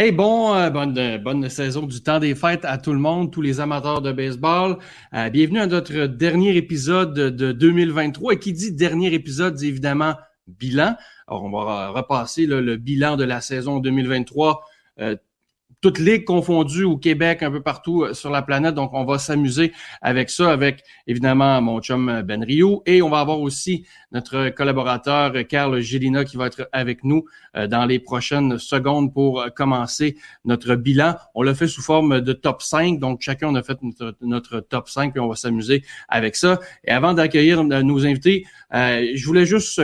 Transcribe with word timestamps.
Hey, 0.00 0.12
bon, 0.12 0.54
euh, 0.54 0.70
bonne, 0.70 0.96
euh, 0.96 1.18
bonne 1.18 1.48
saison 1.48 1.84
du 1.84 2.00
temps 2.00 2.20
des 2.20 2.36
fêtes 2.36 2.64
à 2.64 2.78
tout 2.78 2.92
le 2.92 3.00
monde, 3.00 3.32
tous 3.32 3.42
les 3.42 3.58
amateurs 3.58 4.00
de 4.00 4.12
baseball. 4.12 4.78
Euh, 5.12 5.28
bienvenue 5.28 5.58
à 5.58 5.66
notre 5.66 6.06
dernier 6.06 6.56
épisode 6.56 7.14
de 7.14 7.50
2023. 7.50 8.34
Et 8.34 8.38
qui 8.38 8.52
dit 8.52 8.70
dernier 8.70 9.12
épisode, 9.12 9.60
évidemment 9.60 10.14
bilan. 10.46 10.94
Alors, 11.26 11.42
on 11.42 11.50
va 11.50 11.88
repasser 11.88 12.46
le 12.46 12.76
bilan 12.76 13.16
de 13.16 13.24
la 13.24 13.40
saison 13.40 13.80
2023 13.80 14.60
toutes 15.80 15.98
ligues 15.98 16.24
confondues 16.24 16.84
au 16.84 16.96
Québec, 16.96 17.42
un 17.42 17.50
peu 17.50 17.62
partout 17.62 18.02
euh, 18.02 18.14
sur 18.14 18.30
la 18.30 18.42
planète. 18.42 18.74
Donc, 18.74 18.90
on 18.94 19.04
va 19.04 19.18
s'amuser 19.18 19.72
avec 20.02 20.30
ça, 20.30 20.50
avec 20.50 20.82
évidemment 21.06 21.60
mon 21.62 21.80
chum 21.80 22.08
euh, 22.08 22.22
Ben 22.22 22.42
Rio. 22.42 22.82
Et 22.86 23.00
on 23.00 23.08
va 23.08 23.20
avoir 23.20 23.40
aussi 23.40 23.86
notre 24.10 24.48
collaborateur 24.50 25.32
Carl 25.48 25.78
Gélina 25.80 26.24
qui 26.24 26.36
va 26.36 26.46
être 26.46 26.68
avec 26.72 27.04
nous 27.04 27.24
euh, 27.56 27.66
dans 27.66 27.84
les 27.84 27.98
prochaines 27.98 28.58
secondes 28.58 29.12
pour 29.12 29.46
commencer 29.54 30.16
notre 30.44 30.74
bilan. 30.74 31.16
On 31.34 31.42
l'a 31.42 31.54
fait 31.54 31.68
sous 31.68 31.82
forme 31.82 32.20
de 32.20 32.32
top 32.32 32.62
5. 32.62 32.98
Donc, 32.98 33.20
chacun 33.20 33.48
on 33.48 33.54
a 33.54 33.62
fait 33.62 33.78
notre, 34.20 34.60
top 34.60 34.88
5 34.88 35.14
et 35.14 35.20
on 35.20 35.28
va 35.28 35.36
s'amuser 35.36 35.84
avec 36.08 36.34
ça. 36.34 36.58
Et 36.84 36.90
avant 36.90 37.14
d'accueillir 37.14 37.62
nos 37.64 38.06
invités, 38.06 38.44
je 38.72 39.24
voulais 39.24 39.46
juste 39.46 39.80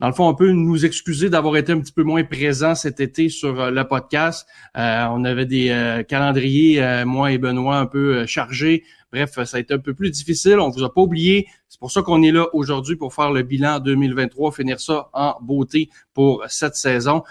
dans 0.00 0.08
le 0.08 0.12
fond, 0.12 0.26
on 0.26 0.34
peut 0.34 0.50
nous 0.50 0.84
excuser 0.84 1.30
d'avoir 1.30 1.56
été 1.56 1.70
un 1.72 1.78
petit 1.78 1.92
peu 1.92 2.02
moins 2.02 2.24
présent 2.24 2.74
cet 2.74 2.98
été 2.98 3.28
sur 3.28 3.60
euh, 3.60 3.70
le 3.70 3.84
podcast. 3.86 4.46
Euh, 4.76 5.06
on 5.10 5.24
avait 5.24 5.46
des 5.46 5.70
euh, 5.70 6.02
calendriers, 6.02 7.04
moi 7.04 7.30
et 7.30 7.38
Benoît, 7.38 7.76
un 7.76 7.86
peu 7.86 8.26
chargés. 8.26 8.82
Bref, 9.12 9.30
ça 9.44 9.56
a 9.56 9.60
été 9.60 9.72
un 9.72 9.78
peu 9.78 9.94
plus 9.94 10.10
difficile. 10.10 10.58
On 10.58 10.70
vous 10.70 10.82
a 10.82 10.92
pas 10.92 11.00
oublié. 11.00 11.46
C'est 11.68 11.78
pour 11.78 11.92
ça 11.92 12.02
qu'on 12.02 12.24
est 12.24 12.32
là 12.32 12.46
aujourd'hui 12.52 12.96
pour 12.96 13.14
faire 13.14 13.30
le 13.30 13.42
bilan 13.42 13.78
2023, 13.78 14.50
finir 14.50 14.80
ça 14.80 15.08
en 15.12 15.36
beauté 15.40 15.88
pour 16.12 16.42
cette 16.48 16.74
saison. 16.74 17.22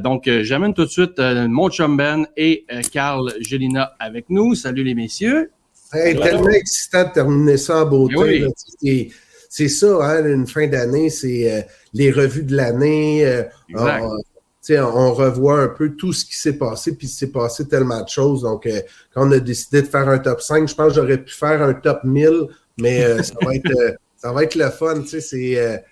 donc, 0.00 0.30
j'amène 0.42 0.72
tout 0.72 0.84
de 0.84 0.90
suite 0.90 1.18
mon 1.18 1.68
chum 1.68 1.96
Ben 1.98 2.26
et 2.38 2.64
Carl 2.90 3.34
Gelina 3.40 3.92
avec 3.98 4.30
nous. 4.30 4.54
Salut 4.54 4.82
les 4.82 4.94
messieurs. 4.94 5.50
Hey, 5.92 6.18
tellement 6.18 6.48
excitant 6.48 7.04
de 7.04 7.12
terminer 7.12 7.58
ça 7.58 7.82
en 7.82 7.86
beauté. 7.86 8.46
Oui 8.82 9.12
c'est 9.52 9.68
ça, 9.68 9.98
hein, 10.00 10.24
une 10.24 10.46
fin 10.46 10.68
d'année, 10.68 11.10
c'est 11.10 11.52
euh, 11.52 11.60
les 11.92 12.12
revues 12.12 12.44
de 12.44 12.54
l'année. 12.54 13.26
Euh, 13.26 13.42
on, 13.74 15.12
revoit 15.12 15.60
un 15.60 15.68
peu 15.68 15.96
tout 15.96 16.12
ce 16.12 16.24
qui 16.24 16.36
s'est 16.36 16.56
passé, 16.56 16.94
puis 16.94 17.08
il 17.08 17.10
s'est 17.10 17.32
passé 17.32 17.66
tellement 17.66 18.00
de 18.00 18.08
choses. 18.08 18.42
Donc, 18.42 18.66
euh, 18.66 18.80
quand 19.12 19.26
on 19.26 19.32
a 19.32 19.40
décidé 19.40 19.82
de 19.82 19.88
faire 19.88 20.08
un 20.08 20.20
top 20.20 20.40
5, 20.40 20.68
je 20.68 20.74
pense 20.76 20.90
que 20.90 20.94
j'aurais 20.94 21.18
pu 21.18 21.34
faire 21.34 21.60
un 21.62 21.74
top 21.74 22.04
1000, 22.04 22.46
mais 22.78 23.24
ça, 23.24 23.34
va 23.42 23.56
être, 23.56 23.96
ça 24.16 24.32
va 24.32 24.44
être 24.44 24.54
le 24.54 24.70
fun. 24.70 25.02
C'est 25.04 25.82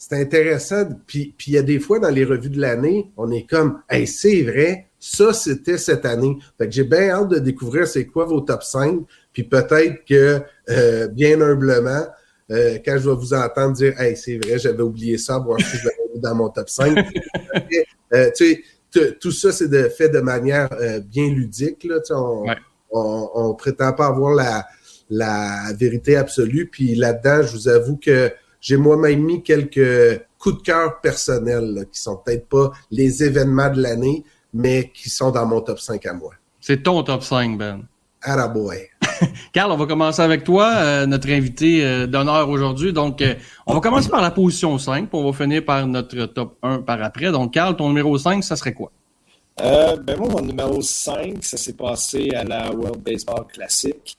c'est 0.00 0.14
intéressant. 0.14 0.88
Puis 1.08 1.34
il 1.48 1.54
y 1.54 1.58
a 1.58 1.62
des 1.62 1.80
fois 1.80 1.98
dans 1.98 2.10
les 2.10 2.24
revues 2.24 2.50
de 2.50 2.60
l'année, 2.60 3.10
on 3.16 3.32
est 3.32 3.50
comme, 3.50 3.80
hey, 3.90 4.06
c'est 4.06 4.44
vrai, 4.44 4.86
ça 5.00 5.32
c'était 5.32 5.76
cette 5.76 6.06
année. 6.06 6.38
Fait 6.56 6.66
que 6.66 6.72
j'ai 6.72 6.84
bien 6.84 7.10
hâte 7.10 7.30
de 7.30 7.40
découvrir 7.40 7.88
c'est 7.88 8.06
quoi 8.06 8.26
vos 8.26 8.42
top 8.42 8.62
5. 8.62 9.00
Puis 9.32 9.42
peut-être 9.42 10.04
que, 10.04 10.40
bien 11.08 11.40
humblement, 11.40 12.06
euh, 12.50 12.78
quand 12.84 12.96
je 12.98 13.10
vais 13.10 13.16
vous 13.16 13.34
entendre 13.34 13.74
dire 13.74 14.00
Hey, 14.00 14.16
c'est 14.16 14.38
vrai, 14.38 14.58
j'avais 14.58 14.82
oublié 14.82 15.18
ça, 15.18 15.38
voir 15.38 15.58
si 15.60 15.76
je 15.76 15.84
l'avais 15.84 16.20
dans 16.20 16.34
mon 16.34 16.48
top 16.48 16.68
5. 16.68 16.96
euh, 18.14 18.30
tu 18.36 18.64
sais, 18.90 19.12
tout 19.20 19.32
ça, 19.32 19.52
c'est 19.52 19.68
de, 19.68 19.88
fait 19.88 20.08
de 20.08 20.20
manière 20.20 20.68
euh, 20.80 21.00
bien 21.00 21.28
ludique. 21.28 21.84
Là, 21.84 21.96
on, 22.10 22.46
on, 22.90 23.54
prétend 23.54 23.92
pas 23.92 24.06
avoir 24.06 24.34
la, 24.34 24.66
la 25.10 25.72
vérité 25.78 26.16
absolue. 26.16 26.68
Puis 26.70 26.94
là-dedans, 26.94 27.42
je 27.42 27.52
vous 27.52 27.68
avoue 27.68 27.96
que 27.96 28.32
j'ai 28.60 28.76
moi-même 28.76 29.20
mis 29.20 29.42
quelques 29.42 30.22
coups 30.38 30.58
de 30.58 30.62
cœur 30.62 31.00
personnels 31.00 31.74
là, 31.74 31.84
qui 31.84 32.00
sont 32.00 32.16
peut-être 32.16 32.48
pas 32.48 32.70
les 32.90 33.22
événements 33.22 33.70
de 33.70 33.82
l'année, 33.82 34.24
mais 34.54 34.90
qui 34.94 35.10
sont 35.10 35.30
dans 35.30 35.46
mon 35.46 35.60
top 35.60 35.80
5 35.80 36.04
à 36.06 36.14
moi. 36.14 36.32
C'est 36.60 36.82
ton 36.82 37.02
top 37.02 37.22
5, 37.22 37.58
Ben. 37.58 37.82
Araboy. 38.22 38.88
Carl, 39.52 39.70
on 39.70 39.76
va 39.76 39.86
commencer 39.86 40.22
avec 40.22 40.44
toi, 40.44 40.72
euh, 40.76 41.06
notre 41.06 41.30
invité 41.30 41.84
euh, 41.84 42.06
d'honneur 42.06 42.48
aujourd'hui. 42.48 42.92
Donc, 42.92 43.22
euh, 43.22 43.34
on 43.66 43.74
va 43.74 43.80
commencer 43.80 44.08
par 44.08 44.22
la 44.22 44.30
position 44.30 44.78
5, 44.78 45.08
puis 45.08 45.18
on 45.18 45.30
va 45.30 45.36
finir 45.36 45.64
par 45.64 45.86
notre 45.86 46.26
top 46.26 46.56
1 46.62 46.78
par 46.82 47.02
après. 47.02 47.30
Donc, 47.30 47.54
Carl, 47.54 47.76
ton 47.76 47.88
numéro 47.88 48.16
5, 48.18 48.42
ça 48.42 48.56
serait 48.56 48.74
quoi? 48.74 48.92
ben 49.60 50.16
moi, 50.16 50.28
mon 50.28 50.40
numéro 50.40 50.80
5, 50.80 51.42
ça 51.42 51.56
s'est 51.56 51.72
passé 51.72 52.30
à 52.30 52.44
la 52.44 52.70
World 52.72 53.02
Baseball 53.02 53.44
Classic. 53.52 54.16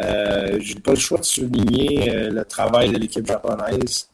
Euh, 0.00 0.58
J'ai 0.60 0.74
pas 0.76 0.92
le 0.92 0.98
choix 0.98 1.18
de 1.18 1.24
souligner 1.24 2.10
le 2.28 2.44
travail 2.44 2.90
de 2.90 2.98
l'équipe 2.98 3.24
japonaise. 3.24 4.08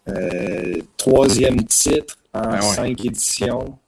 troisième 0.98 1.64
titre 1.64 2.18
en 2.34 2.42
ben 2.42 2.60
cinq 2.60 3.04
éditions. 3.06 3.78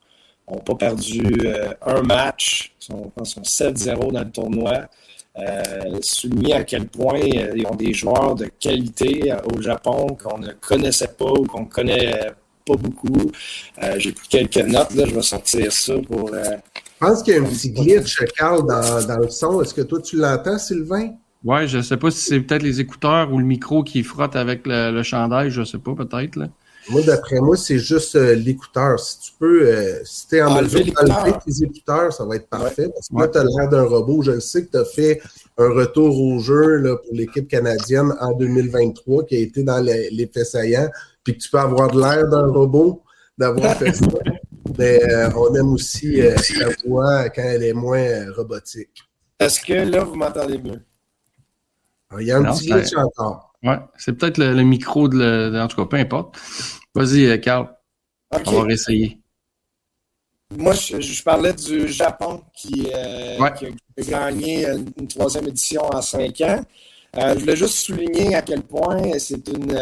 On 0.46 0.56
n'a 0.56 0.62
pas 0.62 0.76
perdu 0.76 1.46
un 1.84 2.00
match. 2.02 2.72
Ils 2.80 2.84
sont, 2.86 3.12
sont 3.22 3.42
7-0 3.42 4.12
dans 4.12 4.20
le 4.20 4.30
tournoi. 4.30 4.88
Euh, 5.38 5.98
souligner 6.00 6.54
à 6.54 6.64
quel 6.64 6.86
point 6.88 7.20
euh, 7.20 7.52
ils 7.54 7.64
ont 7.66 7.74
des 7.74 7.92
joueurs 7.92 8.34
de 8.34 8.46
qualité 8.58 9.30
euh, 9.30 9.36
au 9.54 9.60
Japon 9.60 10.06
qu'on 10.20 10.38
ne 10.38 10.52
connaissait 10.52 11.14
pas 11.16 11.30
ou 11.30 11.44
qu'on 11.44 11.64
connaît 11.64 12.32
pas 12.66 12.74
beaucoup. 12.74 13.30
J'ai 13.98 14.12
pris 14.12 14.28
quelques 14.28 14.66
notes, 14.68 14.94
là, 14.94 15.04
je 15.06 15.14
vais 15.14 15.22
sortir 15.22 15.72
ça 15.72 15.94
pour. 16.06 16.32
Je 16.34 17.06
pense 17.06 17.22
qu'il 17.22 17.34
y 17.34 17.38
a 17.38 17.40
un 17.40 17.44
petit 17.44 17.70
glitch, 17.70 18.18
Carl, 18.36 18.66
dans, 18.66 19.06
dans 19.06 19.18
le 19.18 19.28
son. 19.28 19.62
Est-ce 19.62 19.74
que 19.74 19.82
toi, 19.82 20.00
tu 20.02 20.16
l'entends, 20.16 20.58
Sylvain? 20.58 21.10
Oui, 21.44 21.68
je 21.68 21.78
ne 21.78 21.82
sais 21.82 21.96
pas 21.96 22.10
si 22.10 22.18
c'est 22.18 22.40
peut-être 22.40 22.64
les 22.64 22.80
écouteurs 22.80 23.32
ou 23.32 23.38
le 23.38 23.44
micro 23.44 23.84
qui 23.84 24.02
frotte 24.02 24.34
avec 24.34 24.66
le, 24.66 24.90
le 24.90 25.02
chandail, 25.04 25.50
je 25.50 25.60
ne 25.60 25.64
sais 25.64 25.78
pas, 25.78 25.94
peut-être. 25.94 26.36
Moi, 26.90 27.02
d'après 27.02 27.40
moi, 27.40 27.56
c'est 27.56 27.78
juste 27.78 28.16
euh, 28.16 28.34
l'écouteur. 28.34 28.98
Si 28.98 29.18
tu 29.18 29.32
peux, 29.38 29.68
euh, 29.68 30.02
si 30.04 30.26
tu 30.28 30.36
es 30.36 30.42
en 30.42 30.60
mesure 30.60 30.84
d'enlever 30.86 31.32
tes 31.44 31.64
écouteurs, 31.64 32.12
ça 32.12 32.24
va 32.24 32.36
être 32.36 32.48
parfait. 32.48 32.88
Parce 32.88 33.08
que 33.08 33.18
là, 33.18 33.28
tu 33.28 33.38
as 33.38 33.44
l'air 33.44 33.68
d'un 33.68 33.84
robot. 33.84 34.22
Je 34.22 34.38
sais 34.40 34.64
que 34.64 34.70
tu 34.70 34.76
as 34.78 34.84
fait 34.84 35.20
un 35.58 35.68
retour 35.68 36.18
au 36.18 36.38
jeu 36.38 36.76
là, 36.76 36.96
pour 36.96 37.14
l'équipe 37.14 37.46
canadienne 37.46 38.14
en 38.20 38.32
2023 38.32 39.24
qui 39.24 39.36
a 39.36 39.40
été 39.40 39.62
dans 39.62 39.80
les, 39.80 40.08
les 40.10 40.26
faits 40.26 40.46
saillants, 40.46 40.88
puis 41.22 41.36
que 41.36 41.42
tu 41.42 41.50
peux 41.50 41.58
avoir 41.58 41.90
de 41.90 42.00
l'air 42.00 42.26
d'un 42.28 42.46
robot 42.46 43.02
d'avoir 43.36 43.76
fait 43.76 43.92
ça. 43.92 44.06
Mais 44.78 45.02
euh, 45.02 45.30
on 45.34 45.54
aime 45.54 45.72
aussi 45.72 46.20
la 46.20 46.68
voix 46.86 47.28
quand 47.30 47.42
elle 47.42 47.64
est 47.64 47.72
moins 47.72 48.30
robotique. 48.32 49.02
Est-ce 49.38 49.60
que 49.60 49.72
là, 49.72 50.04
vous 50.04 50.14
m'entendez 50.14 50.58
mieux? 50.58 50.80
Ah, 52.10 52.16
il 52.20 52.26
y 52.26 52.32
a 52.32 52.38
un 52.38 52.44
petit 52.44 52.66
glitch 52.66 52.94
encore. 52.96 53.47
Ouais, 53.62 53.78
c'est 53.96 54.12
peut-être 54.12 54.38
le, 54.38 54.62
micro 54.62 55.08
de, 55.08 55.18
le, 55.18 55.60
En 55.60 55.68
tout 55.68 55.76
cas, 55.76 55.84
peu 55.84 55.96
importe. 55.96 56.36
Vas-y, 56.94 57.26
euh, 57.26 57.38
Carl. 57.38 57.68
On 58.46 58.52
va 58.52 58.62
réessayer. 58.62 59.18
Moi, 60.56 60.72
je, 60.72 61.22
parlais 61.22 61.52
du 61.52 61.88
Japon 61.88 62.42
qui, 62.54 62.88
euh, 62.94 63.38
a 63.40 63.52
gagné 64.02 64.66
une, 64.66 65.08
troisième 65.08 65.48
édition 65.48 65.82
en 65.92 66.00
cinq 66.00 66.40
ans. 66.40 66.62
Euh, 67.16 67.34
je 67.34 67.40
voulais 67.40 67.56
juste 67.56 67.78
souligner 67.78 68.34
à 68.34 68.42
quel 68.42 68.62
point 68.62 69.18
c'est 69.18 69.46
une, 69.48 69.78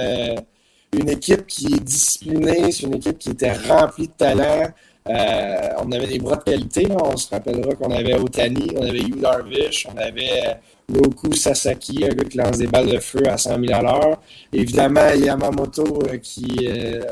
une 0.92 1.09
équipe 1.09 1.47
qui 1.47 1.66
est 1.75 1.81
disciplinée, 1.81 2.72
c'est 2.72 2.84
une 2.84 2.94
équipe 2.94 3.19
qui 3.19 3.31
était 3.31 3.53
remplie 3.53 4.09
de 4.09 4.12
talent. 4.12 4.72
On 5.09 5.93
avait 5.93 6.06
des 6.06 6.19
bras 6.19 6.37
de 6.37 6.43
qualité. 6.43 6.87
On 6.91 7.17
se 7.17 7.31
rappellera 7.31 7.75
qu'on 7.75 7.91
avait 7.91 8.15
Otani, 8.15 8.69
on 8.77 8.83
avait 8.83 9.00
Yu 9.00 9.17
Darvish, 9.17 9.87
on 9.93 9.97
avait 9.99 10.59
Roku 10.93 11.34
Sasaki, 11.34 12.05
un 12.05 12.15
gars 12.15 12.25
qui 12.25 12.39
lance 12.39 12.59
des 12.59 12.69
balles 12.69 12.87
de 12.87 12.99
feu 12.99 13.22
à 13.28 13.37
100 13.37 13.61
000 13.61 13.75
à 13.75 13.83
l'heure. 13.83 14.21
Évidemment, 14.53 15.09
Yamamoto 15.15 16.03
euh, 16.07 16.19
qui, 16.19 16.69
euh, 16.69 17.03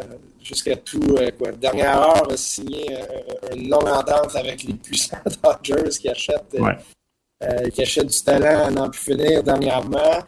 jusqu'à 0.43 0.77
tout, 0.77 1.17
euh, 1.19 1.31
quoi, 1.37 1.51
dernière 1.53 2.01
heure, 2.01 2.31
a 2.31 2.37
signé 2.37 2.87
une 3.55 3.69
longue 3.69 3.89
entente 3.89 4.37
avec 4.37 4.63
les 4.63 4.75
puissants 4.75 5.17
Dodgers 5.43 5.91
qui 6.01 6.09
achètent, 6.09 6.57
qui 7.73 7.83
achètent 7.83 8.07
du 8.07 8.23
talent 8.23 8.67
à 8.67 8.71
n'en 8.71 8.91
plus 8.91 9.13
finir 9.13 9.43
dernièrement. 9.43 10.23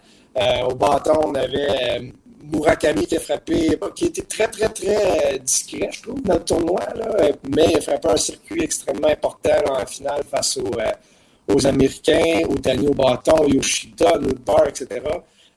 au 0.68 0.74
bâton, 0.74 1.20
on 1.26 1.34
avait 1.34 2.12
Murakami 2.52 3.06
qui 3.06 3.16
a 3.16 3.20
frappé, 3.20 3.78
qui 3.94 4.06
était 4.06 4.22
très, 4.22 4.48
très, 4.48 4.68
très 4.68 5.38
discret, 5.38 5.88
je 5.92 6.02
trouve, 6.02 6.22
dans 6.22 6.34
le 6.34 6.44
tournoi, 6.44 6.80
là, 6.94 7.30
mais 7.48 7.66
il 7.70 7.76
a 7.78 7.80
frappé 7.80 8.08
un 8.08 8.16
circuit 8.16 8.62
extrêmement 8.62 9.08
important 9.08 9.50
en 9.70 9.86
finale 9.86 10.22
face 10.30 10.56
au 10.56 10.70
aux 11.48 11.66
Américains, 11.66 12.42
aux 12.48 12.54
Daniel 12.54 12.94
Bâton, 12.94 13.46
Yoshida, 13.46 14.18
Bar, 14.44 14.66
etc. 14.68 15.00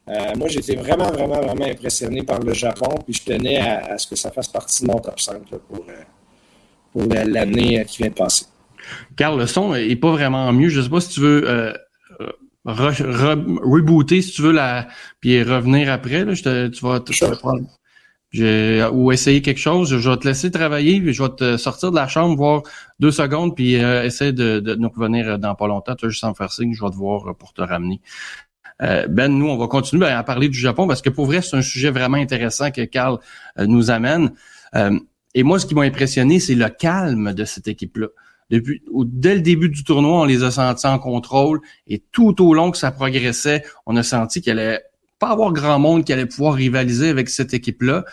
Euh, 0.08 0.14
moi, 0.38 0.48
j'étais 0.48 0.76
vraiment, 0.76 1.12
vraiment, 1.12 1.40
vraiment 1.42 1.66
impressionné 1.66 2.24
par 2.24 2.40
le 2.40 2.54
Japon, 2.54 2.90
puis 3.04 3.14
je 3.14 3.24
tenais 3.24 3.60
à, 3.60 3.98
ce 3.98 4.08
que 4.08 4.16
ça 4.16 4.32
fasse 4.32 4.48
partie 4.48 4.84
de 4.84 4.92
mon 4.92 5.00
top 5.00 5.20
5 5.20 5.42
pour, 5.48 5.86
euh, 5.88 5.94
pour 6.92 7.04
l'année 7.04 7.84
qui 7.86 7.98
vient 8.00 8.10
de 8.10 8.16
passer. 8.16 8.46
Carl, 9.16 9.38
le 9.38 9.46
son 9.46 9.74
n'est 9.74 9.96
pas 9.96 10.12
vraiment 10.12 10.52
mieux. 10.52 10.70
Je 10.70 10.80
ne 10.80 10.84
sais 10.84 10.90
pas 10.90 11.02
si 11.02 11.10
tu 11.10 11.20
veux 11.20 11.48
euh, 11.48 11.74
rebooter, 12.74 14.22
si 14.22 14.32
tu 14.32 14.42
veux, 14.42 14.52
la, 14.52 14.88
puis 15.20 15.42
revenir 15.44 15.92
après. 15.92 16.26
Là, 16.26 16.34
je 16.34 16.44
te, 16.44 16.68
tu 16.68 16.86
vas, 16.86 17.00
te, 17.00 17.12
ou 18.92 19.12
essayer 19.12 19.42
quelque 19.42 19.60
chose, 19.60 19.98
je 19.98 20.10
vais 20.10 20.18
te 20.18 20.28
laisser 20.28 20.52
travailler, 20.52 21.02
puis 21.02 21.14
je 21.14 21.24
vais 21.24 21.30
te 21.30 21.58
sortir 21.58 21.92
de 21.92 21.96
la 21.96 22.08
chambre, 22.08 22.36
voir 22.36 22.62
deux 23.00 23.12
secondes, 23.12 23.56
puis 23.56 23.82
euh, 23.82 24.04
essayer 24.04 24.32
de, 24.32 24.60
de, 24.60 24.76
nous 24.76 24.90
revenir 24.90 25.40
dans 25.40 25.56
pas 25.56 25.68
longtemps. 25.68 25.96
Tu 25.96 26.10
juste 26.10 26.22
sans 26.22 26.34
faire 26.34 26.52
signe, 26.52 26.74
je 26.74 26.84
vais 26.84 26.92
te 26.92 26.96
voir 26.96 27.36
pour 27.36 27.54
te 27.54 27.62
ramener. 27.62 28.02
Euh, 28.82 29.08
ben, 29.08 29.30
nous, 29.30 29.48
on 29.48 29.58
va 29.58 29.68
continuer 29.68 30.08
à 30.08 30.24
parler 30.24 30.48
du 30.48 30.60
Japon 30.60 30.88
parce 30.88 31.02
que 31.02 31.10
pour 31.10 31.26
vrai, 31.26 31.42
c'est 31.42 31.58
un 31.58 31.62
sujet 31.62 31.90
vraiment 31.90 32.18
intéressant 32.18 32.72
que 32.72 32.86
Carl 32.86 33.20
euh, 33.58 33.66
nous 33.66 33.92
amène. 33.92 34.32
et 35.34 35.44
moi, 35.44 35.60
ce 35.60 35.66
qui 35.66 35.76
m'a 35.76 35.84
impressionné, 35.84 36.40
c'est 36.40 36.56
le 36.56 36.70
calme 36.70 37.34
de 37.34 37.46
cette 37.46 37.68
équipe-là. 37.68 38.08
Depuis 38.50 38.82
dès 39.06 39.36
le 39.36 39.42
début 39.42 39.70
du 39.70 39.84
tournoi, 39.84 40.22
on 40.22 40.26
les 40.26 40.44
a 40.44 40.52
sentis 40.52 40.88
en 40.88 41.00
contrôle 41.00 41.62
et 41.88 42.02
tout 42.12 42.44
au 42.44 42.54
long 42.54 42.72
que 42.72 42.78
ça 42.78 42.92
progressait, 42.92 43.64
on 43.86 43.96
a 43.96 44.04
senti 44.04 44.42
qu'il 44.42 44.52
allait 44.58 44.82
pas 45.20 45.30
avoir 45.30 45.52
grand 45.52 45.80
monde 45.80 46.04
qui 46.06 46.14
allait 46.14 46.26
pouvoir 46.26 46.56
rivaliser 46.56 47.10
avec 47.10 47.30
cette 47.30 47.54
équipe-là. 47.54 48.06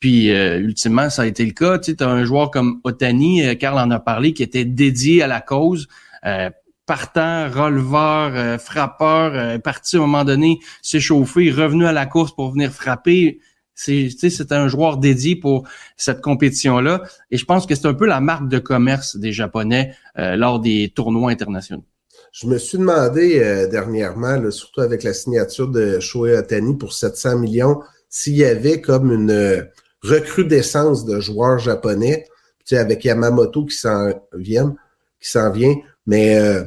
Puis 0.00 0.30
euh, 0.30 0.58
ultimement, 0.58 1.10
ça 1.10 1.22
a 1.22 1.26
été 1.26 1.44
le 1.44 1.52
cas. 1.52 1.78
Tu 1.78 1.92
sais, 1.92 2.02
as 2.02 2.08
un 2.08 2.24
joueur 2.24 2.50
comme 2.50 2.80
Otani, 2.84 3.46
euh, 3.46 3.54
Karl 3.54 3.78
en 3.78 3.90
a 3.90 3.98
parlé, 3.98 4.32
qui 4.32 4.42
était 4.42 4.64
dédié 4.64 5.22
à 5.22 5.26
la 5.26 5.40
cause. 5.40 5.88
Euh, 6.24 6.50
partant, 6.86 7.48
releveur, 7.50 8.60
frappeur, 8.60 9.58
parti 9.62 9.96
à 9.96 10.00
un 10.00 10.02
moment 10.02 10.24
donné, 10.24 10.58
s'échauffer, 10.82 11.50
revenu 11.50 11.86
à 11.86 11.92
la 11.92 12.04
course 12.04 12.34
pour 12.34 12.52
venir 12.52 12.70
frapper. 12.70 13.40
C'est 13.74 14.52
un 14.52 14.68
joueur 14.68 14.98
dédié 14.98 15.36
pour 15.36 15.66
cette 15.96 16.20
compétition-là. 16.20 17.02
Et 17.30 17.36
je 17.36 17.44
pense 17.44 17.66
que 17.66 17.74
c'est 17.74 17.86
un 17.86 17.94
peu 17.94 18.06
la 18.06 18.20
marque 18.20 18.48
de 18.48 18.58
commerce 18.58 19.16
des 19.16 19.32
Japonais 19.32 19.94
lors 20.16 20.60
des 20.60 20.92
tournois 20.94 21.30
internationaux. 21.30 21.84
Je 22.32 22.46
me 22.46 22.58
suis 22.58 22.78
demandé 22.78 23.66
dernièrement, 23.70 24.50
surtout 24.50 24.80
avec 24.80 25.02
la 25.02 25.12
signature 25.12 25.68
de 25.68 25.98
Shohei 25.98 26.36
Otani 26.36 26.76
pour 26.76 26.92
700 26.92 27.38
millions, 27.38 27.80
s'il 28.08 28.36
y 28.36 28.44
avait 28.44 28.80
comme 28.80 29.12
une 29.12 29.66
recrudescence 30.04 31.04
de 31.04 31.18
joueurs 31.20 31.58
japonais, 31.58 32.26
tu 32.64 32.74
sais, 32.74 32.78
avec 32.78 33.04
Yamamoto 33.04 33.64
qui 33.64 33.76
s'en 33.76 34.12
vient, 34.32 34.74
qui 35.20 35.30
s'en 35.30 35.50
vient. 35.50 35.74
Mais 36.06 36.38
euh, 36.38 36.62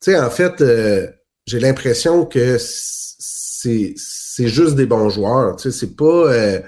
tu 0.00 0.12
sais, 0.12 0.18
en 0.18 0.30
fait, 0.30 0.60
euh, 0.60 1.08
j'ai 1.46 1.60
l'impression 1.60 2.26
que 2.26 2.56
c'est 2.58 3.94
c'est 4.38 4.46
juste 4.46 4.76
des 4.76 4.86
bons 4.86 5.08
joueurs. 5.08 5.56
Tu 5.56 5.72
c'est 5.72 5.96
pas 5.96 6.32
euh, 6.32 6.60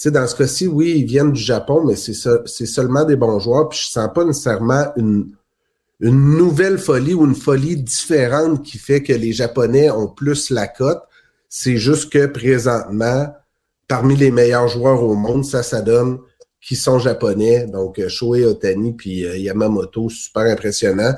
tu 0.00 0.10
dans 0.10 0.26
ce 0.26 0.34
cas-ci, 0.34 0.66
oui, 0.66 0.94
ils 1.00 1.04
viennent 1.04 1.32
du 1.32 1.40
Japon, 1.40 1.84
mais 1.84 1.96
c'est 1.96 2.14
c'est 2.46 2.64
seulement 2.64 3.04
des 3.04 3.14
bons 3.14 3.38
joueurs. 3.40 3.68
Puis 3.68 3.80
je 3.82 3.90
sens 3.90 4.08
pas 4.14 4.24
nécessairement 4.24 4.86
une 4.96 5.36
nouvelle 6.00 6.78
folie 6.78 7.12
ou 7.12 7.26
une 7.26 7.34
folie 7.34 7.76
différente 7.76 8.62
qui 8.62 8.78
fait 8.78 9.02
que 9.02 9.12
les 9.12 9.34
Japonais 9.34 9.90
ont 9.90 10.08
plus 10.08 10.48
la 10.48 10.66
cote. 10.66 11.02
C'est 11.50 11.76
juste 11.76 12.10
que 12.10 12.24
présentement, 12.24 13.34
parmi 13.86 14.16
les 14.16 14.30
meilleurs 14.30 14.68
joueurs 14.68 15.02
au 15.02 15.14
monde, 15.14 15.44
ça, 15.44 15.62
ça 15.62 15.82
donne 15.82 16.20
qui 16.62 16.74
sont 16.74 16.98
japonais. 16.98 17.66
Donc, 17.66 17.98
euh, 17.98 18.08
Shohei 18.08 18.46
Otani 18.46 18.94
puis 18.94 19.26
euh, 19.26 19.36
Yamamoto, 19.36 20.08
super 20.08 20.44
impressionnant. 20.44 21.12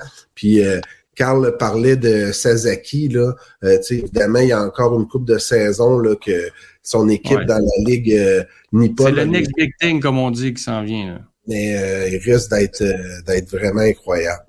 Carl 1.15 1.57
parlait 1.59 1.97
de 1.97 2.33
Sasaki, 2.33 3.09
là. 3.09 3.35
évidemment, 3.63 4.41
il 4.41 4.49
y 4.49 4.53
a 4.53 4.63
encore 4.63 4.99
une 4.99 5.07
coupe 5.07 5.27
de 5.27 5.39
saison 5.39 5.99
là, 5.99 6.15
que 6.17 6.49
son 6.83 7.09
équipe 7.09 7.41
dans 7.41 7.59
la 7.59 7.91
Ligue 7.91 8.47
Nippon. 8.73 9.05
C'est 9.07 9.13
le 9.13 9.25
next 9.25 9.53
big 9.57 9.71
thing, 9.81 10.01
comme 10.01 10.19
on 10.19 10.31
dit, 10.31 10.55
qui 10.55 10.63
s'en 10.63 10.83
vient. 10.83 11.15
Là. 11.15 11.21
Mais 11.47 12.11
il 12.11 12.19
risque 12.19 12.51
d'être 12.51 12.83
d'être 13.27 13.51
vraiment 13.51 13.83
incroyable. 13.83 14.45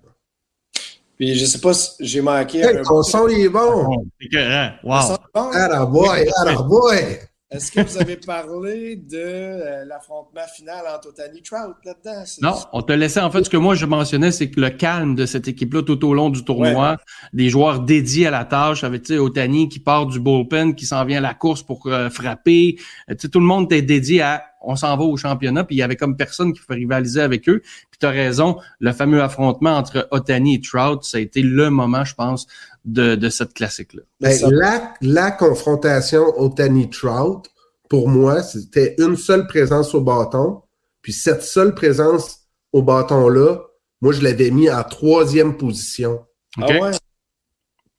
Puis 1.17 1.35
je 1.35 1.45
sais 1.45 1.59
pas 1.59 1.73
si 1.73 1.91
j'ai 2.01 2.21
manqué. 2.21 2.59
Hey, 2.59 2.81
ton 2.83 3.01
son 3.01 3.27
il 3.29 3.45
est 3.45 3.50
bon. 3.50 4.06
C'est 4.21 4.38
Wow. 4.83 5.17
Ah 5.33 5.85
boy, 5.85 6.29
ah 6.45 6.62
boy. 6.62 7.19
Est-ce 7.51 7.71
que 7.71 7.81
vous 7.81 7.97
avez 8.00 8.18
parlé 8.18 8.95
de 8.95 9.18
euh, 9.18 9.86
l'affrontement 9.86 10.47
final 10.56 10.83
entre 10.88 11.09
Otani 11.09 11.39
et 11.39 11.42
Trout 11.44 11.75
là-dedans? 11.86 12.24
Non, 12.42 12.56
on 12.74 12.81
te 12.81 12.92
laissait. 12.92 13.19
En 13.19 13.30
fait, 13.30 13.44
ce 13.44 13.51
que 13.51 13.57
moi 13.57 13.75
je 13.75 13.86
mentionnais, 13.86 14.31
c'est 14.31 14.50
que 14.50 14.59
le 14.59 14.71
calme 14.71 15.13
de 15.13 15.27
cette 15.27 15.47
équipe-là 15.47 15.83
tout 15.83 16.03
au 16.06 16.15
long 16.15 16.31
du 16.31 16.44
tournoi, 16.44 16.97
des 17.33 17.50
joueurs 17.50 17.81
dédiés 17.81 18.27
à 18.27 18.31
la 18.31 18.45
tâche, 18.45 18.83
avec 18.83 19.07
Otani 19.12 19.69
qui 19.69 19.80
part 19.80 20.07
du 20.07 20.19
bullpen, 20.19 20.74
qui 20.74 20.88
s'en 20.88 21.06
vient 21.06 21.19
à 21.19 21.21
la 21.21 21.36
course 21.36 21.62
pour 21.62 21.86
euh, 21.86 22.09
frapper. 22.09 22.80
Euh, 23.12 23.15
tout 23.15 23.39
le 23.39 23.45
monde 23.45 23.71
était 23.71 23.83
dédié 23.83 24.21
à 24.24 24.44
on 24.65 24.75
s'en 24.75 24.95
va 24.97 25.03
au 25.03 25.17
championnat, 25.17 25.63
puis 25.63 25.75
il 25.75 25.79
y 25.79 25.83
avait 25.83 25.95
comme 25.95 26.17
personne 26.17 26.53
qui 26.53 26.62
pouvait 26.62 26.79
rivaliser 26.79 27.21
avec 27.21 27.47
eux. 27.50 27.62
Puis 27.62 28.00
tu 28.00 28.06
as 28.06 28.09
raison, 28.09 28.57
le 28.79 28.91
fameux 28.91 29.21
affrontement 29.21 29.77
entre 29.77 30.07
Otani 30.12 30.56
et 30.56 30.62
Trout, 30.62 31.03
ça 31.03 31.17
a 31.17 31.21
été 31.21 31.41
le 31.41 31.69
moment, 31.69 32.03
je 32.03 32.15
pense, 32.15 32.47
de, 32.85 33.29
cette 33.29 33.53
classique-là. 33.53 34.01
Ben, 34.19 34.38
la, 34.51 34.94
la, 35.01 35.31
confrontation 35.31 36.23
Otani-Trout, 36.39 37.50
pour 37.89 38.09
moi, 38.09 38.44
c'était 38.44 38.95
une 39.00 39.15
seule 39.15 39.47
présence 39.47 39.95
au 39.95 40.01
bâton. 40.01 40.62
Puis 41.01 41.13
cette 41.13 41.44
seule 41.44 41.73
présence 41.73 42.39
au 42.73 42.81
bâton-là, 42.81 43.59
moi, 44.01 44.12
je 44.13 44.21
l'avais 44.21 44.51
mis 44.51 44.69
en 44.69 44.83
troisième 44.83 45.57
position. 45.57 46.25
Ah 46.62 46.91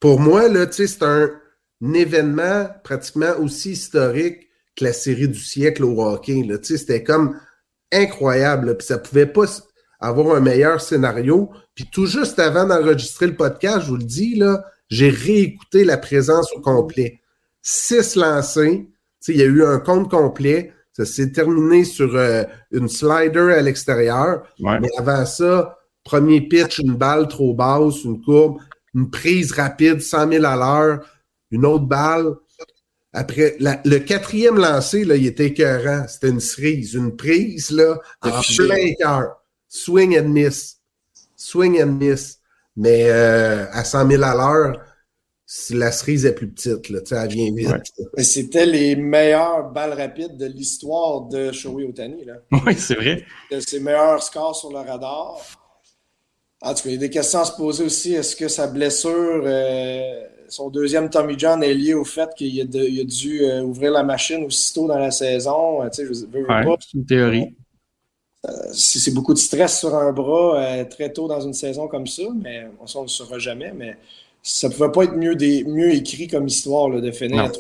pour 0.00 0.20
moi, 0.20 0.48
là, 0.48 0.66
c'est 0.70 1.02
un, 1.02 1.30
événement 1.94 2.68
pratiquement 2.84 3.32
aussi 3.40 3.72
historique 3.72 4.45
que 4.76 4.84
la 4.84 4.92
série 4.92 5.28
du 5.28 5.38
siècle 5.38 5.84
au 5.84 6.02
hockey. 6.02 6.46
C'était 6.62 7.02
comme 7.02 7.38
incroyable. 7.92 8.76
Puis 8.76 8.86
ça 8.86 8.98
pouvait 8.98 9.26
pas 9.26 9.44
avoir 10.00 10.36
un 10.36 10.40
meilleur 10.40 10.80
scénario. 10.80 11.50
Puis 11.74 11.86
tout 11.90 12.06
juste 12.06 12.38
avant 12.38 12.66
d'enregistrer 12.66 13.26
le 13.26 13.36
podcast, 13.36 13.82
je 13.82 13.88
vous 13.88 13.96
le 13.96 14.04
dis, 14.04 14.36
là, 14.36 14.64
j'ai 14.88 15.10
réécouté 15.10 15.84
la 15.84 15.96
présence 15.96 16.52
au 16.54 16.60
complet. 16.60 17.20
Six 17.62 18.16
lancés. 18.16 18.88
Il 19.28 19.36
y 19.36 19.42
a 19.42 19.46
eu 19.46 19.64
un 19.64 19.80
compte 19.80 20.08
complet. 20.08 20.72
Ça 20.92 21.04
s'est 21.04 21.32
terminé 21.32 21.84
sur 21.84 22.14
euh, 22.14 22.44
une 22.70 22.88
slider 22.88 23.52
à 23.52 23.60
l'extérieur. 23.60 24.44
Mais 24.60 24.88
avant 24.98 25.26
ça, 25.26 25.76
premier 26.04 26.40
pitch, 26.40 26.78
une 26.78 26.94
balle 26.94 27.28
trop 27.28 27.52
basse, 27.52 28.04
une 28.04 28.22
courbe, 28.22 28.58
une 28.94 29.10
prise 29.10 29.52
rapide, 29.52 30.00
100 30.00 30.30
000 30.30 30.44
à 30.44 30.56
l'heure, 30.56 31.00
une 31.50 31.66
autre 31.66 31.84
balle. 31.84 32.36
Après, 33.18 33.56
le 33.58 33.96
quatrième 33.96 34.56
lancé, 34.56 35.02
là, 35.06 35.16
il 35.16 35.26
était 35.26 35.46
écœurant. 35.46 36.06
C'était 36.06 36.28
une 36.28 36.38
cerise, 36.38 36.92
une 36.92 37.16
prise, 37.16 37.70
là, 37.70 37.98
en 38.20 38.42
plein 38.42 38.92
cœur. 38.98 39.42
Swing 39.68 40.18
and 40.20 40.28
miss. 40.28 40.76
Swing 41.34 41.82
and 41.82 41.92
miss. 41.92 42.40
Mais 42.76 43.04
euh, 43.08 43.64
à 43.72 43.84
100 43.84 44.10
000 44.10 44.22
à 44.22 44.34
l'heure, 44.34 44.78
la 45.70 45.92
cerise 45.92 46.26
est 46.26 46.34
plus 46.34 46.48
petite, 46.48 46.90
là, 46.90 46.98
elle 47.22 47.28
vient 47.30 47.54
vite. 47.54 47.90
C'était 48.18 48.66
les 48.66 48.96
meilleures 48.96 49.70
balles 49.70 49.94
rapides 49.94 50.36
de 50.36 50.44
l'histoire 50.44 51.22
de 51.22 51.52
Shoei 51.52 51.86
Otani. 51.86 52.22
Là. 52.26 52.34
Oui, 52.66 52.74
c'est 52.76 52.96
vrai. 52.96 53.24
Ses 53.60 53.80
meilleurs 53.80 54.22
scores 54.22 54.56
sur 54.56 54.70
le 54.70 54.80
radar. 54.80 55.38
En 56.60 56.74
tout 56.74 56.82
cas, 56.82 56.88
il 56.90 56.92
y 56.92 56.96
a 56.96 57.00
des 57.00 57.10
questions 57.10 57.40
à 57.40 57.44
se 57.46 57.56
poser 57.56 57.84
aussi. 57.84 58.14
Est-ce 58.14 58.36
que 58.36 58.48
sa 58.48 58.66
blessure, 58.66 59.42
euh, 59.46 60.26
son 60.48 60.70
deuxième 60.70 61.10
Tommy 61.10 61.34
John 61.38 61.62
est 61.62 61.74
lié 61.74 61.94
au 61.94 62.04
fait 62.04 62.30
qu'il 62.36 62.60
a, 62.60 62.64
a, 62.64 63.04
dû 63.04 63.42
euh, 63.42 63.62
ouvrir 63.62 63.92
la 63.92 64.02
machine 64.02 64.44
aussitôt 64.44 64.86
dans 64.86 64.98
la 64.98 65.10
saison? 65.10 65.80
Tu 65.90 65.96
sais, 65.96 66.06
je 66.06 66.26
veux, 66.26 66.46
pas. 66.46 66.62
C'est 66.80 66.94
une 66.94 67.06
théorie. 67.06 67.54
Euh, 68.46 68.50
c'est 68.72 69.12
beaucoup 69.12 69.34
de 69.34 69.38
stress 69.38 69.80
sur 69.80 69.94
un 69.94 70.12
bras 70.12 70.60
euh, 70.60 70.84
très 70.84 71.12
tôt 71.12 71.26
dans 71.26 71.40
une 71.40 71.54
saison 71.54 71.88
comme 71.88 72.06
ça, 72.06 72.22
mais 72.40 72.66
on 72.80 73.00
ne 73.00 73.04
le 73.04 73.08
saura 73.08 73.38
jamais. 73.38 73.72
Mais 73.74 73.96
ça 74.42 74.68
ne 74.68 74.72
pouvait 74.72 74.92
pas 74.92 75.04
être 75.04 75.16
mieux, 75.16 75.34
des, 75.34 75.64
mieux 75.64 75.92
écrit 75.92 76.28
comme 76.28 76.46
histoire 76.46 76.88
là, 76.88 77.00
de 77.00 77.10
finir 77.10 77.50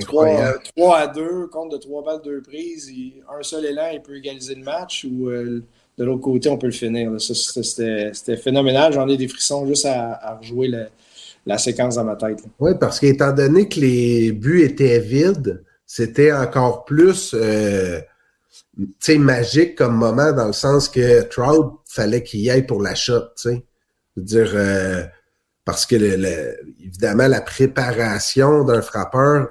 3, 0.00 0.96
à 0.96 1.06
2, 1.08 1.48
compte 1.48 1.72
de 1.72 1.76
3 1.76 2.04
balles, 2.04 2.22
2 2.22 2.42
prises. 2.42 2.90
un 3.28 3.42
seul 3.42 3.64
élan, 3.64 3.90
il 3.92 4.00
peut 4.00 4.16
égaliser 4.16 4.54
le 4.54 4.62
match 4.62 5.04
ou 5.04 5.28
euh, 5.28 5.62
de 5.98 6.04
l'autre 6.04 6.20
côté, 6.20 6.48
on 6.48 6.56
peut 6.56 6.66
le 6.66 6.72
finir. 6.72 7.12
C'était 7.20 8.36
phénoménal. 8.36 8.92
J'en 8.92 9.08
ai 9.08 9.16
des 9.16 9.28
frissons 9.28 9.66
juste 9.66 9.86
à, 9.86 10.38
rejouer 10.40 10.68
la, 11.46 11.58
séquence 11.58 11.96
dans 11.96 12.04
ma 12.04 12.16
tête. 12.16 12.42
Oui, 12.58 12.72
parce 12.80 13.00
qu'étant 13.00 13.32
donné 13.32 13.68
que 13.68 13.80
les 13.80 14.32
buts 14.32 14.62
étaient 14.62 15.00
vides, 15.00 15.64
c'était 15.86 16.32
encore 16.32 16.84
plus 16.84 17.34
sais, 19.00 19.18
magique 19.18 19.76
comme 19.76 19.96
moment 19.96 20.32
dans 20.32 20.46
le 20.46 20.52
sens 20.52 20.88
que 20.88 21.22
Trout 21.22 21.80
fallait 21.86 22.22
qu'il 22.22 22.40
y 22.40 22.50
aille 22.50 22.66
pour 22.66 22.82
la 22.82 22.94
shot, 22.94 23.34
tu 23.36 23.62
dire, 24.16 24.52
euh, 24.54 25.04
parce 25.64 25.86
que 25.86 25.94
évidemment, 25.96 27.28
la 27.28 27.40
préparation 27.40 28.64
d'un 28.64 28.82
frappeur 28.82 29.48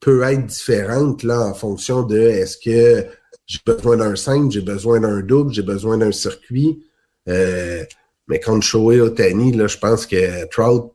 peut 0.00 0.22
être 0.22 0.46
différente 0.46 1.22
là 1.22 1.40
en 1.40 1.54
fonction 1.54 2.02
de 2.02 2.18
est-ce 2.18 2.58
que 2.58 3.06
j'ai 3.46 3.58
besoin 3.64 3.96
d'un 3.96 4.16
5, 4.16 4.50
j'ai 4.50 4.60
besoin 4.60 5.00
d'un 5.00 5.20
double, 5.20 5.52
j'ai 5.52 5.62
besoin 5.62 5.98
d'un 5.98 6.12
circuit. 6.12 6.84
Euh, 7.28 7.84
mais 8.28 8.40
contre 8.40 8.64
Shohei 8.64 9.00
Otani, 9.00 9.52
là, 9.52 9.66
je 9.66 9.78
pense 9.78 10.06
que 10.06 10.46
Trout, 10.46 10.93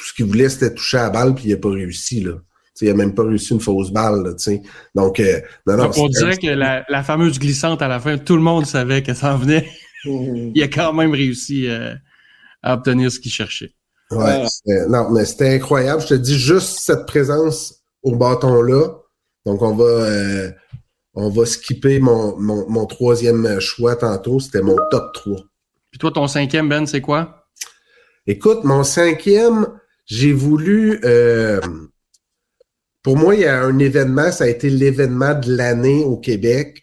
tout 0.00 0.06
ce 0.06 0.14
qu'il 0.14 0.26
voulait, 0.26 0.48
c'était 0.48 0.72
toucher 0.72 0.98
à 0.98 1.02
la 1.04 1.10
balle, 1.10 1.34
puis 1.34 1.44
il 1.46 1.50
n'a 1.50 1.58
pas 1.58 1.70
réussi. 1.70 2.22
Là 2.22 2.32
il 2.82 2.88
n'a 2.88 2.94
même 2.94 3.14
pas 3.14 3.24
réussi 3.24 3.52
une 3.52 3.60
fausse 3.60 3.90
balle. 3.90 4.22
Là, 4.22 4.54
Donc, 4.94 5.20
euh, 5.20 5.40
on 5.66 6.08
dirait 6.08 6.36
que 6.36 6.48
la, 6.48 7.02
fameuse 7.02 7.38
glissante 7.38 7.82
à 7.82 7.88
la 7.88 8.00
fin, 8.00 8.18
tout 8.18 8.36
le 8.36 8.42
monde 8.42 8.66
savait 8.66 9.02
qu'elle 9.02 9.16
s'en 9.16 9.36
venait. 9.36 9.68
Mm-hmm. 10.04 10.52
il 10.54 10.62
a 10.62 10.68
quand 10.68 10.92
même 10.92 11.12
réussi 11.12 11.68
euh, 11.68 11.94
à 12.62 12.74
obtenir 12.74 13.10
ce 13.10 13.20
qu'il 13.20 13.32
cherchait. 13.32 13.72
Ouais, 14.10 14.44
non, 14.88 15.10
mais 15.10 15.24
c'était 15.24 15.54
incroyable. 15.54 16.02
Je 16.02 16.08
te 16.08 16.14
dis 16.14 16.38
juste 16.38 16.80
cette 16.80 17.06
présence 17.06 17.76
au 18.02 18.16
bâton-là. 18.16 18.88
Donc, 19.46 19.62
on 19.62 19.74
va, 19.74 19.84
euh, 19.84 20.50
on 21.14 21.30
va 21.30 21.46
skipper 21.46 22.00
mon, 22.00 22.36
mon, 22.38 22.86
troisième 22.86 23.60
choix 23.60 23.94
tantôt. 23.94 24.40
C'était 24.40 24.62
mon 24.62 24.76
top 24.90 25.12
3. 25.14 25.36
Puis 25.90 25.98
toi, 25.98 26.10
ton 26.10 26.26
cinquième, 26.26 26.68
Ben, 26.68 26.86
c'est 26.86 27.00
quoi? 27.00 27.46
Écoute, 28.26 28.64
mon 28.64 28.82
cinquième, 28.82 29.66
j'ai 30.06 30.32
voulu 30.32 31.00
pour 33.02 33.16
moi, 33.16 33.34
il 33.34 33.40
y 33.40 33.46
a 33.46 33.62
un 33.62 33.78
événement, 33.78 34.30
ça 34.30 34.44
a 34.44 34.48
été 34.48 34.68
l'événement 34.68 35.34
de 35.34 35.56
l'année 35.56 36.04
au 36.04 36.18
Québec, 36.18 36.82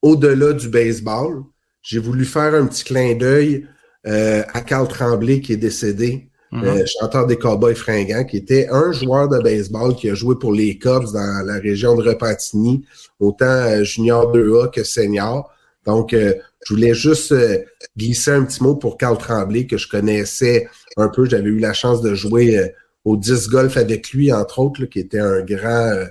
au-delà 0.00 0.54
du 0.54 0.68
baseball. 0.68 1.42
j'ai 1.82 1.98
voulu 1.98 2.24
faire 2.24 2.54
un 2.54 2.66
petit 2.66 2.84
clin 2.84 3.14
d'œil 3.14 3.66
à 4.04 4.60
Carl 4.62 4.88
Tremblay 4.88 5.40
qui 5.40 5.52
est 5.52 5.58
décédé. 5.58 6.30
Mm-hmm. 6.52 6.86
chanteur 7.00 7.26
des 7.26 7.36
Cowboys 7.36 7.74
fringants, 7.74 8.24
qui 8.24 8.36
était 8.36 8.68
un 8.70 8.92
joueur 8.92 9.28
de 9.28 9.40
baseball 9.40 9.96
qui 9.96 10.08
a 10.08 10.14
joué 10.14 10.36
pour 10.38 10.52
les 10.52 10.78
Cubs 10.78 11.12
dans 11.12 11.44
la 11.44 11.58
région 11.58 11.96
de 11.96 12.08
Repentigny, 12.08 12.86
autant 13.18 13.82
junior 13.82 14.32
2A 14.32 14.70
que 14.70 14.84
senior. 14.84 15.50
Donc, 15.84 16.14
je 16.64 16.74
voulais 16.74 16.94
juste 16.94 17.34
glisser 17.96 18.32
un 18.32 18.44
petit 18.44 18.62
mot 18.62 18.74
pour 18.74 18.96
Carl 18.96 19.18
Tremblay, 19.18 19.66
que 19.66 19.76
je 19.76 19.88
connaissais 19.88 20.68
un 20.96 21.08
peu. 21.08 21.26
J'avais 21.26 21.50
eu 21.50 21.58
la 21.58 21.72
chance 21.72 22.00
de 22.00 22.14
jouer 22.14 22.72
au 23.04 23.16
10 23.16 23.48
golf 23.48 23.76
avec 23.76 24.10
lui, 24.10 24.32
entre 24.32 24.58
autres, 24.58 24.84
qui 24.86 24.98
était 24.98 25.20
un 25.20 25.42
grand, 25.42 25.92
euh, 25.92 26.06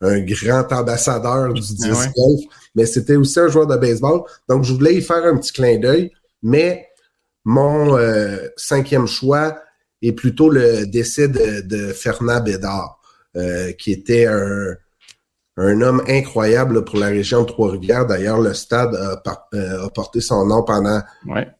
un 0.00 0.20
grand 0.20 0.72
ambassadeur 0.72 1.52
du 1.52 1.60
10 1.60 1.76
ah 1.84 2.06
golf, 2.16 2.40
mais 2.74 2.86
c'était 2.86 3.16
aussi 3.16 3.38
un 3.38 3.48
joueur 3.48 3.66
de 3.66 3.76
baseball. 3.76 4.22
Donc, 4.48 4.64
je 4.64 4.72
voulais 4.72 4.94
y 4.94 5.02
faire 5.02 5.24
un 5.24 5.36
petit 5.36 5.52
clin 5.52 5.78
d'œil, 5.78 6.10
mais 6.42 6.88
mon 7.44 7.96
euh, 7.96 8.48
cinquième 8.56 9.06
choix 9.06 9.58
est 10.00 10.12
plutôt 10.12 10.48
le 10.48 10.86
décès 10.86 11.28
de, 11.28 11.92
Fernand 11.92 12.40
Bédard, 12.40 12.98
euh, 13.36 13.72
qui 13.72 13.92
était 13.92 14.26
un, 14.26 14.74
un 15.56 15.80
homme 15.82 16.02
incroyable 16.08 16.84
pour 16.84 16.98
la 16.98 17.08
région 17.08 17.42
de 17.42 17.46
Trois-Rivières. 17.46 18.06
D'ailleurs, 18.06 18.40
le 18.40 18.54
stade 18.54 18.94
a, 18.94 19.22
porté 19.90 20.20
son 20.20 20.46
nom 20.46 20.62
pendant 20.62 21.00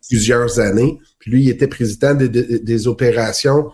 plusieurs 0.08 0.58
années. 0.60 0.98
Puis 1.18 1.30
lui, 1.30 1.42
il 1.44 1.50
était 1.50 1.68
président 1.68 2.14
des, 2.14 2.28
des 2.28 2.88
opérations 2.88 3.70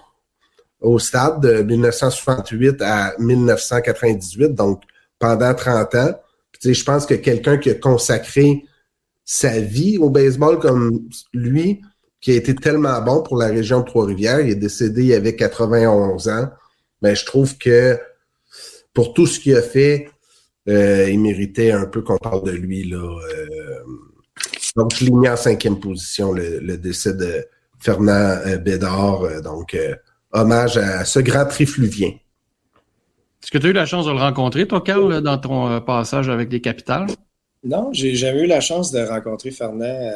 au 0.81 0.99
stade 0.99 1.41
de 1.41 1.63
1968 1.63 2.83
à 2.83 3.15
1998, 3.19 4.55
donc 4.55 4.83
pendant 5.19 5.55
30 5.55 5.95
ans. 5.95 6.15
Puis, 6.53 6.75
je 6.75 6.85
pense 6.85 7.07
que 7.07 7.15
quelqu'un 7.15 7.59
qui 7.59 7.71
a 7.71 7.75
consacré 7.75 8.65
sa 9.25 9.61
vie 9.61 9.99
au 9.99 10.11
baseball 10.11 10.59
comme 10.59 11.09
lui, 11.33 11.83
qui 12.21 12.33
a 12.33 12.35
été 12.35 12.55
tellement 12.55 13.01
bon 13.03 13.23
pour 13.23 13.37
la 13.37 13.47
région 13.47 13.81
de 13.81 13.85
Trois-Rivières, 13.85 14.41
il 14.41 14.51
est 14.51 14.57
décédé 14.57 15.05
il 15.05 15.15
avait 15.15 15.37
91 15.37 16.29
ans, 16.29 16.49
mais 17.03 17.11
ben, 17.11 17.15
je 17.15 17.25
trouve 17.25 17.57
que 17.59 17.99
pour 18.95 19.15
tout 19.15 19.27
ce 19.27 19.41
qu'il 19.41 19.57
a 19.57 19.63
fait, 19.63 20.09
euh, 20.69 21.09
il 21.11 21.21
méritait 21.21 21.73
un 21.73 21.87
peu 21.87 22.03
qu'on 22.03 22.19
parle 22.19 22.45
de 22.45 22.51
lui. 22.51 22.85
Là, 22.85 22.99
euh, 22.99 23.49
donc, 24.77 24.95
je 24.95 25.05
l'ai 25.05 25.11
mis 25.11 25.29
en 25.29 25.37
cinquième 25.37 25.81
position, 25.81 26.33
le, 26.33 26.77
décès 26.77 27.15
de 27.15 27.47
Fernand 27.79 28.39
euh, 28.47 28.59
Bédard. 28.59 29.43
donc, 29.43 29.77
hommage 30.33 30.77
à 30.77 31.05
ce 31.05 31.21
grand 31.21 31.47
trifluvien. 31.47 32.09
Est-ce 33.43 33.51
que 33.51 33.59
tu 33.59 33.67
as 33.69 33.71
eu 33.71 33.73
la 33.73 33.87
chance 33.87 34.07
de 34.07 34.11
le 34.11 34.19
rencontrer, 34.19 34.67
toi, 34.67 34.83
Carl, 34.83 35.23
dans 35.23 35.39
ton 35.39 35.81
passage 35.81 36.29
avec 36.29 36.53
les 36.53 36.61
capitales? 36.61 37.07
Non, 37.65 37.91
j'ai 37.93 38.15
jamais 38.15 38.43
eu 38.43 38.47
la 38.47 38.61
chance 38.61 38.93
de 38.93 39.01
rencontrer 39.01 39.51
Fernand. 39.51 40.11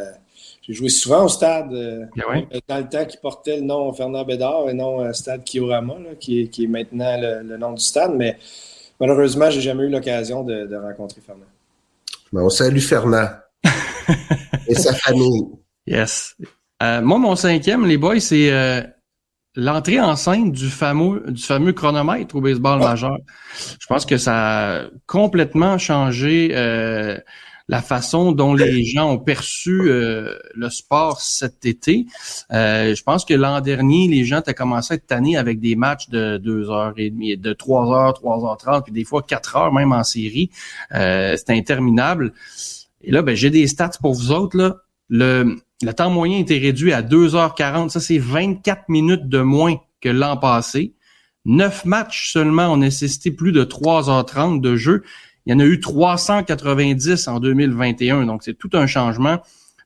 Euh, 0.62 0.66
j'ai 0.66 0.72
joué 0.74 0.88
souvent 0.88 1.24
au 1.24 1.28
stade 1.28 1.72
euh, 1.72 2.04
ben 2.16 2.46
dans 2.68 2.78
le 2.78 2.88
temps 2.88 3.04
qui 3.04 3.16
portait 3.16 3.56
le 3.56 3.62
nom 3.62 3.92
Fernand 3.92 4.24
Bédard 4.24 4.68
et 4.68 4.74
non 4.74 5.12
Stade 5.12 5.44
Kiorama, 5.44 5.94
qui, 6.20 6.42
est, 6.42 6.66
maintenant 6.66 7.16
le, 7.20 7.56
nom 7.56 7.72
du 7.72 7.82
stade, 7.82 8.14
mais 8.16 8.38
malheureusement, 9.00 9.50
j'ai 9.50 9.60
jamais 9.60 9.84
eu 9.84 9.90
l'occasion 9.90 10.44
de, 10.44 10.74
rencontrer 10.76 11.20
Fernand. 11.20 11.46
on 12.32 12.48
salue 12.48 12.78
Fernand 12.78 13.28
et 14.68 14.74
sa 14.74 14.94
famille. 14.94 15.42
Yes. 15.86 16.36
moi, 16.80 17.18
mon 17.18 17.36
cinquième, 17.36 17.86
les 17.86 17.98
boys, 17.98 18.20
c'est 18.20 18.50
l'entrée 19.54 20.00
en 20.00 20.16
scène 20.16 20.52
du 20.52 20.68
fameux, 20.68 21.24
du 21.28 21.42
fameux 21.42 21.72
chronomètre 21.72 22.34
au 22.36 22.40
baseball 22.40 22.78
majeur. 22.80 23.18
Je 23.80 23.86
pense 23.86 24.06
que 24.06 24.16
ça 24.16 24.80
a 24.80 24.84
complètement 25.06 25.78
changé 25.78 26.50
euh, 26.52 27.18
la 27.68 27.82
façon 27.82 28.32
dont 28.32 28.54
les 28.54 28.84
gens 28.84 29.10
ont 29.10 29.18
perçu 29.18 29.82
euh, 29.90 30.36
le 30.54 30.70
sport 30.70 31.20
cet 31.20 31.64
été. 31.64 32.06
Euh, 32.52 32.94
je 32.94 33.02
pense 33.02 33.24
que 33.24 33.34
l'an 33.34 33.60
dernier, 33.60 34.08
les 34.08 34.24
gens 34.24 34.42
ont 34.46 34.52
commencé 34.52 34.94
à 34.94 34.96
être 34.96 35.36
avec 35.38 35.60
des 35.60 35.76
matchs 35.76 36.08
de 36.08 36.38
2h30, 36.38 37.40
de 37.40 37.52
3h, 37.52 38.20
3h30, 38.20 38.82
puis 38.84 38.92
des 38.92 39.04
fois 39.04 39.22
4 39.22 39.56
heures 39.56 39.72
même 39.72 39.92
en 39.92 40.04
série. 40.04 40.50
C'était 40.90 41.54
interminable. 41.54 42.32
Et 43.02 43.10
là, 43.10 43.22
ben, 43.22 43.34
j'ai 43.34 43.50
des 43.50 43.66
stats 43.66 43.90
pour 44.00 44.14
vous 44.14 44.30
autres. 44.30 44.56
Là. 44.56 44.76
Le, 45.08 45.56
le 45.82 45.92
temps 45.92 46.10
moyen 46.10 46.38
était 46.38 46.58
réduit 46.58 46.92
à 46.92 47.02
2h40. 47.02 47.88
Ça, 47.88 48.00
c'est 48.00 48.18
24 48.18 48.88
minutes 48.88 49.28
de 49.28 49.40
moins 49.40 49.76
que 50.00 50.08
l'an 50.08 50.36
passé. 50.36 50.94
Neuf 51.44 51.84
matchs 51.84 52.32
seulement 52.32 52.68
ont 52.68 52.76
nécessité 52.76 53.32
plus 53.32 53.52
de 53.52 53.64
3h30 53.64 54.60
de 54.60 54.76
jeu. 54.76 55.02
Il 55.46 55.52
y 55.52 55.54
en 55.54 55.60
a 55.60 55.64
eu 55.64 55.80
390 55.80 57.28
en 57.28 57.40
2021. 57.40 58.26
Donc, 58.26 58.42
c'est 58.42 58.54
tout 58.54 58.70
un 58.74 58.86
changement. 58.86 59.38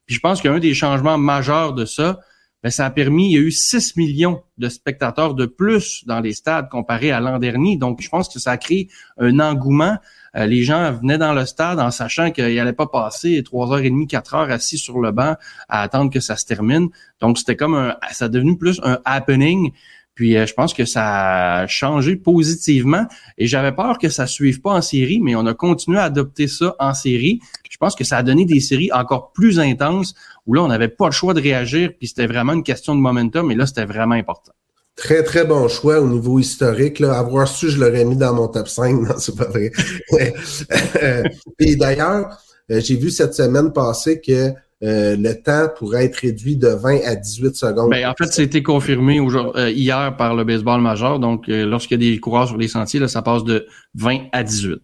Puis 0.07 0.15
je 0.15 0.21
pense 0.21 0.41
qu'un 0.41 0.59
des 0.59 0.75
changements 0.75 1.19
majeurs 1.19 1.73
de 1.73 1.85
ça, 1.85 2.21
ben, 2.63 2.71
ça 2.71 2.87
a 2.87 2.91
permis, 2.91 3.31
il 3.31 3.33
y 3.33 3.37
a 3.37 3.41
eu 3.41 3.53
6 3.53 3.97
millions 3.97 4.43
de 4.59 4.69
spectateurs 4.69 5.35
de 5.35 5.47
plus 5.47 6.05
dans 6.07 6.21
les 6.21 6.33
stades 6.33 6.69
comparé 6.69 7.13
à 7.13 7.21
l'an 7.21 7.39
dernier. 7.39 7.77
Donc, 7.77 8.01
je 8.01 8.09
pense 8.09 8.29
que 8.29 8.41
ça 8.41 8.53
a 8.53 8.57
créé 8.57 8.89
un 9.19 9.39
engouement. 9.41 9.99
Euh, 10.37 10.47
les 10.47 10.65
gens 10.65 10.93
venaient 10.93 11.19
dans 11.19 11.33
le 11.33 11.47
stade 11.47 11.79
en 11.79 11.91
sachant 11.91 12.31
qu'il 12.31 12.55
n'allait 12.55 12.73
pas 12.73 12.87
passer 12.87 13.43
trois 13.45 13.73
heures 13.73 13.85
et 13.85 13.91
demie, 13.91 14.07
quatre 14.07 14.35
heures 14.35 14.51
assis 14.51 14.79
sur 14.79 15.01
le 15.01 15.13
banc 15.13 15.37
à 15.69 15.83
attendre 15.83 16.11
que 16.11 16.21
ça 16.21 16.37
se 16.37 16.45
termine. 16.45 16.89
Donc, 17.21 17.39
c'était 17.39 17.57
comme 17.57 17.75
un, 17.75 17.97
ça 18.11 18.25
a 18.25 18.29
devenu 18.29 18.59
plus 18.59 18.81
un 18.83 18.99
happening. 19.05 19.73
Puis 20.17 20.37
euh, 20.37 20.47
je 20.47 20.55
pense 20.55 20.75
que 20.75 20.85
ça 20.85 21.59
a 21.59 21.67
changé 21.69 22.17
positivement 22.17 23.07
et 23.39 23.47
j'avais 23.47 23.71
peur 23.71 23.99
que 23.99 24.09
ça 24.09 24.27
suive 24.27 24.61
pas 24.61 24.73
en 24.73 24.83
série, 24.83 25.21
mais 25.21 25.37
on 25.37 25.47
a 25.47 25.55
continué 25.55 25.99
à 25.99 26.05
adopter 26.05 26.49
ça 26.49 26.75
en 26.81 26.95
série. 26.95 27.39
Je 27.71 27.77
pense 27.77 27.95
que 27.95 28.03
ça 28.03 28.17
a 28.17 28.23
donné 28.25 28.47
des 28.47 28.61
séries 28.61 28.91
encore 28.93 29.31
plus 29.33 29.61
intenses 29.61 30.15
où 30.47 30.55
là 30.55 30.63
on 30.63 30.69
n'avait 30.69 30.89
pas 30.89 31.07
le 31.07 31.13
choix 31.13 31.35
de 31.35 31.41
réagir, 31.41 31.93
puis 31.99 32.09
c'était 32.09 32.27
vraiment 32.27 32.55
une 32.55 32.63
question 32.63 32.97
de 32.97 33.01
momentum, 33.01 33.51
et 33.51 33.55
là 33.55 33.67
c'était 33.67 33.85
vraiment 33.85 34.15
important. 34.15 34.53
Très, 34.97 35.23
très 35.23 35.45
bon 35.45 35.69
choix 35.69 36.01
au 36.01 36.09
niveau 36.09 36.39
historique. 36.39 37.01
Là. 37.01 37.19
Avoir 37.19 37.47
su, 37.47 37.69
je 37.69 37.79
l'aurais 37.79 38.07
mis 38.07 38.17
dans 38.17 38.33
mon 38.33 38.49
top 38.49 38.67
5. 38.67 38.95
Non, 39.03 39.15
c'est 39.19 39.37
pas 39.37 39.45
vrai. 39.45 39.71
Et 41.59 41.77
d'ailleurs, 41.77 42.39
euh, 42.71 42.81
j'ai 42.81 42.97
vu 42.97 43.11
cette 43.11 43.35
semaine 43.35 43.75
passée 43.75 44.23
que 44.23 44.53
euh, 44.83 45.17
le 45.17 45.33
temps 45.35 45.69
pourrait 45.77 46.05
être 46.05 46.17
réduit 46.17 46.57
de 46.57 46.69
20 46.69 47.01
à 47.05 47.17
18 47.17 47.57
secondes. 47.57 47.91
Ben, 47.91 48.09
en 48.09 48.15
fait, 48.15 48.33
c'était 48.33 48.63
confirmé 48.63 49.19
euh, 49.21 49.71
hier 49.71 50.17
par 50.17 50.35
le 50.35 50.45
baseball 50.45 50.81
majeur. 50.81 51.19
Donc, 51.19 51.45
lorsqu'il 51.49 52.03
y 52.03 52.09
a 52.09 52.13
des 52.13 52.21
coureurs 52.21 52.49
sur 52.49 52.57
les 52.57 52.69
sentiers, 52.69 53.01
là, 53.01 53.09
ça 53.09 53.23
passe 53.23 53.45
de 53.45 53.67
20 53.95 54.27
à 54.33 54.43
18. 54.43 54.81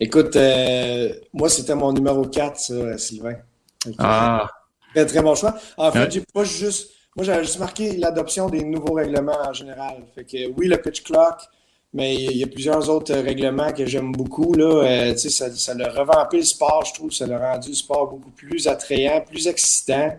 Écoute, 0.00 0.36
moi, 1.32 1.48
c'était 1.48 1.74
mon 1.74 1.92
numéro 1.92 2.24
4, 2.24 2.58
ça, 2.58 2.98
Sylvain. 2.98 3.36
ah. 3.98 4.48
Très, 4.94 5.06
très 5.06 5.22
bon 5.22 5.34
choix. 5.34 5.54
En 5.78 5.90
fait, 5.90 6.10
j'ai 6.10 6.22
pas 6.34 6.44
juste 6.44 6.90
moi, 7.14 7.26
j'avais 7.26 7.44
juste 7.44 7.58
marqué 7.58 7.96
l'adoption 7.96 8.48
des 8.48 8.64
nouveaux 8.64 8.94
règlements 8.94 9.38
en 9.46 9.52
général. 9.52 10.06
Fait 10.14 10.24
que 10.24 10.50
oui, 10.56 10.66
le 10.66 10.78
pitch 10.78 11.02
clock, 11.02 11.42
mais 11.94 12.14
il 12.14 12.36
y 12.36 12.44
a 12.44 12.46
plusieurs 12.46 12.88
autres 12.88 13.14
règlements 13.14 13.72
que 13.72 13.84
j'aime 13.84 14.12
beaucoup. 14.12 14.54
Là. 14.54 14.84
Euh, 14.84 15.16
ça, 15.16 15.50
ça 15.50 15.72
a 15.72 15.90
revampé 15.90 16.38
le 16.38 16.42
sport, 16.44 16.84
je 16.86 16.94
trouve. 16.94 17.12
Ça 17.12 17.26
a 17.26 17.52
rendu 17.52 17.68
le 17.68 17.74
sport 17.74 18.08
beaucoup 18.08 18.30
plus 18.30 18.66
attrayant, 18.66 19.20
plus 19.20 19.46
excitant. 19.46 20.16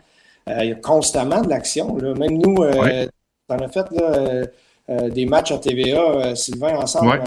Euh, 0.49 0.63
il 0.63 0.69
y 0.69 0.71
a 0.71 0.75
constamment 0.75 1.41
de 1.41 1.49
l'action. 1.49 1.95
Même 1.95 2.37
nous, 2.37 2.63
euh, 2.63 3.07
on 3.49 3.57
a 3.57 3.67
fait 3.69 3.89
là, 3.91 4.45
euh, 4.89 5.09
des 5.09 5.25
matchs 5.25 5.51
à 5.51 5.57
TVA, 5.57 6.35
Sylvain, 6.35 6.77
ensemble. 6.77 7.23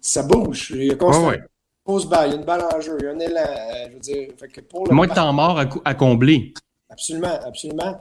Ça 0.00 0.22
bouge. 0.22 0.72
Il 0.74 0.84
y 0.84 0.90
a 0.90 0.94
constamment. 0.94 1.28
Ouais, 1.28 1.40
il 1.86 2.10
y 2.10 2.14
a 2.14 2.34
une 2.34 2.44
balle 2.44 2.64
en 2.72 2.80
jeu, 2.80 2.96
il 3.00 3.04
y 3.04 3.08
a 3.08 3.10
un 3.10 3.18
élan. 3.18 3.88
je 3.88 3.94
veux 3.94 4.00
dire, 4.00 4.28
fait 4.38 4.48
que 4.48 4.60
pour 4.60 4.86
le 4.86 4.94
Moins 4.94 5.08
de 5.08 5.14
temps 5.14 5.32
mort 5.32 5.60
à 5.84 5.94
combler. 5.94 6.54
Absolument, 6.88 7.38
absolument. 7.44 8.00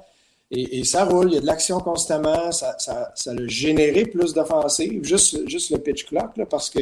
Et, 0.51 0.83
ça 0.83 1.05
roule, 1.05 1.27
il 1.29 1.33
y 1.35 1.37
a 1.37 1.41
de 1.41 1.45
l'action 1.45 1.79
constamment, 1.79 2.51
ça, 2.51 2.75
ça, 2.79 3.11
ça 3.13 3.31
a 3.31 3.47
généré 3.47 4.05
plus 4.05 4.33
d'offensives, 4.33 5.03
juste, 5.03 5.47
juste 5.47 5.69
le 5.69 5.77
pitch 5.77 6.05
clock, 6.07 6.37
là, 6.37 6.47
parce 6.47 6.71
que 6.71 6.79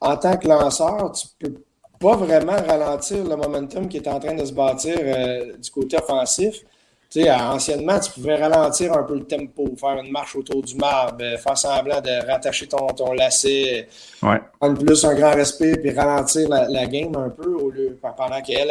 en 0.00 0.16
tant 0.16 0.38
que 0.38 0.48
lanceur, 0.48 1.12
tu 1.12 1.26
peux 1.38 1.54
pas 1.98 2.16
vraiment 2.16 2.56
ralentir 2.56 3.22
le 3.22 3.36
momentum 3.36 3.86
qui 3.88 3.98
est 3.98 4.08
en 4.08 4.18
train 4.18 4.34
de 4.34 4.44
se 4.44 4.52
bâtir 4.52 4.96
euh, 4.98 5.56
du 5.58 5.70
côté 5.70 5.98
offensif. 5.98 6.64
Tu 7.10 7.22
sais, 7.22 7.30
anciennement, 7.32 7.98
tu 7.98 8.12
pouvais 8.12 8.36
ralentir 8.36 8.92
un 8.92 9.02
peu 9.02 9.14
le 9.14 9.24
tempo, 9.24 9.74
faire 9.76 10.00
une 10.00 10.12
marche 10.12 10.36
autour 10.36 10.62
du 10.62 10.76
marbre, 10.76 11.18
euh, 11.22 11.36
faire 11.38 11.58
semblant 11.58 12.00
de 12.00 12.24
rattacher 12.24 12.68
ton, 12.68 12.86
ton 12.86 13.14
lacet, 13.14 13.88
prendre 14.20 14.78
plus 14.80 15.04
un 15.04 15.14
grand 15.14 15.32
respect, 15.32 15.76
puis 15.76 15.90
ralentir 15.90 16.48
la, 16.48 16.86
game 16.86 17.16
un 17.16 17.30
peu 17.30 17.52
au 17.52 17.68
lieu, 17.70 17.98
pendant 18.00 18.40
qu'elle 18.42 18.70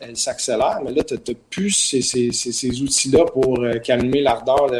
elle, 0.00 0.16
s'accélère. 0.16 0.80
Mais 0.82 0.92
là, 0.92 1.04
tu 1.04 1.12
n'as 1.12 1.34
plus 1.50 1.72
ces, 1.72 2.00
ces, 2.00 2.32
ces, 2.32 2.80
outils-là 2.80 3.26
pour 3.26 3.60
euh, 3.60 3.78
calmer 3.80 4.22
l'ardeur 4.22 4.70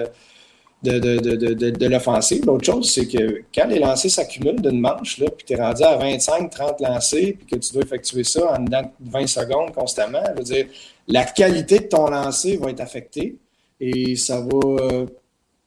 de, 0.85 0.99
de, 0.99 1.37
de, 1.37 1.55
de, 1.55 1.71
de 1.71 1.87
l'offensive. 1.87 2.45
L'autre 2.45 2.65
chose, 2.67 2.93
c'est 2.93 3.07
que 3.07 3.43
quand 3.55 3.67
les 3.67 3.79
lancers 3.79 4.11
s'accumulent 4.11 4.61
d'une 4.61 4.81
manche, 4.81 5.19
là, 5.19 5.27
puis 5.31 5.47
tu 5.47 5.55
es 5.55 5.57
rendu 5.57 5.83
à 5.83 5.97
25, 5.97 6.51
30 6.51 6.81
lancers, 6.81 7.33
puis 7.39 7.47
que 7.51 7.57
tu 7.57 7.73
dois 7.73 7.83
effectuer 7.83 8.25
ça 8.25 8.55
en 8.55 8.63
dedans 8.63 8.93
20 9.01 9.27
secondes 9.27 9.73
constamment, 9.75 10.23
je 10.33 10.39
veux 10.39 10.45
dire, 10.45 10.67
la 11.09 11.25
qualité 11.25 11.81
de 11.81 11.87
ton 11.87 12.09
lancer 12.09 12.57
va 12.59 12.71
être 12.71 12.81
affectée 12.81 13.37
et 13.81 14.15
ça 14.17 14.41
va 14.41 14.85
euh, 14.85 15.07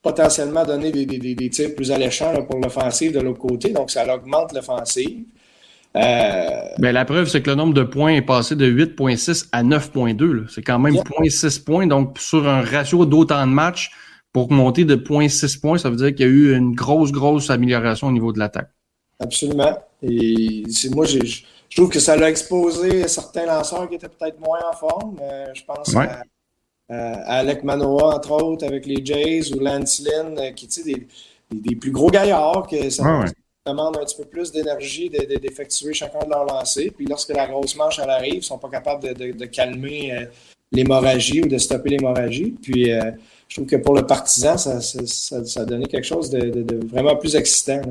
potentiellement 0.01 0.63
donner 0.63 0.91
des, 0.91 1.05
des, 1.05 1.35
des, 1.35 1.49
tirs 1.49 1.75
plus 1.75 1.91
alléchants 1.91 2.33
pour 2.43 2.59
l'offensive 2.59 3.13
de 3.13 3.19
l'autre 3.19 3.39
côté. 3.39 3.69
Donc, 3.69 3.91
ça 3.91 4.05
augmente 4.13 4.53
l'offensive. 4.53 5.23
Euh, 5.95 6.61
ben, 6.77 6.91
la 6.91 7.05
preuve, 7.05 7.27
c'est 7.27 7.41
que 7.41 7.49
le 7.49 7.55
nombre 7.55 7.73
de 7.73 7.83
points 7.83 8.13
est 8.13 8.21
passé 8.21 8.55
de 8.55 8.69
8,6 8.69 9.47
à 9.51 9.63
9,2. 9.63 10.45
C'est 10.49 10.61
quand 10.61 10.79
même 10.79 10.93
0,6 10.93 11.63
points. 11.63 11.87
Donc, 11.87 12.17
sur 12.19 12.47
un 12.47 12.61
ratio 12.61 13.05
d'autant 13.05 13.45
de 13.45 13.51
matchs, 13.51 13.91
pour 14.37 14.51
monter 14.51 14.85
de 14.85 14.95
0,6 14.95 15.59
points, 15.59 15.79
ça 15.79 15.89
veut 15.89 15.95
dire 15.95 16.13
qu'il 16.13 16.19
y 16.19 16.29
a 16.29 16.31
eu 16.31 16.55
une 16.55 16.75
grosse, 16.75 17.11
grosse 17.11 17.49
amélioration 17.49 18.05
au 18.05 18.11
niveau 18.11 18.31
de 18.31 18.37
l'attaque. 18.37 18.69
Absolument. 19.19 19.79
Et 20.03 20.63
moi, 20.93 21.05
je 21.07 21.41
trouve 21.75 21.89
que 21.89 21.99
ça 21.99 22.15
l'a 22.15 22.29
exposé 22.29 23.07
certains 23.07 23.47
lanceurs 23.47 23.89
qui 23.89 23.95
étaient 23.95 24.07
peut-être 24.07 24.39
moins 24.39 24.59
en 24.71 24.75
forme. 24.75 25.17
Euh, 25.23 25.47
je 25.55 25.63
pense 25.63 25.95
à, 25.95 26.21
Alec 27.39 27.63
Manoa, 27.63 28.15
entre 28.15 28.31
autres, 28.31 28.63
avec 28.63 28.85
les 28.85 29.03
Jays, 29.03 29.51
ou 29.55 29.59
Lance 29.59 30.03
Lynn, 30.05 30.37
euh, 30.37 30.51
qui, 30.51 30.67
des, 30.83 31.07
des, 31.51 31.75
plus 31.75 31.89
gros 31.89 32.11
gaillards, 32.11 32.67
que 32.69 32.91
ça 32.91 33.25
demande 33.65 33.97
un 33.97 34.05
petit 34.05 34.17
peu 34.17 34.25
plus 34.25 34.51
d'énergie 34.51 35.09
d'effectuer 35.09 35.95
chacun 35.95 36.19
de 36.19 36.29
leurs 36.29 36.45
lancers. 36.45 36.91
Puis 36.95 37.07
lorsque 37.07 37.33
la 37.33 37.47
grosse 37.47 37.75
manche 37.75 37.97
elle 37.97 38.11
arrive, 38.11 38.35
ils 38.35 38.37
ne 38.37 38.41
sont 38.41 38.59
pas 38.59 38.69
capables 38.69 39.15
de, 39.15 39.45
calmer 39.45 40.13
euh, 40.13 40.25
l'hémorragie 40.71 41.41
ou 41.41 41.47
de 41.47 41.57
stopper 41.57 41.89
l'hémorragie. 41.89 42.53
Puis 42.61 42.91
je 43.47 43.55
trouve 43.55 43.67
que 43.67 43.75
pour 43.77 43.95
le 43.95 44.05
partisan, 44.05 44.57
ça, 44.57 44.81
ça, 44.81 45.61
a 45.61 45.65
donné 45.65 45.85
quelque 45.85 46.05
chose 46.05 46.29
de, 46.29 46.85
vraiment 46.87 47.15
plus 47.15 47.35
excitant. 47.35 47.81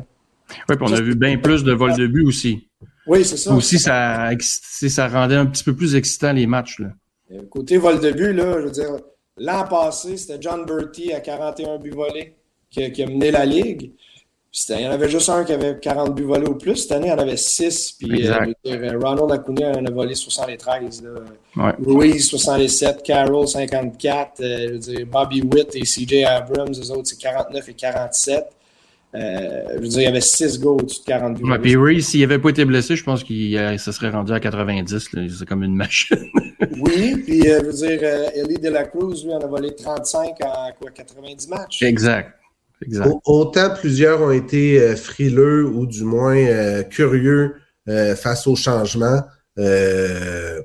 Oui, 0.68 0.76
puis 0.76 0.78
on 0.80 0.92
a 0.92 1.00
vu 1.00 1.14
bien 1.14 1.38
plus 1.38 1.64
de 1.64 1.72
vols 1.72 1.96
de 1.96 2.06
but 2.06 2.24
aussi. 2.24 2.68
Oui, 3.06 3.24
c'est 3.24 3.36
ça. 3.36 3.54
Aussi, 3.54 3.78
ça, 3.78 4.30
ça 4.40 5.08
rendait 5.08 5.36
un 5.36 5.46
petit 5.46 5.64
peu 5.64 5.74
plus 5.74 5.94
excitant 5.94 6.32
les 6.32 6.46
matchs. 6.46 6.80
Là. 6.80 6.88
Euh, 7.32 7.42
côté 7.50 7.78
vol 7.78 8.00
de 8.00 8.10
but, 8.12 8.32
là, 8.32 8.60
je 8.60 8.64
veux 8.66 8.70
dire, 8.70 8.96
l'an 9.38 9.64
passé, 9.64 10.16
c'était 10.16 10.38
John 10.40 10.64
Bertie 10.64 11.12
à 11.12 11.20
41 11.20 11.78
buts 11.78 11.90
volés 11.90 12.34
qui, 12.70 12.90
qui 12.92 13.02
a 13.02 13.06
mené 13.06 13.30
la 13.30 13.44
Ligue 13.44 13.92
il 14.70 14.80
y 14.80 14.88
en 14.88 14.90
avait 14.90 15.08
juste 15.08 15.28
un 15.28 15.44
qui 15.44 15.52
avait 15.52 15.78
40 15.78 16.14
buts 16.14 16.22
volés 16.22 16.46
au 16.46 16.54
plus. 16.54 16.76
Cette 16.76 16.92
année, 16.92 17.08
il 17.08 17.10
y 17.10 17.12
en 17.12 17.18
avait 17.18 17.36
6. 17.36 17.96
Puis 17.98 18.26
euh, 18.26 18.52
euh, 18.66 18.98
Ronald 18.98 19.30
Acuna 19.30 19.72
en 19.72 19.84
a 19.84 19.90
volé 19.90 20.14
73. 20.14 21.04
Là. 21.56 21.74
Louise, 21.78 22.28
67. 22.28 23.02
Carroll, 23.02 23.46
54. 23.46 24.40
Euh, 24.40 24.66
je 24.66 24.72
veux 24.72 24.78
dire, 24.78 25.06
Bobby 25.06 25.42
Witt 25.42 25.76
et 25.76 25.82
CJ 25.82 26.24
Abrams, 26.24 26.72
eux 26.72 26.90
autres, 26.90 27.08
c'est 27.08 27.18
49 27.18 27.68
et 27.68 27.74
47. 27.74 28.44
je 29.14 29.78
veux 29.78 29.88
dire, 29.88 30.00
il 30.00 30.04
y 30.04 30.06
avait 30.06 30.20
6 30.22 30.58
gars 30.58 30.70
au-dessus 30.70 31.00
de 31.00 31.04
40 31.04 31.38
buts. 31.38 31.50
Ouais, 31.50 31.58
puis 31.58 31.76
Reese, 31.76 32.06
s'il 32.06 32.20
n'avait 32.22 32.38
pas 32.38 32.48
été 32.48 32.64
blessé, 32.64 32.96
je 32.96 33.04
pense 33.04 33.24
qu'il 33.24 33.78
se 33.78 33.92
serait 33.92 34.10
rendu 34.10 34.32
à 34.32 34.40
90. 34.40 35.10
C'est 35.38 35.46
comme 35.46 35.64
une 35.64 35.76
machine. 35.76 36.16
oui, 36.80 37.14
puis 37.26 37.42
je 37.42 37.62
veux 37.62 37.72
dire, 37.72 38.02
Ellie 38.34 38.58
De 38.58 38.70
La 38.70 38.84
Cruz, 38.84 39.22
lui, 39.22 39.34
en 39.34 39.40
a 39.40 39.46
volé 39.46 39.74
35 39.74 40.30
en 40.40 40.72
quoi, 40.80 40.90
90 40.94 41.48
matchs. 41.48 41.82
Exact. 41.82 42.30
Autant 43.24 43.70
plusieurs 43.74 44.20
ont 44.20 44.30
été 44.30 44.80
euh, 44.80 44.96
frileux 44.96 45.64
ou 45.66 45.86
du 45.86 46.04
moins 46.04 46.36
euh, 46.36 46.82
curieux 46.82 47.54
euh, 47.88 48.14
face 48.14 48.46
au 48.46 48.54
changement. 48.54 49.22
je 49.56 50.60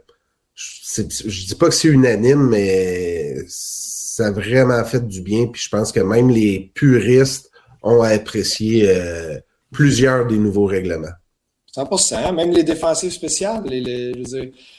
dis 0.56 1.56
pas 1.56 1.70
que 1.70 1.74
c'est 1.74 1.88
unanime, 1.88 2.50
mais 2.50 3.38
ça 3.48 4.28
a 4.28 4.32
vraiment 4.32 4.84
fait 4.84 5.08
du 5.08 5.22
bien. 5.22 5.48
Puis 5.48 5.62
je 5.64 5.70
pense 5.70 5.92
que 5.92 6.02
même 6.02 6.30
les 6.30 6.72
puristes 6.74 7.50
ont 7.82 8.02
apprécié 8.02 8.94
plusieurs 9.72 10.28
des 10.28 10.38
nouveaux 10.38 10.66
règlements. 10.66 11.14
100%. 11.76 12.36
Même 12.36 12.52
les 12.52 12.64
défensives 12.64 13.12
spéciales, 13.12 13.64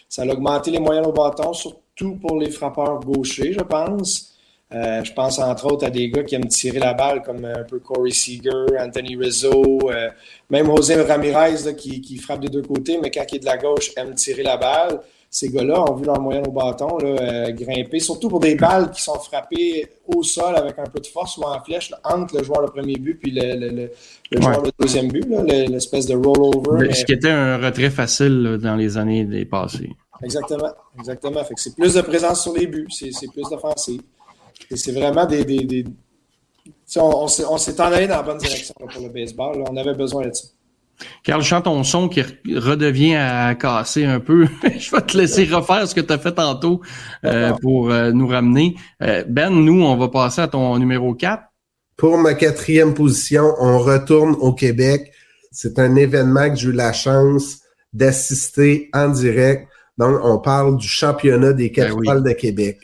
ça 0.08 0.22
a 0.22 0.26
augmenté 0.26 0.70
les 0.70 0.78
moyens 0.78 1.06
au 1.06 1.12
bâton, 1.12 1.54
surtout 1.54 2.16
pour 2.16 2.38
les 2.38 2.50
frappeurs 2.50 3.00
gauchers, 3.00 3.54
je 3.54 3.60
pense. 3.60 4.31
Euh, 4.74 5.04
je 5.04 5.12
pense 5.12 5.38
entre 5.38 5.66
autres 5.66 5.86
à 5.86 5.90
des 5.90 6.08
gars 6.08 6.22
qui 6.22 6.34
aiment 6.34 6.46
tirer 6.46 6.78
la 6.78 6.94
balle 6.94 7.22
comme 7.22 7.44
un 7.44 7.62
peu 7.64 7.78
Corey 7.78 8.10
Seager, 8.10 8.78
Anthony 8.78 9.16
Rizzo, 9.16 9.90
euh, 9.90 10.08
même 10.50 10.66
José 10.66 11.00
Ramirez 11.02 11.74
qui, 11.76 12.16
frappe 12.16 12.40
des 12.40 12.48
deux 12.48 12.62
côtés, 12.62 12.98
mais 13.02 13.10
quand 13.10 13.24
il 13.30 13.36
est 13.36 13.40
de 13.40 13.44
la 13.44 13.58
gauche, 13.58 13.90
aime 13.96 14.14
tirer 14.14 14.42
la 14.42 14.56
balle. 14.56 15.00
Ces 15.28 15.48
gars-là 15.48 15.90
ont 15.90 15.94
vu 15.94 16.04
leur 16.04 16.20
moyen 16.20 16.42
au 16.42 16.50
bâton 16.50 16.98
euh, 17.02 17.50
grimper, 17.52 18.00
surtout 18.00 18.28
pour 18.28 18.38
des 18.38 18.54
balles 18.54 18.90
qui 18.90 19.02
sont 19.02 19.18
frappées 19.18 19.88
au 20.06 20.22
sol 20.22 20.54
avec 20.54 20.78
un 20.78 20.84
peu 20.84 21.00
de 21.00 21.06
force 21.06 21.38
ou 21.38 21.42
en 21.42 21.58
flèche 21.64 21.90
entre 22.04 22.36
le 22.36 22.44
joueur 22.44 22.66
de 22.66 22.70
premier 22.70 22.96
but 22.96 23.14
puis 23.14 23.30
le, 23.30 23.90
joueur 24.30 24.60
de 24.60 24.70
deuxième 24.78 25.08
but, 25.08 25.26
l'espèce 25.48 26.04
de 26.06 26.14
rollover. 26.14 26.92
Ce 26.92 27.06
qui 27.06 27.12
était 27.12 27.30
un 27.30 27.56
retrait 27.56 27.88
facile 27.88 28.58
dans 28.62 28.76
les 28.76 28.98
années 28.98 29.46
passées. 29.46 29.90
Exactement, 30.22 30.70
exactement. 30.98 31.40
c'est 31.56 31.74
plus 31.74 31.94
de 31.94 32.02
présence 32.02 32.42
sur 32.42 32.54
les 32.54 32.66
buts, 32.66 32.86
c'est 32.90 33.10
plus 33.32 33.48
d'offensive 33.50 34.02
c'est 34.70 34.92
vraiment 34.92 35.26
des. 35.26 35.44
des, 35.44 35.84
on, 36.96 37.24
on 37.24 37.58
s'est 37.58 37.80
en 37.80 37.92
allé 37.92 38.06
dans 38.06 38.16
la 38.16 38.22
bonne 38.22 38.38
direction 38.38 38.74
pour 38.78 39.02
le 39.02 39.08
baseball. 39.08 39.62
On 39.68 39.76
avait 39.76 39.94
besoin 39.94 40.26
de 40.26 40.32
ça. 40.32 40.48
Carl, 41.24 41.42
chante 41.42 41.64
ton 41.64 41.82
son 41.84 42.08
qui 42.08 42.22
redevient 42.22 43.16
à 43.16 43.54
casser 43.54 44.04
un 44.04 44.20
peu. 44.20 44.46
Je 44.78 44.90
vais 44.90 45.02
te 45.02 45.16
laisser 45.16 45.44
refaire 45.44 45.86
ce 45.86 45.94
que 45.94 46.00
tu 46.00 46.12
as 46.12 46.18
fait 46.18 46.32
tantôt 46.32 46.80
euh, 47.24 47.52
pour 47.60 47.90
euh, 47.90 48.12
nous 48.12 48.26
ramener. 48.26 48.76
Euh, 49.02 49.24
ben, 49.28 49.50
nous, 49.50 49.82
on 49.82 49.96
va 49.96 50.08
passer 50.08 50.40
à 50.40 50.48
ton 50.48 50.78
numéro 50.78 51.14
4. 51.14 51.42
Pour 51.96 52.18
ma 52.18 52.34
quatrième 52.34 52.94
position, 52.94 53.54
on 53.60 53.78
retourne 53.78 54.34
au 54.40 54.52
Québec. 54.52 55.12
C'est 55.50 55.78
un 55.78 55.94
événement 55.96 56.48
que 56.50 56.56
j'ai 56.56 56.68
eu 56.68 56.72
la 56.72 56.92
chance 56.92 57.60
d'assister 57.92 58.88
en 58.94 59.08
direct. 59.08 59.68
Donc, 59.98 60.16
on 60.22 60.38
parle 60.38 60.78
du 60.78 60.88
championnat 60.88 61.52
des 61.52 61.68
ben 61.68 61.90
capitales 61.90 62.22
de 62.22 62.32
Québec. 62.32 62.78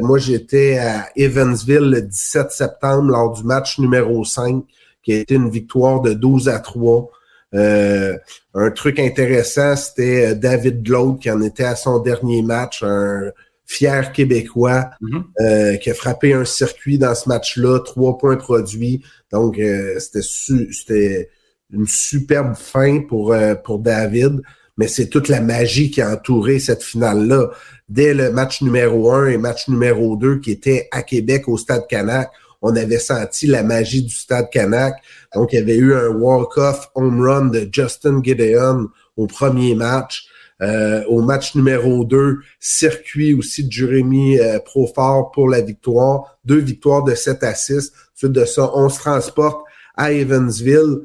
Moi, 0.00 0.18
j'étais 0.18 0.78
à 0.78 1.08
Evansville 1.16 1.90
le 1.90 2.02
17 2.02 2.50
septembre 2.50 3.10
lors 3.10 3.32
du 3.32 3.44
match 3.44 3.78
numéro 3.78 4.24
5, 4.24 4.64
qui 5.02 5.12
a 5.12 5.18
été 5.18 5.34
une 5.34 5.50
victoire 5.50 6.00
de 6.00 6.12
12 6.12 6.48
à 6.48 6.58
3. 6.60 7.10
Euh, 7.54 8.16
un 8.54 8.70
truc 8.70 8.98
intéressant, 8.98 9.76
c'était 9.76 10.30
euh, 10.30 10.34
David 10.34 10.82
Glaude 10.82 11.18
qui 11.18 11.30
en 11.30 11.42
était 11.42 11.64
à 11.64 11.76
son 11.76 11.98
dernier 11.98 12.42
match, 12.42 12.82
un 12.82 13.30
fier 13.66 14.12
Québécois 14.12 14.90
mm-hmm. 15.02 15.22
euh, 15.40 15.76
qui 15.76 15.90
a 15.90 15.94
frappé 15.94 16.32
un 16.32 16.44
circuit 16.44 16.98
dans 16.98 17.14
ce 17.14 17.28
match-là, 17.28 17.80
trois 17.80 18.16
points 18.16 18.36
produits. 18.36 19.02
Donc, 19.30 19.60
c'était 19.98 21.30
une 21.70 21.86
superbe 21.86 22.54
fin 22.54 23.00
pour, 23.00 23.34
pour 23.64 23.78
David 23.78 24.42
mais 24.76 24.88
c'est 24.88 25.08
toute 25.08 25.28
la 25.28 25.40
magie 25.40 25.90
qui 25.90 26.00
a 26.00 26.12
entouré 26.12 26.58
cette 26.58 26.82
finale-là. 26.82 27.50
Dès 27.88 28.14
le 28.14 28.30
match 28.30 28.62
numéro 28.62 29.12
un 29.12 29.28
et 29.28 29.36
match 29.36 29.68
numéro 29.68 30.16
deux 30.16 30.38
qui 30.38 30.50
était 30.50 30.88
à 30.92 31.02
Québec 31.02 31.48
au 31.48 31.58
Stade 31.58 31.86
Canac, 31.88 32.30
on 32.62 32.74
avait 32.76 32.98
senti 32.98 33.46
la 33.46 33.62
magie 33.62 34.02
du 34.02 34.14
Stade 34.14 34.48
Canac. 34.50 34.94
Donc, 35.34 35.52
il 35.52 35.56
y 35.56 35.62
avait 35.62 35.76
eu 35.76 35.94
un 35.94 36.08
walk-off 36.08 36.90
home 36.94 37.20
run 37.20 37.46
de 37.46 37.68
Justin 37.70 38.22
Gideon 38.22 38.88
au 39.16 39.26
premier 39.26 39.74
match. 39.74 40.26
Euh, 40.62 41.02
au 41.08 41.22
match 41.22 41.56
numéro 41.56 42.04
2, 42.04 42.38
circuit 42.60 43.34
aussi 43.34 43.64
de 43.64 43.72
Jérémy 43.72 44.38
euh, 44.38 44.60
Profort 44.60 45.32
pour 45.32 45.48
la 45.48 45.60
victoire. 45.60 46.38
Deux 46.44 46.60
victoires 46.60 47.02
de 47.02 47.16
7 47.16 47.42
à 47.42 47.54
6. 47.54 47.92
Suite 48.14 48.32
de 48.32 48.44
ça, 48.44 48.70
on 48.74 48.88
se 48.88 49.00
transporte 49.00 49.60
à 49.96 50.12
Evansville. 50.12 51.00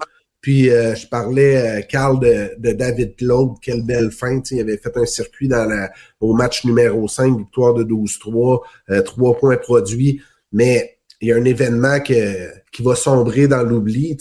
Puis 0.47 0.69
euh, 0.69 0.95
je 0.95 1.05
parlais, 1.05 1.85
Carl, 1.89 2.21
de, 2.21 2.71
David 2.71 3.17
Claude, 3.17 3.55
quelle 3.61 3.83
belle 3.83 4.11
fin. 4.11 4.41
Il 4.49 4.61
avait 4.61 4.77
fait 4.77 4.95
un 4.95 5.05
circuit 5.05 5.49
dans 5.49 5.65
la, 5.65 5.91
au 6.21 6.33
match 6.33 6.63
numéro 6.63 7.05
5, 7.05 7.37
victoire 7.37 7.73
de 7.73 7.83
12-3, 7.83 8.61
euh, 8.91 9.01
trois 9.01 9.37
points 9.37 9.57
produits. 9.57 10.21
Mais 10.53 10.99
il 11.19 11.27
y 11.27 11.31
a 11.33 11.35
un 11.35 11.43
événement 11.43 11.99
que, 11.99 12.47
qui 12.71 12.81
va 12.81 12.95
sombrer 12.95 13.49
dans 13.49 13.61
l'oubli. 13.61 14.17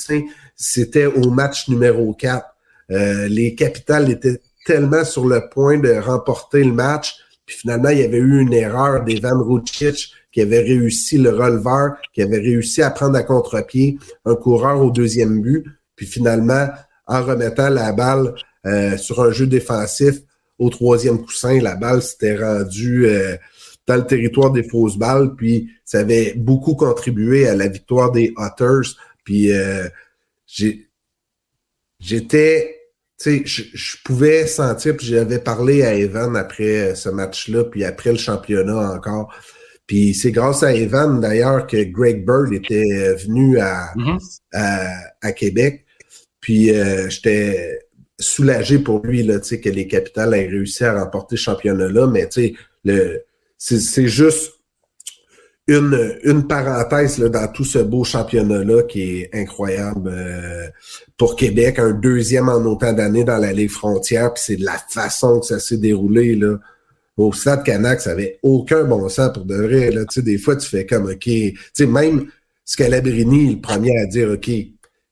C'était 0.57 1.07
au 1.07 1.31
match 1.31 1.69
numéro 1.69 2.13
4. 2.13 2.45
Euh, 2.91 3.29
les 3.29 3.55
Capitales 3.55 4.11
étaient 4.11 4.41
tellement 4.65 5.05
sur 5.05 5.29
le 5.29 5.49
point 5.49 5.79
de 5.79 5.93
remporter 5.93 6.65
le 6.65 6.73
match. 6.73 7.15
Puis 7.47 7.59
finalement, 7.59 7.91
il 7.91 8.01
y 8.01 8.05
avait 8.05 8.19
eu 8.19 8.41
une 8.41 8.53
erreur 8.53 9.05
d'Evan 9.05 9.41
Rucic 9.41 10.13
qui 10.33 10.41
avait 10.41 10.63
réussi 10.63 11.19
le 11.19 11.31
releveur, 11.31 11.99
qui 12.13 12.21
avait 12.21 12.41
réussi 12.41 12.83
à 12.83 12.91
prendre 12.91 13.15
à 13.15 13.23
contre-pied 13.23 13.97
un 14.25 14.35
coureur 14.35 14.83
au 14.83 14.91
deuxième 14.91 15.41
but. 15.41 15.65
Puis 15.97 16.07
finalement, 16.07 16.69
en 17.07 17.23
remettant 17.23 17.69
la 17.69 17.93
balle 17.93 18.35
euh, 18.67 18.97
sur 18.97 19.23
un 19.23 19.31
jeu 19.31 19.47
défensif 19.47 20.17
au 20.59 20.71
troisième 20.71 21.25
coussin, 21.25 21.61
la 21.61 21.77
balle 21.77 22.03
s'était 22.03 22.37
rendue 22.37 23.07
euh, 23.07 23.37
dans 23.87 23.97
le 23.97 24.07
territoire 24.07 24.51
des 24.51 24.63
fausses 24.63 24.97
balles. 24.99 25.35
Puis 25.37 25.71
ça 25.85 26.01
avait 26.01 26.35
beaucoup 26.35 26.75
contribué 26.75 27.47
à 27.49 27.55
la 27.55 27.69
victoire 27.69 28.11
des 28.11 28.33
Otters. 28.37 28.97
Puis 29.25 29.53
euh, 29.53 29.89
j'étais 31.99 32.73
tu 33.19 33.47
sais, 33.47 33.71
je, 33.73 33.97
pouvais 34.05 34.47
sentir, 34.47 34.95
puis 34.95 35.07
j'avais 35.07 35.39
parlé 35.39 35.83
à 35.83 35.95
Evan 35.95 36.37
après 36.37 36.95
ce 36.95 37.09
match-là, 37.09 37.65
puis 37.65 37.83
après 37.83 38.13
le 38.13 38.19
championnat 38.19 38.93
encore. 38.93 39.35
Puis 39.87 40.13
c'est 40.13 40.33
grâce 40.33 40.63
à 40.63 40.75
Evan, 40.75 41.19
d'ailleurs, 41.19 41.67
que 41.67 41.83
Greg 41.83 42.27
Bird 42.27 42.53
était 42.53 43.15
venu 43.15 43.59
à, 43.59 43.91
mm-hmm. 43.97 45.01
à 45.23 45.33
Québec. 45.33 45.86
Puis 46.47 46.71
euh, 46.71 47.09
j'étais 47.09 47.81
soulagé 48.21 48.79
pour 48.79 49.05
lui 49.05 49.25
là, 49.25 49.41
que 49.41 49.69
les 49.69 49.89
Capitales 49.89 50.33
aient 50.35 50.47
réussi 50.47 50.85
à 50.85 50.97
remporter 50.97 51.35
ce 51.37 51.43
championnat-là, 51.43 52.07
mais 52.07 52.29
le, 52.85 53.25
c'est, 53.59 54.07
juste 54.07 54.53
une, 55.67 56.17
une 56.23 56.47
parenthèse 56.47 57.19
là, 57.19 57.31
dans 57.31 57.49
tout 57.49 57.65
ce 57.65 57.81
beau 57.81 58.05
championnat-là 58.05 58.85
qui 58.85 59.23
est 59.23 59.31
incroyable 59.35 60.09
euh, 60.09 60.69
pour 61.17 61.35
Québec, 61.35 61.81
un 61.81 61.91
deuxième 61.91 62.49
en 62.49 62.65
autant 62.65 62.93
d'années 62.93 63.25
dans 63.25 63.39
la 63.39 63.53
Ligue 63.53 63.71
frontière, 63.73 64.33
puis 64.33 64.45
c'est 64.47 64.57
de 64.57 64.65
la 64.65 64.79
façon 64.89 65.41
que 65.41 65.47
ça 65.47 65.59
s'est 65.59 65.79
déroulé 65.79 66.37
là. 66.37 66.61
Au 67.17 67.33
Stade 67.33 67.65
Canac, 67.65 68.03
ça 68.03 68.13
avait 68.13 68.39
aucun 68.45 68.85
bon 68.85 69.09
sens 69.09 69.33
pour 69.33 69.47
de 69.47 69.57
vrai. 69.57 69.91
Là. 69.91 70.03
Des 70.17 70.39
fois, 70.39 70.55
tu 70.55 70.69
fais 70.69 70.87
comme 70.87 71.07
OK. 71.07 71.29
Sais, 71.73 71.87
même 71.87 72.29
Scalabrini, 72.67 73.55
le 73.55 73.61
premier 73.61 73.97
à 73.99 74.07
dire 74.07 74.31
OK, 74.33 74.51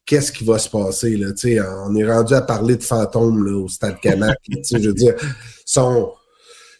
qu'est-ce 0.06 0.32
qui 0.32 0.44
va 0.44 0.58
se 0.58 0.68
passer? 0.68 1.16
Là? 1.16 1.32
On 1.86 1.94
est 1.96 2.06
rendu 2.06 2.34
à 2.34 2.42
parler 2.42 2.76
de 2.76 2.82
fantômes 2.82 3.44
là, 3.46 3.56
au 3.56 3.68
Stade 3.68 4.00
Canac. 4.00 4.38
je 4.48 4.78
veux 4.78 4.94
dire, 4.94 5.14
sont 5.64 6.12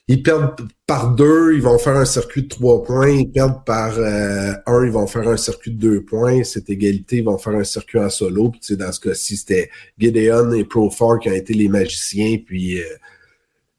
ils 0.06 0.22
perdent 0.22 0.54
par 0.86 1.14
deux, 1.14 1.54
ils 1.54 1.62
vont 1.62 1.78
faire 1.78 1.96
un 1.96 2.04
circuit 2.04 2.42
de 2.42 2.48
trois 2.48 2.82
points. 2.84 3.08
Ils 3.08 3.30
perdent 3.30 3.64
par 3.64 3.98
euh, 3.98 4.52
un, 4.66 4.84
ils 4.84 4.92
vont 4.92 5.06
faire 5.06 5.26
un 5.28 5.38
circuit 5.38 5.70
de 5.70 5.78
deux 5.78 6.04
points. 6.04 6.44
Cette 6.44 6.68
égalité, 6.68 7.16
ils 7.16 7.24
vont 7.24 7.38
faire 7.38 7.54
un 7.54 7.64
circuit 7.64 7.98
en 7.98 8.10
solo. 8.10 8.50
Puis, 8.50 8.76
dans 8.76 8.92
ce 8.92 9.00
cas-ci, 9.00 9.38
c'était 9.38 9.70
Gideon 9.96 10.52
et 10.52 10.64
Pro4 10.64 11.20
qui 11.20 11.30
ont 11.30 11.32
été 11.32 11.54
les 11.54 11.68
magiciens. 11.68 12.36
Puis 12.44 12.80
euh, 12.80 12.84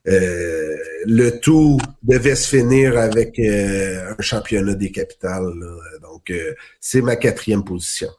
euh, 0.08 0.75
le 1.05 1.39
tout 1.39 1.77
devait 2.01 2.36
se 2.36 2.47
finir 2.47 2.97
avec 2.97 3.38
un 3.38 4.15
championnat 4.19 4.73
des 4.73 4.91
capitales. 4.91 5.53
Donc, 6.01 6.34
c'est 6.79 7.01
ma 7.01 7.17
quatrième 7.17 7.63
position. 7.63 8.10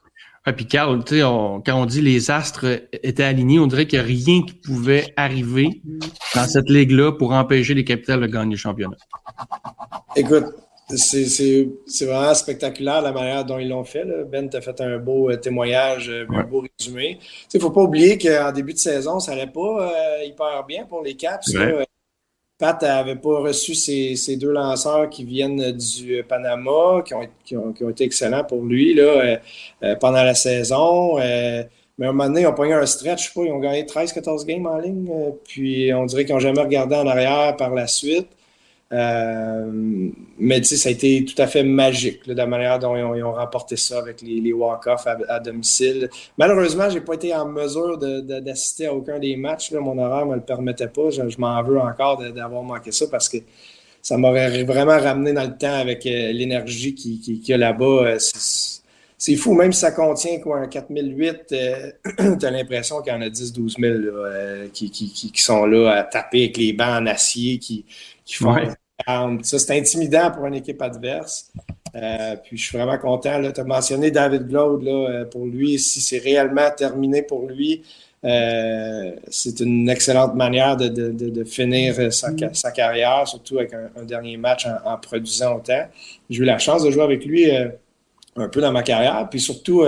Ah, 0.49 0.53
puis 0.53 0.67
Carl, 0.67 1.03
tu 1.05 1.17
sais, 1.17 1.21
quand 1.23 1.75
on 1.75 1.87
dit 1.87 2.01
les 2.01 2.31
astres 2.31 2.87
étaient 3.03 3.25
alignés, 3.25 3.59
on 3.59 3.67
dirait 3.67 3.87
qu'il 3.87 3.99
n'y 3.99 4.05
a 4.05 4.07
rien 4.07 4.43
qui 4.43 4.55
pouvait 4.55 5.13
arriver 5.17 5.83
dans 6.37 6.47
cette 6.47 6.71
ligue-là 6.71 7.13
pour 7.13 7.33
empêcher 7.33 7.75
les 7.75 7.85
capitales 7.85 8.21
de 8.21 8.27
gagner 8.27 8.53
le 8.53 8.57
championnat. 8.57 8.97
Écoute, 10.15 10.45
c'est 10.95 11.69
vraiment 12.03 12.33
spectaculaire 12.35 13.03
la 13.03 13.11
manière 13.11 13.45
dont 13.45 13.59
ils 13.59 13.69
l'ont 13.69 13.83
fait. 13.83 14.05
Là. 14.05 14.23
Ben, 14.23 14.49
tu 14.49 14.57
as 14.57 14.61
fait 14.61 14.81
un 14.81 14.99
beau 14.99 15.31
euh, 15.31 15.37
témoignage, 15.37 16.09
euh, 16.09 16.27
un 16.33 16.45
beau 16.45 16.65
résumé. 16.79 17.19
Il 17.53 17.57
ne 17.57 17.63
faut 17.63 17.71
pas 17.71 17.83
oublier 17.83 18.17
qu'en 18.17 18.53
début 18.53 18.73
de 18.73 18.79
saison, 18.79 19.19
ça 19.19 19.33
n'allait 19.33 19.51
pas 19.51 19.91
euh, 19.91 20.25
hyper 20.25 20.65
bien 20.65 20.85
pour 20.85 21.03
les 21.03 21.15
Caps. 21.15 21.53
Pat 22.59 22.81
n'avait 22.81 23.17
pas 23.17 23.41
reçu 23.41 23.75
ces, 23.75 24.37
deux 24.37 24.51
lanceurs 24.51 25.11
qui 25.11 25.25
viennent 25.25 25.73
du 25.73 26.25
Panama, 26.27 27.03
qui 27.05 27.15
ont, 27.15 27.29
qui 27.45 27.57
ont, 27.57 27.91
été 27.91 28.05
excellents 28.05 28.45
pour 28.45 28.63
lui 28.63 28.95
là, 28.95 29.03
euh, 29.03 29.37
euh, 29.83 29.97
pendant 29.97 30.23
la 30.23 30.35
saison. 30.35 31.19
Euh, 31.19 31.63
mais 31.99 32.07
à 32.07 32.09
un 32.11 32.13
moment 32.13 32.29
donné, 32.29 32.43
ils 32.43 32.47
ont 32.47 32.55
pogné 32.55 32.73
un 32.73 32.87
stretch, 32.87 33.25
je 33.25 33.29
sais 33.29 33.35
pas, 33.35 33.47
ils 33.47 33.53
ont 33.53 33.59
gagné 33.59 33.85
13-14 33.85 34.47
games 34.47 34.67
en 34.67 34.79
ligne. 34.79 35.11
puis 35.45 35.93
on 35.95 36.07
dirait 36.07 36.25
qu'ils 36.25 36.35
n'ont 36.35 36.41
jamais 36.41 36.63
regardé 36.63 36.97
en 36.97 37.07
arrière 37.07 37.57
par 37.57 37.75
la 37.75 37.87
suite. 37.87 38.29
Euh, 38.93 40.11
mais 40.39 40.61
tu 40.61 40.67
sais, 40.67 40.77
ça 40.77 40.89
a 40.89 40.93
été 40.93 41.25
tout 41.25 41.41
à 41.43 41.49
fait 41.49 41.65
magique, 41.65 42.27
de 42.27 42.35
la 42.35 42.47
manière 42.47 42.79
dont 42.79 42.97
ils 42.97 43.25
ont, 43.25 43.33
remporté 43.33 43.77
ça 43.77 43.99
avec 43.99 44.23
les, 44.23 44.53
walk-offs 44.53 45.07
à, 45.29 45.41
domicile. 45.41 46.09
Malheureusement, 46.39 46.89
j'ai 46.89 47.01
pas 47.01 47.15
été 47.15 47.35
en 47.35 47.47
mesure 47.47 47.99
d'assister 47.99 48.87
à 48.87 48.95
aucun 48.95 49.19
des 49.19 49.37
matchs. 49.37 49.73
Mon 49.73 49.99
horaire 49.99 50.27
me 50.27 50.37
le 50.37 50.41
permettait 50.41 50.89
pas. 50.89 51.11
Je, 51.11 51.23
m'en 51.39 51.63
veux 51.63 51.79
encore 51.79 52.23
d'avoir 52.33 52.63
manqué 52.63 52.93
ça 52.93 53.07
parce 53.11 53.29
que 53.29 53.39
ça 54.01 54.17
m'aurait 54.17 54.63
vraiment 54.63 54.99
ramené 54.99 55.33
dans 55.33 55.45
le 55.45 55.59
temps 55.59 55.75
avec 55.75 56.07
euh, 56.07 56.31
l'énergie 56.31 56.95
qu'il 56.95 57.21
qui, 57.21 57.43
y 57.45 57.53
a 57.53 57.57
là-bas. 57.57 57.85
Euh, 58.07 58.19
c'est 59.19 59.35
fou, 59.35 59.55
même 59.55 59.73
si 59.73 59.81
ça 59.81 59.93
contient 59.93 60.39
quoi, 60.41 60.59
un 60.59 60.67
4008, 60.69 61.39
tu 61.49 61.57
as 62.47 62.51
l'impression 62.51 63.01
qu'il 63.01 63.15
y 63.15 63.17
en 63.17 63.23
a 63.23 63.29
10-12 63.29 63.81
000 63.81 64.71
qui, 64.73 64.91
qui, 64.91 65.43
sont 65.43 65.65
là 65.65 65.93
à 65.93 66.05
taper 66.05 66.45
avec 66.45 66.59
les 66.59 66.75
bancs 66.75 67.03
en 67.03 67.07
acier, 67.07 67.59
qui, 67.59 67.87
qui 68.27 68.35
font 68.35 68.55
Ça, 69.43 69.59
c'est 69.59 69.79
intimidant 69.79 70.31
pour 70.31 70.47
une 70.47 70.55
équipe 70.55 70.83
adverse. 70.83 71.51
Euh, 71.95 72.37
puis 72.45 72.59
je 72.59 72.67
suis 72.67 72.77
vraiment 72.77 72.99
content. 72.99 73.41
Tu 73.53 73.61
as 73.61 73.65
mentionné 73.65 74.11
David 74.11 74.49
Glaude 74.49 74.83
là, 74.83 74.93
euh, 74.93 75.25
pour 75.25 75.47
lui. 75.47 75.79
Si 75.79 76.01
c'est 76.01 76.19
réellement 76.19 76.71
terminé 76.77 77.23
pour 77.23 77.47
lui, 77.49 77.83
euh, 78.25 79.13
c'est 79.29 79.61
une 79.61 79.89
excellente 79.89 80.35
manière 80.35 80.77
de, 80.77 80.89
de, 80.89 81.11
de, 81.11 81.45
finir 81.45 82.13
sa, 82.13 82.31
sa, 82.53 82.71
carrière, 82.73 83.27
surtout 83.27 83.59
avec 83.59 83.73
un, 83.73 84.03
dernier 84.03 84.37
match 84.37 84.67
en, 84.85 84.97
produisant 84.99 85.57
autant. 85.57 85.87
J'ai 86.29 86.43
eu 86.43 86.45
la 86.45 86.59
chance 86.59 86.83
de 86.83 86.91
jouer 86.91 87.05
avec 87.05 87.25
lui 87.25 87.51
un 87.51 88.49
peu 88.49 88.61
dans 88.61 88.73
ma 88.73 88.83
carrière, 88.83 89.29
puis 89.31 89.41
surtout 89.41 89.85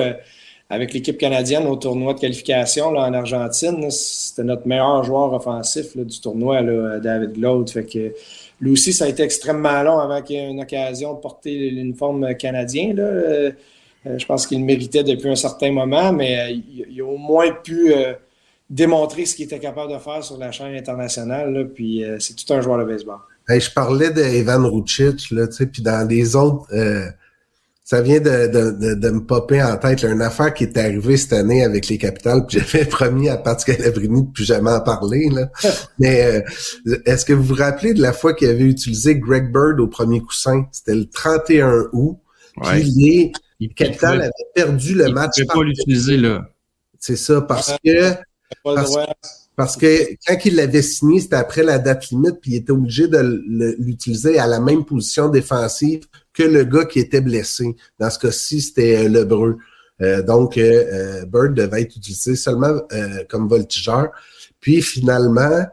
avec 0.71 0.93
l'équipe 0.93 1.17
canadienne 1.17 1.67
au 1.67 1.77
tournoi 1.77 2.15
de 2.15 2.21
qualification 2.21 2.91
là, 2.93 3.09
en 3.09 3.15
Argentine. 3.15 3.91
C'était 3.91 4.45
notre 4.45 4.67
meilleur 4.67 5.03
joueur 5.03 5.33
offensif 5.33 5.97
du 5.97 6.21
tournoi, 6.21 6.61
là, 6.61 6.99
David 7.01 7.33
Glaude. 7.33 7.71
Fait 7.71 7.85
que 7.85 8.13
lui 8.61 8.73
aussi, 8.73 8.93
ça 8.93 9.07
a 9.07 9.09
été 9.09 9.23
extrêmement 9.23 9.83
long 9.83 9.99
avant 9.99 10.21
qu'il 10.21 10.37
ait 10.37 10.51
une 10.51 10.61
occasion 10.61 11.15
de 11.15 11.21
porter 11.21 11.71
l'uniforme 11.71 12.35
canadien. 12.35 12.93
Là. 12.95 13.53
Euh, 14.07 14.19
je 14.19 14.27
pense 14.27 14.47
qu'il 14.47 14.59
le 14.59 14.65
méritait 14.65 15.05
depuis 15.05 15.29
un 15.29 15.37
certain 15.37 15.73
moment, 15.73 16.13
mais 16.13 16.39
euh, 16.39 16.61
il, 16.91 17.01
a 17.01 17.05
au 17.05 17.17
moins 17.17 17.51
pu 17.51 17.93
euh, 17.93 18.15
démontrer 18.71 19.27
ce 19.27 19.35
qu'il 19.35 19.45
était 19.45 19.59
capable 19.59 19.93
de 19.93 19.99
faire 19.99 20.23
sur 20.23 20.39
la 20.39 20.53
chaîne 20.53 20.75
internationale. 20.75 21.71
puis 21.75 22.05
c'est 22.19 22.35
tout 22.35 22.53
un 22.53 22.61
joueur 22.61 22.79
de 22.79 22.85
baseball. 22.85 23.19
je 23.49 23.71
parlais 23.71 24.11
d'Evan 24.11 24.65
Rucic, 24.67 25.31
là, 25.31 25.47
puis 25.47 25.83
dans 25.83 26.07
les 26.09 26.37
autres 26.37 26.67
ça 27.89 28.03
vient 28.03 28.21
de, 28.21 28.49
de, 28.49 28.95
de, 28.95 29.09
me 29.09 29.25
popper 29.25 29.63
en 29.63 29.75
tête 29.79 30.03
une 30.03 30.21
affaire 30.21 30.53
qui 30.53 30.65
est 30.65 30.77
arrivée 30.77 31.17
cette 31.17 31.33
année 31.33 31.65
avec 31.65 31.89
les 31.89 31.97
capitales, 31.97 32.45
puis 32.47 32.59
j'avais 32.71 32.85
promis 32.85 33.31
à 33.31 33.39
Pat 33.39 33.59
Scalabrini 33.59 34.25
de 34.25 34.31
plus 34.31 34.45
jamais 34.45 34.73
en 34.73 34.83
parler. 34.83 35.31
Là. 35.31 35.51
Mais 35.99 36.23
euh, 36.87 37.01
est-ce 37.07 37.25
que 37.25 37.33
vous 37.33 37.45
vous 37.45 37.55
rappelez 37.55 37.95
de 37.95 38.03
la 38.03 38.13
fois 38.13 38.35
qu'il 38.35 38.51
avait 38.51 38.65
utilisé 38.65 39.19
Greg 39.19 39.51
Bird 39.51 39.81
au 39.81 39.87
premier 39.87 40.21
coussin? 40.21 40.67
C'était 40.71 40.97
le 40.97 41.07
31 41.09 41.87
août. 41.95 42.19
Puis 42.63 43.33
les 43.59 43.69
capitales 43.75 44.21
avaient 44.21 44.33
perdu 44.55 44.95
le 44.95 45.09
match. 45.09 45.39
Il 45.39 45.45
ne 45.45 45.47
pas 45.47 45.63
l'utiliser 45.63 46.19
là. 46.19 46.43
C'est 47.01 47.17
ça, 47.17 47.41
parce 47.41 47.75
que 47.83 48.13
parce, 49.57 49.77
que 49.77 50.15
quand 50.27 50.37
il 50.45 50.57
l'avait 50.57 50.83
signé, 50.83 51.21
c'était 51.21 51.37
après 51.37 51.63
la 51.63 51.79
date 51.79 52.11
limite, 52.11 52.37
puis 52.43 52.53
il 52.53 52.57
était 52.57 52.71
obligé 52.71 53.09
de 53.09 53.77
l'utiliser 53.79 54.39
à 54.39 54.47
la 54.47 54.61
même 54.61 54.85
position 54.85 55.31
défensive 55.31 56.03
que 56.39 56.45
le 56.45 56.63
gars 56.65 56.85
qui 56.85 57.01
était 57.01 57.21
blessé. 57.21 57.75
Dans 57.99 58.09
ce 58.11 58.19
cas-ci, 58.21 58.61
c'était 58.61 59.05
euh, 59.05 59.09
Lebreu. 59.09 59.59
Euh, 60.01 60.23
donc, 60.23 60.57
euh, 60.57 61.25
Bird 61.27 61.55
devait 61.55 61.83
être 61.83 61.97
utilisé 61.97 62.37
seulement 62.37 62.81
comme 63.29 63.49
voltigeur. 63.49 64.13
Puis 64.61 64.81
finalement, 64.81 65.67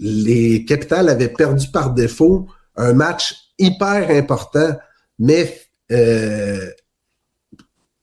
les 0.00 0.64
Capitals 0.64 1.08
avaient 1.08 1.32
perdu 1.32 1.68
par 1.68 1.94
défaut 1.94 2.48
un 2.74 2.92
match 2.92 3.34
hyper 3.58 4.10
important, 4.10 4.76
mais 5.18 5.60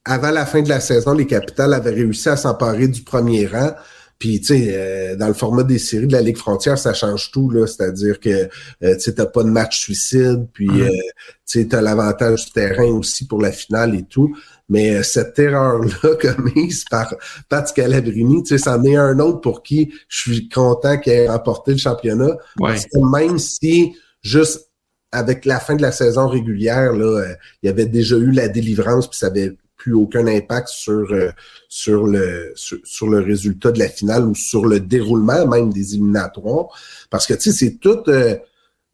avant 0.06 0.32
la 0.32 0.46
fin 0.46 0.62
de 0.62 0.70
la 0.70 0.80
saison, 0.80 1.14
les 1.14 1.28
Capitals 1.28 1.74
avaient 1.74 1.92
réussi 1.92 2.30
à 2.30 2.38
s'emparer 2.38 2.88
du 2.88 3.04
premier 3.04 3.46
rang. 3.48 3.72
Puis, 4.20 4.40
tu 4.40 4.48
sais, 4.48 4.68
euh, 4.70 5.16
dans 5.16 5.28
le 5.28 5.34
format 5.34 5.64
des 5.64 5.80
séries 5.80 6.08
de 6.08 6.14
la 6.14 6.22
Ligue 6.22 6.38
frontière, 6.38 6.78
ça 6.78 6.94
change 6.94 7.32
tout, 7.32 7.50
là. 7.50 7.68
C'est-à-dire 7.68 8.20
que, 8.20 8.30
euh, 8.30 8.96
tu 8.96 9.00
sais, 9.00 9.16
t'as 9.16 9.26
pas 9.26 9.44
de 9.44 9.50
match 9.50 9.80
suicide, 9.80 10.48
puis, 10.54 10.70
euh, 10.70 10.90
tu 11.46 11.60
sais, 11.60 11.68
t'as 11.68 11.82
l'avantage 11.82 12.46
du 12.46 12.52
terrain 12.52 12.88
aussi 12.88 13.28
pour 13.28 13.42
la 13.42 13.52
finale 13.52 13.96
et 13.96 14.04
tout. 14.04 14.36
Mais 14.70 15.04
cette 15.04 15.38
erreur-là 15.38 16.16
commise 16.22 16.86
par 16.90 17.14
Pat 17.50 17.68
Scalabrini, 17.68 18.44
tu 18.44 18.58
sais, 18.58 18.64
c'en 18.64 18.84
est 18.84 18.96
un 18.96 19.20
autre 19.20 19.42
pour 19.42 19.62
qui 19.62 19.94
je 20.08 20.32
suis 20.32 20.50
content 20.50 20.98
qu'il 20.98 21.14
ait 21.14 21.28
remporté 21.28 21.72
le 21.72 21.78
championnat. 21.78 22.38
Parce 22.58 22.86
que 22.86 23.00
même 23.12 23.40
si, 23.40 23.96
juste 24.22 24.70
avec 25.12 25.46
la 25.46 25.60
fin 25.60 25.76
de 25.76 25.82
la 25.82 25.92
saison 25.92 26.28
régulière, 26.28 26.94
là, 26.94 27.26
il 27.62 27.68
y 27.68 27.70
avait 27.70 27.86
déjà 27.86 28.16
eu 28.16 28.32
la 28.32 28.48
délivrance, 28.48 29.08
puis 29.08 29.20
ça 29.20 29.28
avait 29.28 29.56
plus 29.84 29.94
aucun 29.94 30.28
impact 30.28 30.70
sur, 30.70 31.12
euh, 31.12 31.32
sur, 31.68 32.08
le, 32.08 32.54
sur, 32.56 33.08
le 33.08 33.20
résultat 33.20 33.74
de 33.74 33.80
la 33.80 33.90
finale 33.90 34.24
ou 34.24 34.34
sur 34.34 34.66
le 34.66 34.80
déroulement 34.80 35.46
même 35.46 35.74
des 35.74 35.96
éliminatoires. 35.96 36.68
Parce 37.10 37.28
que, 37.28 37.34
tu 37.34 37.52
sais, 37.52 37.52
c'est 37.52 37.78
tout... 37.80 38.10
Euh, 38.10 38.36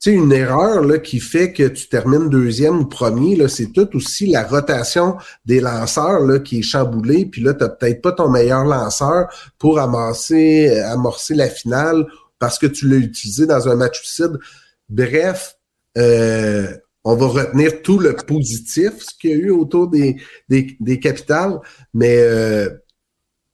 tu 0.02 0.12
sais, 0.12 0.16
une 0.16 0.32
erreur 0.32 0.82
là, 0.82 0.98
qui 0.98 1.20
fait 1.20 1.52
que 1.52 1.68
tu 1.68 1.90
termines 1.90 2.30
deuxième 2.30 2.80
ou 2.80 2.86
premier, 2.86 3.36
là, 3.36 3.50
c'est 3.50 3.74
tout 3.74 3.98
aussi 3.98 4.28
la 4.28 4.44
rotation 4.44 5.18
des 5.46 5.60
lanceurs 5.60 6.22
là, 6.22 6.40
qui 6.40 6.60
est 6.60 6.64
chamboulée. 6.64 7.26
Puis 7.26 7.42
là, 7.42 7.54
tu 7.54 7.66
peut-être 7.66 8.02
pas 8.02 8.14
ton 8.14 8.30
meilleur 8.30 8.64
lanceur 8.64 9.28
pour 9.58 9.78
amasser, 9.78 10.80
amorcer 10.80 11.36
la 11.36 11.50
finale 11.50 12.08
parce 12.40 12.58
que 12.58 12.66
tu 12.66 12.88
l'as 12.88 12.96
utilisé 12.96 13.46
dans 13.46 13.68
un 13.68 13.76
match 13.76 14.00
suicide. 14.00 14.40
Bref, 14.88 15.58
euh, 15.98 16.74
on 17.10 17.16
va 17.16 17.28
retenir 17.28 17.82
tout 17.82 18.00
le 18.00 18.16
positif, 18.16 18.92
ce 19.00 19.16
qu'il 19.20 19.32
y 19.32 19.34
a 19.34 19.38
eu 19.38 19.50
autour 19.50 19.88
des, 19.88 20.18
des, 20.48 21.00
capitales, 21.00 21.60
mais 21.94 22.18
euh, 22.18 22.70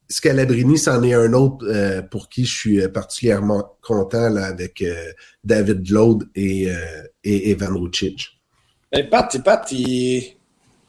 Scalabrini, 0.08 0.78
c'en 0.78 1.02
est 1.04 1.14
un 1.14 1.34
autre 1.34 1.66
euh, 1.68 2.02
pour 2.02 2.30
qui 2.30 2.46
je 2.46 2.58
suis 2.58 2.82
euh, 2.82 2.90
particulièrement 2.90 3.78
content 3.82 4.30
là, 4.30 4.46
avec 4.46 4.82
euh, 4.82 5.12
David 5.44 5.84
Glaude 5.84 6.30
et, 6.36 6.68
et 7.24 7.52
Evan 7.52 7.76
Rucic. 7.78 8.40
Ben, 8.92 9.10
Pat, 9.10 9.42
Pat 9.44 9.74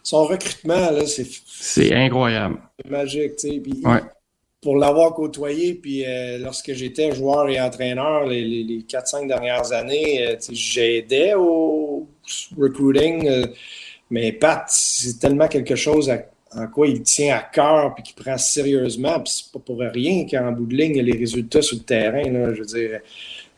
son 0.02 0.24
recrutement, 0.24 0.90
là, 0.92 1.04
c'est... 1.06 1.26
C'est 1.46 1.92
incroyable. 1.92 2.58
C'est 2.78 2.90
magique, 2.90 3.36
tu 3.36 3.48
sais. 3.48 3.62
Pour 4.66 4.78
l'avoir 4.78 5.14
côtoyé, 5.14 5.74
puis 5.74 6.04
lorsque 6.40 6.72
j'étais 6.72 7.14
joueur 7.14 7.48
et 7.48 7.60
entraîneur 7.60 8.26
les, 8.26 8.42
les, 8.42 8.64
les 8.64 8.80
4-5 8.80 9.28
dernières 9.28 9.72
années, 9.72 10.36
j'aidais 10.50 11.34
au 11.34 12.08
recruiting. 12.58 13.28
Euh, 13.28 13.46
mais 14.10 14.32
Pat, 14.32 14.64
c'est 14.68 15.18
tellement 15.18 15.48
quelque 15.48 15.74
chose 15.74 16.12
en 16.52 16.66
quoi 16.68 16.86
il 16.86 17.02
tient 17.02 17.36
à 17.36 17.40
cœur 17.40 17.94
puis 17.94 18.04
qu'il 18.04 18.14
prend 18.14 18.38
sérieusement. 18.38 19.20
Puis 19.20 19.34
c'est 19.36 19.52
pas 19.52 19.58
pour 19.58 19.78
rien 19.78 20.26
qu'en 20.26 20.52
bout 20.52 20.66
de 20.66 20.76
ligne, 20.76 21.00
les 21.00 21.18
résultats 21.18 21.62
sur 21.62 21.76
le 21.76 21.82
terrain. 21.82 22.22
je 22.24 22.60
veux 22.60 22.66
dire, 22.66 23.00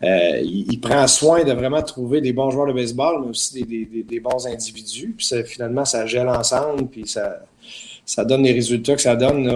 euh, 0.03 0.41
il, 0.43 0.81
prend 0.81 1.07
soin 1.07 1.45
de 1.45 1.53
vraiment 1.53 1.83
trouver 1.83 2.21
des 2.21 2.33
bons 2.33 2.51
joueurs 2.51 2.69
de 2.69 2.73
baseball, 2.73 3.23
mais 3.23 3.31
aussi 3.31 3.63
des, 3.63 4.21
bons 4.21 4.47
individus. 4.47 5.15
Puis 5.17 5.29
finalement, 5.45 5.85
ça 5.85 6.07
gèle 6.07 6.29
ensemble, 6.29 6.87
puis 6.89 7.07
ça, 7.07 7.41
ça 8.09 8.25
donne 8.25 8.43
les 8.43 8.53
résultats 8.53 8.95
que 8.97 9.03
ça 9.03 9.17
donne 9.17 9.49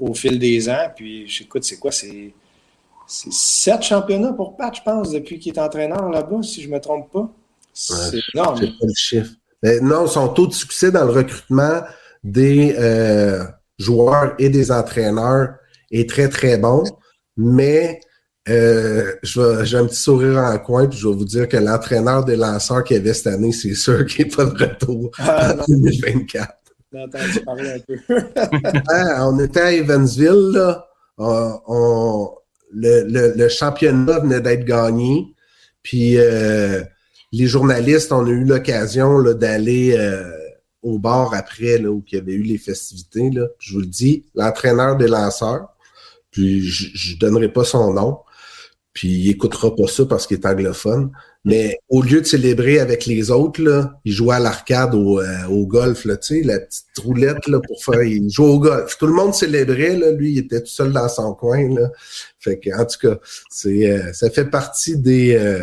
au, 0.00 0.14
fil 0.14 0.38
des 0.38 0.68
ans. 0.70 0.90
Puis 0.96 1.28
j'écoute, 1.28 1.62
c'est 1.62 1.76
quoi? 1.76 1.92
C'est 1.92 2.32
c'est 3.06 3.32
sept 3.32 3.82
championnats 3.82 4.32
pour 4.32 4.56
Pat, 4.56 4.74
je 4.74 4.82
pense, 4.82 5.12
depuis 5.12 5.38
qu'il 5.38 5.52
est 5.52 5.58
entraîneur 5.58 6.10
là-bas, 6.10 6.42
si 6.42 6.62
je 6.62 6.68
ne 6.68 6.74
me 6.74 6.80
trompe 6.80 7.12
pas. 7.12 7.30
C'est 7.72 8.18
énorme. 8.34 8.58
pas 8.58 8.66
le 8.82 8.94
chiffre. 8.96 9.30
Mais 9.62 9.80
non, 9.80 10.06
son 10.06 10.28
taux 10.28 10.46
de 10.46 10.54
succès 10.54 10.90
dans 10.90 11.04
le 11.04 11.12
recrutement 11.12 11.82
des 12.24 12.74
euh, 12.78 13.44
joueurs 13.78 14.34
et 14.38 14.48
des 14.48 14.72
entraîneurs 14.72 15.54
est 15.90 16.08
très, 16.08 16.28
très 16.28 16.58
bon. 16.58 16.82
Mais 17.36 18.00
euh, 18.48 19.12
j'ai 19.22 19.76
un 19.76 19.86
petit 19.86 20.00
sourire 20.00 20.38
en 20.38 20.58
coin, 20.58 20.88
puis 20.88 20.98
je 20.98 21.06
vais 21.06 21.14
vous 21.14 21.24
dire 21.24 21.48
que 21.48 21.58
l'entraîneur 21.58 22.24
des 22.24 22.36
lanceurs 22.36 22.82
qu'il 22.82 22.96
y 22.96 23.00
avait 23.00 23.14
cette 23.14 23.28
année, 23.28 23.52
c'est 23.52 23.74
sûr 23.74 24.04
qu'il 24.06 24.24
n'est 24.24 24.30
pas 24.34 24.46
de 24.46 24.64
retour 24.64 25.10
ah, 25.18 25.54
en 25.54 25.64
2024. 25.68 26.54
Ah, 28.88 29.28
on 29.28 29.38
était 29.38 29.60
à 29.60 29.72
Evansville, 29.72 30.76
on, 31.18 32.30
le, 32.72 33.48
championnat 33.48 34.20
venait 34.20 34.40
d'être 34.40 34.64
gagné. 34.64 35.34
Puis 35.82 36.18
euh, 36.18 36.82
les 37.32 37.46
journalistes, 37.46 38.12
on 38.12 38.26
a 38.26 38.30
eu 38.30 38.44
l'occasion 38.44 39.22
d'aller 39.32 39.94
euh, 39.96 40.30
au 40.82 40.98
bar 40.98 41.34
après, 41.34 41.78
là, 41.78 41.90
où 41.90 42.02
il 42.10 42.18
y 42.18 42.20
avait 42.20 42.32
eu 42.32 42.42
les 42.42 42.58
festivités. 42.58 43.30
Là. 43.30 43.46
Je 43.58 43.74
vous 43.74 43.80
le 43.80 43.86
dis, 43.86 44.26
l'entraîneur 44.34 44.96
des 44.96 45.08
lanceurs, 45.08 45.68
puis 46.30 46.62
je 46.62 47.14
ne 47.14 47.18
donnerai 47.18 47.52
pas 47.52 47.64
son 47.64 47.92
nom, 47.92 48.20
puis 48.92 49.08
il 49.08 49.30
écoutera 49.30 49.74
pas 49.74 49.86
ça 49.86 50.06
parce 50.06 50.26
qu'il 50.26 50.38
est 50.38 50.46
anglophone. 50.46 51.12
Mais 51.46 51.78
au 51.88 52.02
lieu 52.02 52.20
de 52.20 52.26
célébrer 52.26 52.80
avec 52.80 53.06
les 53.06 53.30
autres, 53.30 53.62
là, 53.62 54.00
il 54.04 54.12
jouait 54.12 54.34
à 54.34 54.40
l'arcade 54.40 54.96
au, 54.96 55.20
euh, 55.20 55.46
au 55.48 55.64
golf, 55.64 56.04
là, 56.04 56.16
tu 56.16 56.40
sais, 56.40 56.42
la 56.42 56.58
petite 56.58 56.98
roulette 56.98 57.46
là, 57.46 57.60
pour 57.60 57.84
faire. 57.84 58.02
Il 58.02 58.28
jouait 58.28 58.48
au 58.48 58.58
golf. 58.58 58.98
Tout 58.98 59.06
le 59.06 59.12
monde 59.12 59.32
célébrait, 59.32 59.96
là, 59.96 60.10
lui, 60.10 60.32
il 60.32 60.38
était 60.38 60.60
tout 60.60 60.66
seul 60.66 60.90
dans 60.92 61.08
son 61.08 61.34
coin. 61.34 61.72
Là. 61.72 61.88
Fait 62.40 62.58
que, 62.58 62.70
en 62.76 62.84
tout 62.84 62.98
cas, 63.00 63.20
c'est 63.48 63.88
euh, 63.88 64.12
ça 64.12 64.28
fait 64.28 64.46
partie 64.46 64.98
des. 64.98 65.36
Euh, 65.36 65.62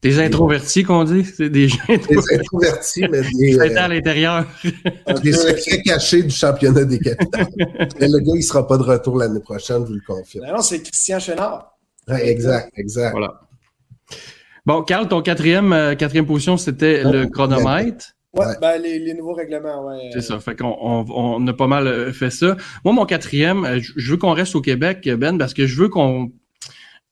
des 0.00 0.20
introvertis 0.20 0.84
qu'on 0.84 1.02
dit, 1.02 1.24
c'est 1.24 1.50
des 1.50 1.66
gens 1.68 1.78
Des 1.88 2.18
introvertis, 2.32 3.04
mais 3.10 3.22
des. 3.22 3.58
à 3.76 3.88
l'intérieur. 3.88 4.46
des 5.24 5.32
secrets 5.32 5.82
cachés 5.82 6.22
du 6.22 6.30
championnat 6.30 6.84
des 6.84 7.00
capitales. 7.00 7.48
mais 7.98 8.06
le 8.06 8.20
gars, 8.20 8.34
il 8.36 8.44
sera 8.44 8.64
pas 8.64 8.78
de 8.78 8.84
retour 8.84 9.18
l'année 9.18 9.40
prochaine, 9.40 9.82
je 9.82 9.88
vous 9.88 9.94
le 9.94 10.02
confirme. 10.06 10.46
Non, 10.46 10.62
c'est 10.62 10.82
Christian 10.82 11.18
Chenard. 11.18 11.76
Ouais, 12.06 12.28
exact, 12.28 12.70
exact. 12.76 13.10
Voilà. 13.10 13.40
Bon, 14.64 14.82
Carl, 14.82 15.08
ton 15.08 15.22
quatrième, 15.22 15.72
euh, 15.72 15.94
quatrième 15.96 16.26
position, 16.26 16.56
c'était 16.56 17.02
le 17.02 17.26
chronomètre. 17.26 18.12
Ouais, 18.32 18.46
Ben, 18.60 18.80
les, 18.80 19.12
nouveaux 19.12 19.34
règlements, 19.34 19.84
ouais. 19.86 20.10
C'est 20.12 20.20
ça. 20.20 20.38
Fait 20.38 20.54
qu'on 20.54 20.76
on, 20.78 21.46
a 21.46 21.52
pas 21.52 21.66
mal 21.66 21.86
euh, 21.88 22.12
fait 22.12 22.30
ça. 22.30 22.56
Moi, 22.84 22.94
mon 22.94 23.04
quatrième, 23.04 23.64
euh, 23.64 23.80
je 23.80 24.10
veux 24.10 24.16
qu'on 24.16 24.32
reste 24.32 24.54
au 24.54 24.60
Québec, 24.60 25.08
Ben, 25.18 25.36
parce 25.36 25.52
que 25.52 25.66
je 25.66 25.80
veux 25.80 25.88
qu'on. 25.88 26.30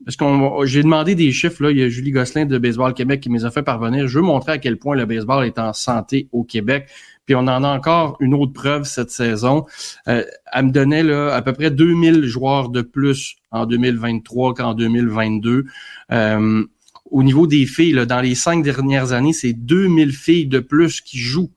Parce 0.04 0.16
qu'on 0.16 0.64
j'ai 0.64 0.82
demandé 0.82 1.14
des 1.14 1.30
chiffres, 1.32 1.64
là. 1.64 1.72
Il 1.72 1.78
y 1.78 1.82
a 1.82 1.88
Julie 1.88 2.12
Gosselin 2.12 2.46
de 2.46 2.56
Baseball 2.56 2.94
Québec 2.94 3.20
qui 3.20 3.28
me 3.28 3.36
les 3.36 3.44
a 3.44 3.50
fait 3.50 3.62
parvenir. 3.62 4.06
Je 4.06 4.18
veux 4.18 4.24
montrer 4.24 4.52
à 4.52 4.58
quel 4.58 4.78
point 4.78 4.96
le 4.96 5.04
baseball 5.04 5.44
est 5.44 5.58
en 5.58 5.74
santé 5.74 6.28
au 6.32 6.42
Québec. 6.44 6.88
Puis 7.26 7.34
on 7.34 7.40
en 7.40 7.64
a 7.64 7.68
encore 7.68 8.16
une 8.20 8.32
autre 8.32 8.52
preuve 8.54 8.84
cette 8.84 9.10
saison. 9.10 9.66
elle 10.06 10.24
me 10.56 10.70
donnait 10.70 11.02
là, 11.02 11.34
à 11.34 11.42
peu 11.42 11.52
près 11.52 11.70
2000 11.70 12.24
joueurs 12.24 12.70
de 12.70 12.80
plus 12.80 13.36
en 13.50 13.66
2023 13.66 14.54
qu'en 14.54 14.72
2022. 14.72 15.66
Euh, 16.12 16.64
au 17.10 17.22
niveau 17.22 17.46
des 17.46 17.66
filles, 17.66 18.06
dans 18.06 18.20
les 18.20 18.34
cinq 18.34 18.62
dernières 18.62 19.12
années, 19.12 19.32
c'est 19.32 19.52
2000 19.52 20.12
filles 20.12 20.46
de 20.46 20.60
plus 20.60 21.00
qui 21.00 21.18
jouent 21.18 21.50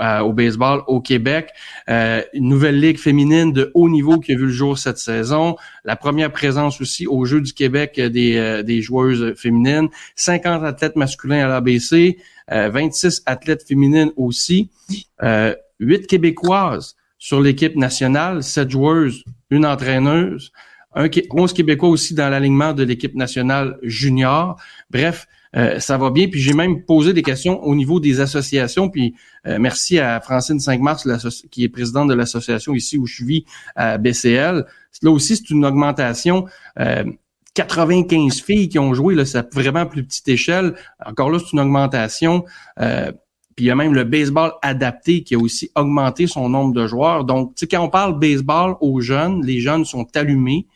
euh, 0.00 0.20
au 0.20 0.32
baseball 0.32 0.82
au 0.86 1.02
Québec. 1.02 1.50
Euh, 1.90 2.22
une 2.32 2.48
nouvelle 2.48 2.80
ligue 2.80 2.98
féminine 2.98 3.52
de 3.52 3.70
haut 3.74 3.90
niveau 3.90 4.18
qui 4.18 4.32
a 4.32 4.34
vu 4.34 4.46
le 4.46 4.52
jour 4.52 4.78
cette 4.78 4.96
saison. 4.96 5.56
La 5.84 5.94
première 5.94 6.32
présence 6.32 6.80
aussi 6.80 7.06
aux 7.06 7.26
Jeux 7.26 7.42
du 7.42 7.52
Québec 7.52 8.00
des, 8.00 8.36
euh, 8.38 8.62
des 8.62 8.80
joueuses 8.80 9.34
féminines. 9.36 9.88
50 10.14 10.64
athlètes 10.64 10.96
masculins 10.96 11.44
à 11.44 11.48
l'ABC. 11.48 12.16
26 12.48 13.22
athlètes 13.26 13.62
féminines 13.62 14.10
aussi. 14.16 14.70
8 15.20 16.06
Québécoises 16.08 16.96
sur 17.18 17.40
l'équipe 17.40 17.76
nationale. 17.76 18.42
7 18.42 18.70
joueuses, 18.70 19.22
une 19.50 19.66
entraîneuse 19.66 20.50
un 20.94 21.08
11 21.30 21.52
Québécois 21.52 21.88
aussi 21.88 22.14
dans 22.14 22.28
l'alignement 22.28 22.72
de 22.72 22.82
l'équipe 22.82 23.14
nationale 23.14 23.78
junior. 23.82 24.60
Bref, 24.90 25.26
euh, 25.56 25.80
ça 25.80 25.98
va 25.98 26.10
bien. 26.10 26.28
Puis 26.28 26.40
j'ai 26.40 26.52
même 26.52 26.84
posé 26.84 27.12
des 27.12 27.22
questions 27.22 27.62
au 27.62 27.74
niveau 27.74 28.00
des 28.00 28.20
associations. 28.20 28.88
Puis 28.88 29.14
euh, 29.46 29.58
merci 29.58 29.98
à 29.98 30.20
Francine 30.20 30.60
5 30.60 30.80
mars, 30.80 31.06
qui 31.50 31.64
est 31.64 31.68
présidente 31.68 32.08
de 32.08 32.14
l'association 32.14 32.74
ici 32.74 32.98
où 32.98 33.06
je 33.06 33.24
vis 33.24 33.44
à 33.74 33.98
BCL. 33.98 34.64
Là 35.02 35.10
aussi, 35.10 35.36
c'est 35.36 35.50
une 35.50 35.64
augmentation. 35.64 36.46
95 37.54 38.38
euh, 38.38 38.44
filles 38.44 38.68
qui 38.68 38.78
ont 38.78 38.94
joué, 38.94 39.14
là, 39.14 39.24
c'est 39.24 39.52
vraiment 39.54 39.86
plus 39.86 40.04
petite 40.04 40.28
échelle. 40.28 40.74
Encore 41.04 41.30
là, 41.30 41.38
c'est 41.38 41.52
une 41.52 41.60
augmentation. 41.60 42.44
puis 42.76 43.64
il 43.64 43.66
y 43.66 43.70
a 43.70 43.74
même 43.74 43.94
le 43.94 44.04
baseball 44.04 44.52
adapté 44.62 45.22
qui 45.22 45.34
a 45.34 45.38
aussi 45.38 45.70
augmenté 45.74 46.26
son 46.26 46.48
nombre 46.48 46.74
de 46.74 46.86
joueurs. 46.86 47.24
Donc, 47.24 47.54
quand 47.70 47.80
on 47.80 47.88
parle 47.88 48.18
baseball 48.18 48.76
aux 48.80 49.00
jeunes, 49.00 49.44
les 49.44 49.60
jeunes 49.60 49.84
sont 49.84 50.06
allumés 50.14 50.66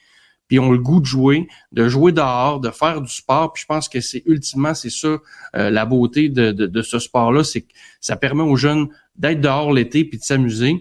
puis 0.54 0.60
ont 0.60 0.70
le 0.70 0.78
goût 0.78 1.00
de 1.00 1.04
jouer, 1.04 1.48
de 1.72 1.88
jouer 1.88 2.12
dehors, 2.12 2.60
de 2.60 2.70
faire 2.70 3.00
du 3.00 3.12
sport. 3.12 3.52
Puis 3.52 3.62
je 3.62 3.66
pense 3.66 3.88
que 3.88 4.00
c'est 4.00 4.22
ultimement, 4.24 4.72
c'est 4.72 4.88
ça 4.88 5.18
euh, 5.56 5.68
la 5.68 5.84
beauté 5.84 6.28
de, 6.28 6.52
de, 6.52 6.82
ce 6.82 7.00
sport-là, 7.00 7.42
c'est 7.42 7.62
que 7.62 7.72
ça 8.00 8.14
permet 8.14 8.44
aux 8.44 8.54
jeunes 8.54 8.86
d'être 9.16 9.40
dehors 9.40 9.72
l'été 9.72 10.04
puis 10.04 10.16
de 10.16 10.22
s'amuser. 10.22 10.80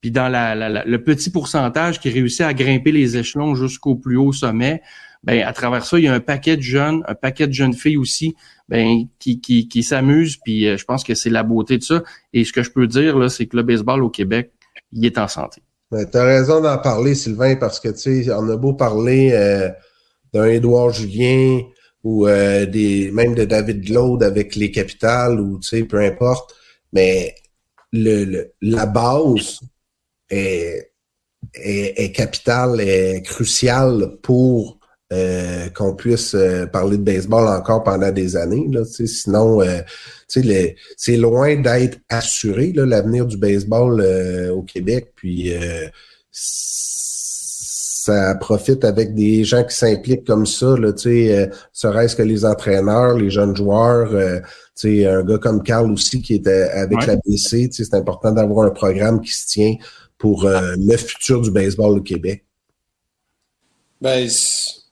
Puis 0.00 0.10
dans 0.10 0.28
la, 0.28 0.84
le 0.84 1.04
petit 1.04 1.30
pourcentage 1.30 2.00
qui 2.00 2.10
réussit 2.10 2.40
à 2.40 2.52
grimper 2.52 2.90
les 2.90 3.16
échelons 3.16 3.54
jusqu'au 3.54 3.94
plus 3.94 4.16
haut 4.16 4.32
sommet, 4.32 4.82
ben 5.22 5.44
à 5.44 5.52
travers 5.52 5.84
ça, 5.84 6.00
il 6.00 6.06
y 6.06 6.08
a 6.08 6.14
un 6.14 6.18
paquet 6.18 6.56
de 6.56 6.62
jeunes, 6.62 7.04
un 7.06 7.14
paquet 7.14 7.46
de 7.46 7.52
jeunes 7.52 7.74
filles 7.74 7.98
aussi, 7.98 8.34
ben 8.68 9.04
qui 9.20 9.40
qui, 9.40 9.68
qui 9.68 9.84
s'amusent. 9.84 10.38
Puis 10.38 10.66
euh, 10.66 10.76
je 10.76 10.84
pense 10.84 11.04
que 11.04 11.14
c'est 11.14 11.30
la 11.30 11.44
beauté 11.44 11.78
de 11.78 11.84
ça. 11.84 12.02
Et 12.32 12.42
ce 12.42 12.52
que 12.52 12.64
je 12.64 12.72
peux 12.72 12.88
dire 12.88 13.16
là, 13.16 13.28
c'est 13.28 13.46
que 13.46 13.56
le 13.56 13.62
baseball 13.62 14.02
au 14.02 14.10
Québec, 14.10 14.50
il 14.90 15.06
est 15.06 15.16
en 15.16 15.28
santé. 15.28 15.62
Ben, 15.92 16.08
tu 16.10 16.16
as 16.16 16.24
raison 16.24 16.62
d'en 16.62 16.78
parler, 16.78 17.14
Sylvain, 17.14 17.54
parce 17.56 17.78
que, 17.78 17.90
tu 17.90 18.24
sais, 18.24 18.32
on 18.32 18.48
a 18.48 18.56
beau 18.56 18.72
parler 18.72 19.32
euh, 19.32 19.68
d'un 20.32 20.46
Édouard 20.46 20.88
Julien 20.88 21.60
ou 22.02 22.26
euh, 22.26 22.64
des 22.64 23.10
même 23.10 23.34
de 23.34 23.44
David 23.44 23.84
Glaude 23.84 24.22
avec 24.22 24.56
les 24.56 24.70
capitales 24.70 25.38
ou, 25.38 25.58
tu 25.58 25.68
sais, 25.68 25.84
peu 25.84 25.98
importe, 25.98 26.54
mais 26.94 27.34
le, 27.92 28.54
la 28.62 28.86
base 28.86 29.60
est, 30.30 30.92
est, 31.52 32.02
est 32.02 32.12
capitale, 32.12 32.80
est 32.80 33.20
cruciale 33.22 34.16
pour 34.22 34.78
euh, 35.12 35.68
qu'on 35.68 35.94
puisse 35.94 36.34
euh, 36.34 36.64
parler 36.64 36.96
de 36.96 37.02
baseball 37.02 37.46
encore 37.46 37.84
pendant 37.84 38.10
des 38.10 38.34
années. 38.34 38.66
Là, 38.70 38.82
sinon, 38.84 39.60
euh, 39.60 39.80
c'est 40.26 41.16
loin 41.18 41.56
d'être 41.56 41.98
assuré 42.08 42.72
l'avenir 42.74 43.26
du 43.26 43.36
baseball 43.36 44.00
au 44.50 44.62
Québec. 44.62 45.12
Puis 45.14 45.52
ça 48.02 48.34
profite 48.34 48.84
avec 48.84 49.14
des 49.14 49.44
gens 49.44 49.62
qui 49.64 49.76
s'impliquent 49.76 50.26
comme 50.26 50.46
ça, 50.46 50.74
là, 50.76 50.92
euh, 51.06 51.46
serait-ce 51.72 52.16
que 52.16 52.22
les 52.22 52.44
entraîneurs, 52.44 53.14
les 53.16 53.30
jeunes 53.30 53.54
joueurs, 53.54 54.12
euh, 54.14 54.40
un 54.84 55.22
gars 55.22 55.38
comme 55.38 55.62
Carl 55.62 55.92
aussi 55.92 56.20
qui 56.20 56.34
était 56.34 56.68
avec 56.70 57.06
la 57.06 57.16
BC, 57.16 57.68
c'est 57.70 57.94
important 57.94 58.32
d'avoir 58.32 58.66
un 58.66 58.70
programme 58.70 59.20
qui 59.20 59.32
se 59.32 59.46
tient 59.46 59.74
pour 60.18 60.48
le 60.48 60.96
futur 60.96 61.42
du 61.42 61.50
baseball 61.52 61.98
au 61.98 62.00
Québec. 62.00 62.44
Ben, 64.00 64.28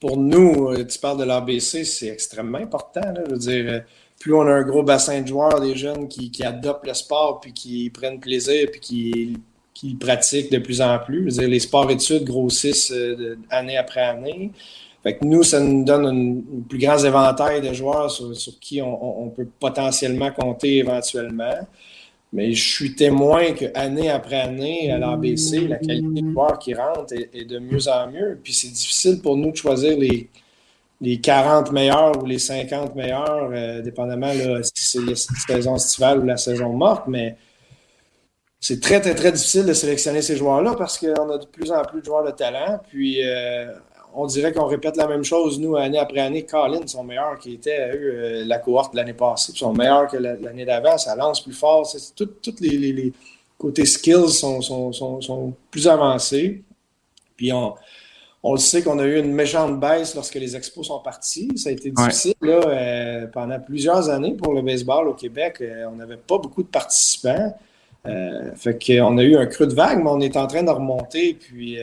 pour 0.00 0.16
nous, 0.16 0.70
euh, 0.70 0.84
tu 0.84 0.98
parles 0.98 1.18
de 1.18 1.24
l'ABC, 1.24 1.84
c'est 1.84 2.08
extrêmement 2.08 2.58
important. 2.58 3.02
Je 3.26 3.30
veux 3.30 3.38
dire, 3.38 3.64
euh, 3.68 3.80
plus 4.18 4.34
on 4.34 4.42
a 4.42 4.52
un 4.52 4.62
gros 4.62 4.82
bassin 4.82 5.20
de 5.20 5.28
joueurs, 5.28 5.60
des 5.60 5.76
jeunes 5.76 6.08
qui, 6.08 6.32
adoptent 6.42 6.86
le 6.86 6.94
sport, 6.94 7.40
puis 7.40 7.52
qui 7.52 7.90
prennent 7.90 8.18
plaisir, 8.18 8.68
puis 8.72 8.80
qui, 8.80 9.36
qui 9.74 9.94
pratiquent 9.94 10.50
de 10.50 10.58
plus 10.58 10.80
en 10.80 10.98
plus. 10.98 11.18
Je 11.18 11.24
veux 11.24 11.40
dire, 11.42 11.48
les 11.48 11.60
sports-études 11.60 12.24
grossissent 12.24 12.92
euh, 12.92 13.36
année 13.50 13.76
après 13.76 14.00
année. 14.00 14.50
Fait 15.02 15.16
que 15.16 15.24
nous, 15.24 15.42
ça 15.42 15.60
nous 15.60 15.84
donne 15.84 16.06
un 16.06 16.62
plus 16.68 16.78
grand 16.78 16.98
éventail 16.98 17.60
de 17.62 17.72
joueurs 17.72 18.10
sur, 18.10 18.58
qui 18.60 18.82
on, 18.82 19.30
peut 19.30 19.48
potentiellement 19.58 20.30
compter 20.30 20.78
éventuellement. 20.78 21.54
Mais 22.32 22.52
je 22.52 22.74
suis 22.74 22.94
témoin 22.94 23.52
qu'année 23.52 24.08
après 24.08 24.40
année, 24.40 24.90
à 24.92 24.98
l'ABC, 24.98 25.66
la 25.68 25.78
qualité 25.78 26.22
de 26.22 26.30
joueurs 26.30 26.58
qui 26.58 26.74
rentrent 26.74 27.12
est, 27.12 27.44
de 27.44 27.58
mieux 27.58 27.88
en 27.88 28.08
mieux. 28.08 28.38
Puis 28.42 28.52
c'est 28.52 28.68
difficile 28.68 29.20
pour 29.20 29.36
nous 29.36 29.50
de 29.50 29.56
choisir 29.56 29.98
les, 29.98 30.28
les 31.00 31.20
40 31.20 31.72
meilleurs 31.72 32.22
ou 32.22 32.26
les 32.26 32.38
50 32.38 32.94
meilleurs, 32.94 33.50
euh, 33.52 33.82
dépendamment 33.82 34.32
si 34.62 34.72
c'est 34.74 35.04
la 35.04 35.16
saison 35.16 35.74
estivale 35.74 36.20
ou 36.20 36.24
la 36.24 36.36
saison 36.36 36.72
morte, 36.72 37.04
mais 37.08 37.36
c'est 38.60 38.80
très, 38.80 39.00
très, 39.00 39.14
très 39.14 39.32
difficile 39.32 39.64
de 39.64 39.72
sélectionner 39.72 40.20
ces 40.20 40.36
joueurs-là 40.36 40.74
parce 40.76 40.98
qu'on 40.98 41.30
a 41.30 41.38
de 41.38 41.46
plus 41.46 41.72
en 41.72 41.82
plus 41.82 42.00
de 42.00 42.04
joueurs 42.04 42.24
de 42.24 42.30
talent. 42.30 42.78
Puis 42.88 43.26
euh, 43.26 43.72
on 44.14 44.26
dirait 44.26 44.52
qu'on 44.52 44.66
répète 44.66 44.96
la 44.96 45.06
même 45.06 45.24
chose, 45.24 45.58
nous, 45.58 45.76
année 45.76 45.98
après 45.98 46.20
année. 46.20 46.44
Colin, 46.44 46.86
sont 46.86 47.04
meilleurs 47.04 47.38
qui 47.38 47.54
était 47.54 47.94
eux, 47.94 48.14
euh, 48.14 48.44
la 48.44 48.58
cohorte 48.58 48.92
de 48.92 48.98
l'année 48.98 49.14
passée, 49.14 49.52
ils 49.54 49.58
sont 49.58 49.72
meilleurs 49.72 50.08
que 50.08 50.16
l'année 50.16 50.64
d'avant, 50.64 50.98
ça 50.98 51.14
lance 51.16 51.42
plus 51.42 51.52
fort. 51.52 51.90
Tous 52.16 52.54
les, 52.60 52.76
les, 52.76 53.12
côtés 53.58 53.84
skills 53.84 54.30
sont, 54.30 54.62
sont, 54.62 54.92
sont, 54.92 55.20
sont 55.20 55.54
plus 55.70 55.86
avancés. 55.86 56.62
Puis 57.36 57.52
on, 57.52 57.74
on 58.42 58.52
le 58.52 58.58
sait 58.58 58.82
qu'on 58.82 58.98
a 58.98 59.04
eu 59.04 59.18
une 59.18 59.32
méchante 59.32 59.78
baisse 59.78 60.14
lorsque 60.14 60.36
les 60.36 60.56
expos 60.56 60.86
sont 60.86 61.00
partis. 61.00 61.50
Ça 61.56 61.68
a 61.68 61.72
été 61.72 61.90
difficile 61.90 62.34
là, 62.40 62.60
euh, 62.66 63.26
pendant 63.26 63.60
plusieurs 63.60 64.08
années 64.08 64.32
pour 64.32 64.54
le 64.54 64.62
baseball 64.62 65.08
au 65.08 65.14
Québec. 65.14 65.58
Euh, 65.60 65.86
on 65.92 65.96
n'avait 65.96 66.16
pas 66.16 66.38
beaucoup 66.38 66.62
de 66.62 66.68
participants. 66.68 67.54
Euh, 68.06 68.50
fait 68.54 68.82
qu'on 68.82 69.18
a 69.18 69.22
eu 69.22 69.36
un 69.36 69.44
creux 69.44 69.66
de 69.66 69.74
vague, 69.74 70.02
mais 70.02 70.08
on 70.08 70.20
est 70.20 70.38
en 70.38 70.46
train 70.46 70.62
de 70.62 70.70
remonter. 70.70 71.34
Puis 71.34 71.78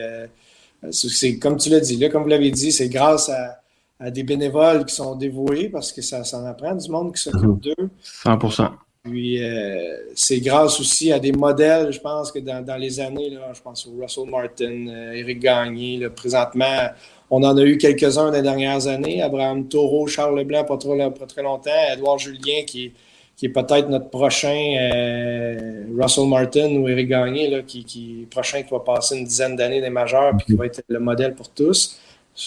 c'est 0.90 1.38
comme 1.38 1.56
tu 1.56 1.70
l'as 1.70 1.80
dit, 1.80 1.96
là, 1.96 2.08
comme 2.08 2.22
vous 2.22 2.28
l'avez 2.28 2.50
dit, 2.50 2.72
c'est 2.72 2.88
grâce 2.88 3.30
à, 3.30 4.10
des 4.10 4.22
bénévoles 4.22 4.84
qui 4.84 4.94
sont 4.94 5.16
dévoués 5.16 5.68
parce 5.68 5.90
que 5.90 6.02
ça, 6.02 6.22
ça 6.22 6.38
en 6.38 6.44
apprend 6.44 6.74
du 6.74 6.88
monde 6.88 7.14
qui 7.14 7.22
s'occupe 7.22 7.42
mhm. 7.42 7.58
d'eux. 7.58 7.90
100% 8.24 8.70
puis 9.08 9.42
euh, 9.42 9.96
c'est 10.14 10.40
grâce 10.40 10.80
aussi 10.80 11.12
à 11.12 11.18
des 11.18 11.32
modèles, 11.32 11.92
je 11.92 12.00
pense 12.00 12.30
que 12.32 12.38
dans, 12.38 12.76
les 12.76 13.00
années, 13.00 13.30
là, 13.30 13.52
je 13.54 13.60
pense 13.60 13.86
au 13.86 14.00
Russell 14.00 14.28
Martin, 14.28 14.86
euh, 14.88 15.12
Eric 15.12 15.40
Gagné, 15.40 15.98
là, 15.98 16.10
présentement, 16.10 16.88
on 17.30 17.42
en 17.42 17.56
a 17.56 17.62
eu 17.62 17.78
quelques-uns 17.78 18.26
dans 18.26 18.32
les 18.32 18.42
dernières 18.42 18.86
années. 18.86 19.22
Abraham 19.22 19.68
Taureau, 19.68 20.06
Charles 20.06 20.38
Leblanc, 20.38 20.64
pas, 20.64 20.76
trop, 20.76 20.96
pas 20.96 21.26
très 21.26 21.42
longtemps, 21.42 21.70
Edouard 21.92 22.18
Julien, 22.18 22.62
qui, 22.66 22.92
qui 23.38 23.46
est 23.46 23.50
peut-être 23.50 23.88
notre 23.88 24.10
prochain 24.10 24.76
euh, 24.92 25.84
Russell 25.96 26.28
Martin 26.28 26.74
ou 26.74 26.88
Eric 26.88 27.08
Gagné, 27.08 27.48
là, 27.48 27.62
qui, 27.62 27.84
qui 27.84 28.26
prochain 28.28 28.64
qui 28.64 28.70
va 28.70 28.80
passer 28.80 29.16
une 29.16 29.24
dizaine 29.24 29.54
d'années 29.54 29.80
des 29.80 29.90
majeurs 29.90 30.36
puis 30.36 30.46
qui 30.46 30.54
va 30.54 30.66
être 30.66 30.82
le 30.88 30.98
modèle 30.98 31.34
pour 31.36 31.48
tous. 31.48 32.00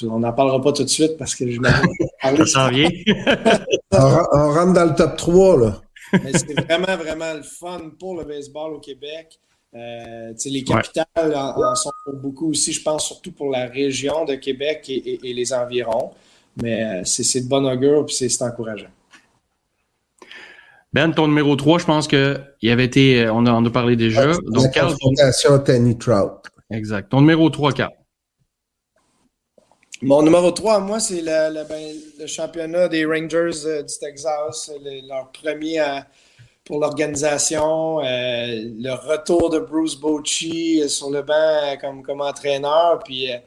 On 0.03 0.19
n'en 0.19 0.33
parlera 0.33 0.61
pas 0.61 0.73
tout 0.73 0.83
de 0.83 0.89
suite 0.89 1.17
parce 1.17 1.33
que 1.33 1.49
je 1.49 1.61
Ça 2.21 2.45
s'en 2.45 2.69
vient. 2.69 2.89
on, 3.91 3.97
on 3.97 4.51
rentre 4.51 4.73
dans 4.73 4.85
le 4.85 4.95
top 4.95 5.15
3, 5.15 5.59
là. 5.59 5.81
Mais 6.13 6.33
c'est 6.33 6.59
vraiment, 6.59 6.97
vraiment 6.97 7.33
le 7.35 7.43
fun 7.43 7.91
pour 7.97 8.17
le 8.17 8.25
baseball 8.25 8.73
au 8.73 8.79
Québec. 8.79 9.39
Euh, 9.73 10.33
les 10.43 10.63
capitales 10.63 11.33
en, 11.33 11.75
sont 11.75 11.91
pour 12.03 12.15
beaucoup 12.15 12.49
aussi, 12.49 12.73
je 12.73 12.83
pense, 12.83 13.07
surtout 13.07 13.31
pour 13.31 13.49
la 13.49 13.67
région 13.67 14.25
de 14.25 14.35
Québec 14.35 14.89
et, 14.89 15.19
les 15.23 15.53
environs. 15.53 16.11
Mais 16.61 16.83
euh, 16.83 17.01
c'est 17.05 17.41
de 17.41 17.47
bon 17.47 17.65
augure 17.65 18.05
et 18.09 18.27
c'est 18.27 18.43
encourageant. 18.43 18.89
Ben, 20.93 21.11
ton 21.13 21.27
numéro 21.27 21.55
3, 21.55 21.79
je 21.79 21.85
pense 21.85 22.07
qu'il 22.07 22.69
avait 22.69 22.85
été, 22.85 23.29
on 23.29 23.45
a, 23.45 23.53
on 23.53 23.65
a 23.65 23.69
parlé 23.69 23.95
déjà. 23.95 24.27
Donc, 24.27 24.75
la 24.75 24.81
confrontation 24.81 25.59
Tanny 25.59 25.97
Trout. 25.97 26.43
Exact. 26.69 27.09
Ton 27.09 27.21
numéro 27.21 27.49
3, 27.49 27.71
Carl. 27.71 27.91
Mon 30.01 30.23
numéro 30.23 30.51
3, 30.51 30.79
moi, 30.79 30.99
c'est 30.99 31.21
ben, 31.21 31.53
le, 32.19 32.27
championnat 32.27 32.87
des 32.87 33.05
Rangers 33.05 33.65
euh, 33.65 33.83
du 33.83 33.93
Texas, 33.99 34.71
leur 35.07 35.31
premier 35.31 35.79
pour 36.65 36.79
l'organisation, 36.79 37.99
euh, 37.99 38.03
le 38.05 38.93
retour 38.93 39.49
de 39.49 39.59
Bruce 39.59 39.95
Bochy 39.95 40.87
sur 40.89 41.09
le 41.09 41.21
banc 41.21 41.77
comme, 41.79 42.03
comme 42.03 42.21
entraîneur, 42.21 42.99
puis 43.03 43.31
euh, 43.31 43.37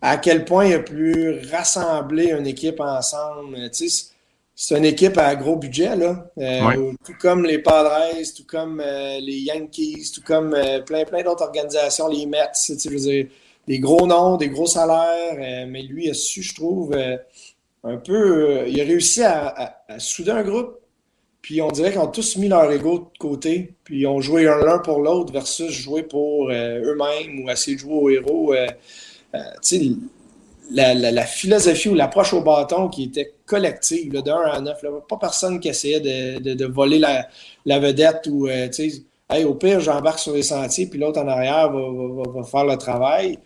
à 0.00 0.16
quel 0.16 0.44
point 0.44 0.66
il 0.66 0.74
a 0.74 0.78
pu 0.80 1.40
rassembler 1.52 2.32
une 2.32 2.46
équipe 2.46 2.80
ensemble. 2.80 3.56
C'est 4.60 4.76
une 4.76 4.84
équipe 4.84 5.16
à 5.18 5.36
gros 5.36 5.54
budget, 5.54 5.94
là. 5.94 6.30
tout 7.06 7.14
comme 7.20 7.44
les 7.44 7.58
Padres, 7.58 7.92
tout 8.36 8.44
comme 8.44 8.82
les 8.82 9.38
Yankees, 9.38 10.10
tout 10.12 10.22
comme 10.22 10.50
plein, 10.84 11.04
plein 11.04 11.22
d'autres 11.22 11.44
organisations, 11.44 12.08
les 12.08 12.26
Mets, 12.26 12.50
je 12.68 12.88
veux 12.90 12.96
dire 12.96 13.26
des 13.68 13.78
gros 13.78 14.06
noms, 14.06 14.38
des 14.38 14.48
gros 14.48 14.66
salaires, 14.66 15.36
euh, 15.38 15.66
mais 15.68 15.82
lui 15.82 16.08
a 16.08 16.14
su, 16.14 16.42
je 16.42 16.54
trouve, 16.54 16.94
euh, 16.94 17.18
un 17.84 17.98
peu. 17.98 18.62
Euh, 18.62 18.68
il 18.68 18.80
a 18.80 18.84
réussi 18.84 19.22
à, 19.22 19.84
souder 19.98 20.30
un 20.30 20.42
groupe. 20.42 20.78
Puis 21.42 21.62
on 21.62 21.70
dirait 21.70 21.92
qu'ils 21.92 22.00
ont 22.00 22.08
tous 22.08 22.36
mis 22.36 22.48
leur 22.48 22.70
ego 22.72 23.10
de 23.12 23.18
côté. 23.18 23.74
Puis 23.84 24.00
ils 24.00 24.06
ont 24.06 24.20
joué 24.20 24.44
l'un 24.44 24.78
pour 24.78 25.00
l'autre 25.00 25.32
versus 25.32 25.70
jouer 25.70 26.02
pour 26.02 26.50
eux-mêmes 26.50 27.40
ou 27.40 27.50
essayer 27.50 27.76
de 27.76 27.80
jouer 27.80 27.94
au 27.94 28.10
héros. 28.10 28.54
tu 29.32 29.38
sais, 29.62 29.80
la, 30.70 31.24
philosophie 31.24 31.88
ou 31.88 31.94
l'approche 31.94 32.32
au 32.34 32.40
bâton 32.40 32.88
qui 32.88 33.04
était 33.04 33.34
collective, 33.46 34.12
de 34.12 34.30
1 34.30 34.36
à 34.50 34.60
9. 34.60 34.80
pas 35.08 35.16
personne 35.16 35.60
qui 35.60 35.68
essayait 35.68 36.00
de, 36.00 36.64
voler 36.66 36.98
la, 36.98 37.78
vedette 37.78 38.28
ou, 38.30 38.48
tu 38.72 38.90
sais, 38.90 39.44
au 39.44 39.54
pire, 39.54 39.80
j'embarque 39.80 40.18
sur 40.18 40.34
les 40.34 40.42
sentiers, 40.42 40.86
puis 40.86 40.98
l'autre 40.98 41.20
en 41.20 41.28
arrière 41.28 41.70
va, 41.72 42.42
faire 42.44 42.64
le 42.64 42.76
travail 42.76 43.38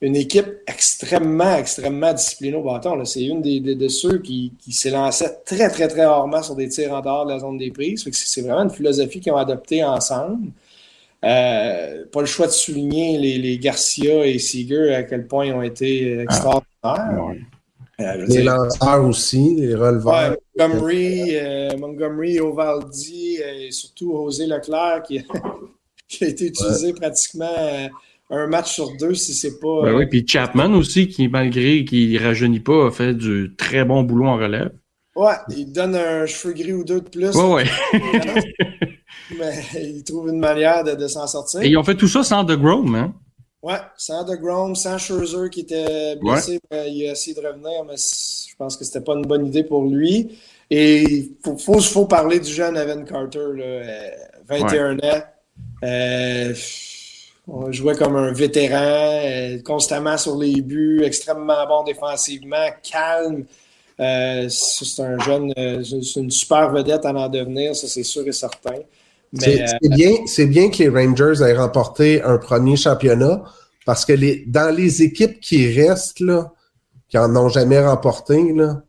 une 0.00 0.16
équipe 0.16 0.46
extrêmement, 0.66 1.56
extrêmement 1.56 2.12
disciplinée 2.12 2.56
au 2.56 2.62
bâton. 2.62 3.02
C'est 3.04 3.24
une 3.24 3.40
des, 3.40 3.60
de, 3.60 3.88
ceux 3.88 4.18
qui, 4.18 4.52
qui 4.58 4.72
s'élançait 4.72 5.38
très, 5.44 5.70
très, 5.70 5.88
très 5.88 6.04
rarement 6.04 6.42
sur 6.42 6.54
des 6.54 6.68
tirs 6.68 6.92
en 6.92 7.00
dehors 7.00 7.24
de 7.24 7.32
la 7.32 7.38
zone 7.38 7.56
des 7.56 7.70
prises. 7.70 8.06
C'est 8.12 8.42
vraiment 8.42 8.64
une 8.64 8.70
philosophie 8.70 9.20
qu'ils 9.20 9.32
ont 9.32 9.38
adoptée 9.38 9.82
ensemble. 9.82 10.50
Euh, 11.24 12.04
pas 12.12 12.20
le 12.20 12.26
choix 12.26 12.46
de 12.46 12.52
souligner 12.52 13.18
les, 13.18 13.38
les, 13.38 13.58
Garcia 13.58 14.26
et 14.26 14.38
Seager 14.38 14.94
à 14.94 15.02
quel 15.02 15.26
point 15.26 15.46
ils 15.46 15.52
ont 15.52 15.62
été 15.62 16.20
extraordinaires. 16.20 17.34
Euh, 17.98 18.26
les 18.28 18.42
lanceurs 18.42 19.04
aussi, 19.04 19.56
les 19.56 19.74
releveurs. 19.74 20.36
Montgomery, 20.56 21.36
euh, 21.36 21.76
Montgomery, 21.78 22.38
Ovaldi 22.40 23.38
et 23.38 23.70
surtout 23.70 24.12
José 24.12 24.46
Leclerc 24.46 25.02
qui, 25.04 25.24
qui 26.08 26.24
a 26.24 26.28
été 26.28 26.46
utilisé 26.46 26.92
pratiquement 26.92 27.88
un 28.28 28.46
match 28.46 28.74
sur 28.74 28.94
deux 28.98 29.14
si 29.14 29.32
c'est 29.32 29.58
pas. 29.58 29.82
Ben 29.84 29.94
oui, 29.94 30.06
puis 30.06 30.26
Chapman 30.26 30.74
aussi, 30.74 31.08
qui 31.08 31.28
malgré 31.28 31.84
qu'il 31.84 32.16
rajeunit 32.22 32.60
pas, 32.60 32.88
a 32.88 32.90
fait 32.90 33.14
du 33.14 33.54
très 33.56 33.84
bon 33.84 34.02
boulot 34.02 34.26
en 34.26 34.36
relève. 34.36 34.72
Ouais, 35.14 35.34
il 35.48 35.72
donne 35.72 35.94
un 35.96 36.26
cheveu 36.26 36.52
gris 36.52 36.74
ou 36.74 36.84
deux 36.84 37.00
de 37.00 37.08
plus. 37.08 37.34
Ouais, 37.34 37.64
ouais. 37.64 37.64
mais 39.38 39.54
il 39.74 40.04
trouve 40.04 40.28
une 40.28 40.38
manière 40.38 40.84
de, 40.84 41.08
s'en 41.08 41.26
sortir. 41.26 41.62
Et 41.62 41.68
ils 41.68 41.76
ont 41.76 41.84
fait 41.84 41.96
tout 41.96 42.08
ça 42.08 42.22
sans 42.22 42.44
DeGrom, 42.44 42.94
hein? 42.94 43.14
Ouais, 43.62 43.80
sans 43.96 44.24
DeGrom, 44.24 44.76
sans 44.76 44.98
Scherzer 44.98 45.50
qui 45.50 45.60
était 45.60 46.16
blessé. 46.16 46.60
il 46.70 47.08
a 47.08 47.12
essayé 47.12 47.34
de 47.34 47.46
revenir, 47.46 47.84
mais 47.84 47.96
je 47.96 48.54
pense 48.56 48.76
que 48.76 48.84
c'était 48.84 49.00
pas 49.00 49.14
une 49.14 49.26
bonne 49.26 49.46
idée 49.46 49.64
pour 49.64 49.84
lui. 49.84 50.38
Et 50.70 51.02
il 51.02 51.36
faut, 51.44 51.80
faut, 51.80 52.06
parler 52.06 52.40
du 52.40 52.52
jeune 52.52 52.76
Evan 52.76 53.04
Carter, 53.04 53.46
là, 53.54 54.10
21 54.48 54.98
euh, 54.98 55.10
ans. 55.10 55.22
Euh, 55.84 56.54
on 57.48 57.70
jouait 57.70 57.94
comme 57.94 58.16
un 58.16 58.32
vétéran, 58.32 59.20
euh, 59.24 59.62
constamment 59.62 60.18
sur 60.18 60.36
les 60.36 60.60
buts, 60.60 61.02
extrêmement 61.04 61.66
bon 61.66 61.84
défensivement, 61.84 62.68
calme. 62.82 63.44
Euh, 64.00 64.48
c'est 64.48 65.02
un 65.02 65.18
jeune, 65.20 65.52
c'est 65.56 66.20
une 66.20 66.30
super 66.30 66.70
vedette 66.70 67.06
à 67.06 67.14
en 67.14 67.28
devenir, 67.28 67.74
ça 67.74 67.86
c'est 67.86 68.02
sûr 68.02 68.26
et 68.26 68.32
certain. 68.32 68.80
C'est 69.38 69.88
bien, 69.90 70.12
bien 70.46 70.70
que 70.70 70.78
les 70.78 70.88
Rangers 70.88 71.42
aient 71.42 71.56
remporté 71.56 72.22
un 72.22 72.38
premier 72.38 72.76
championnat 72.76 73.42
parce 73.86 74.04
que 74.04 74.12
les, 74.12 74.44
dans 74.46 74.74
les 74.74 75.02
équipes 75.02 75.40
qui 75.40 75.72
restent, 75.80 76.20
là, 76.20 76.52
qui 77.08 77.16
n'en 77.16 77.34
ont 77.36 77.48
jamais 77.48 77.80
remporté, 77.80 78.52
là, 78.52 78.82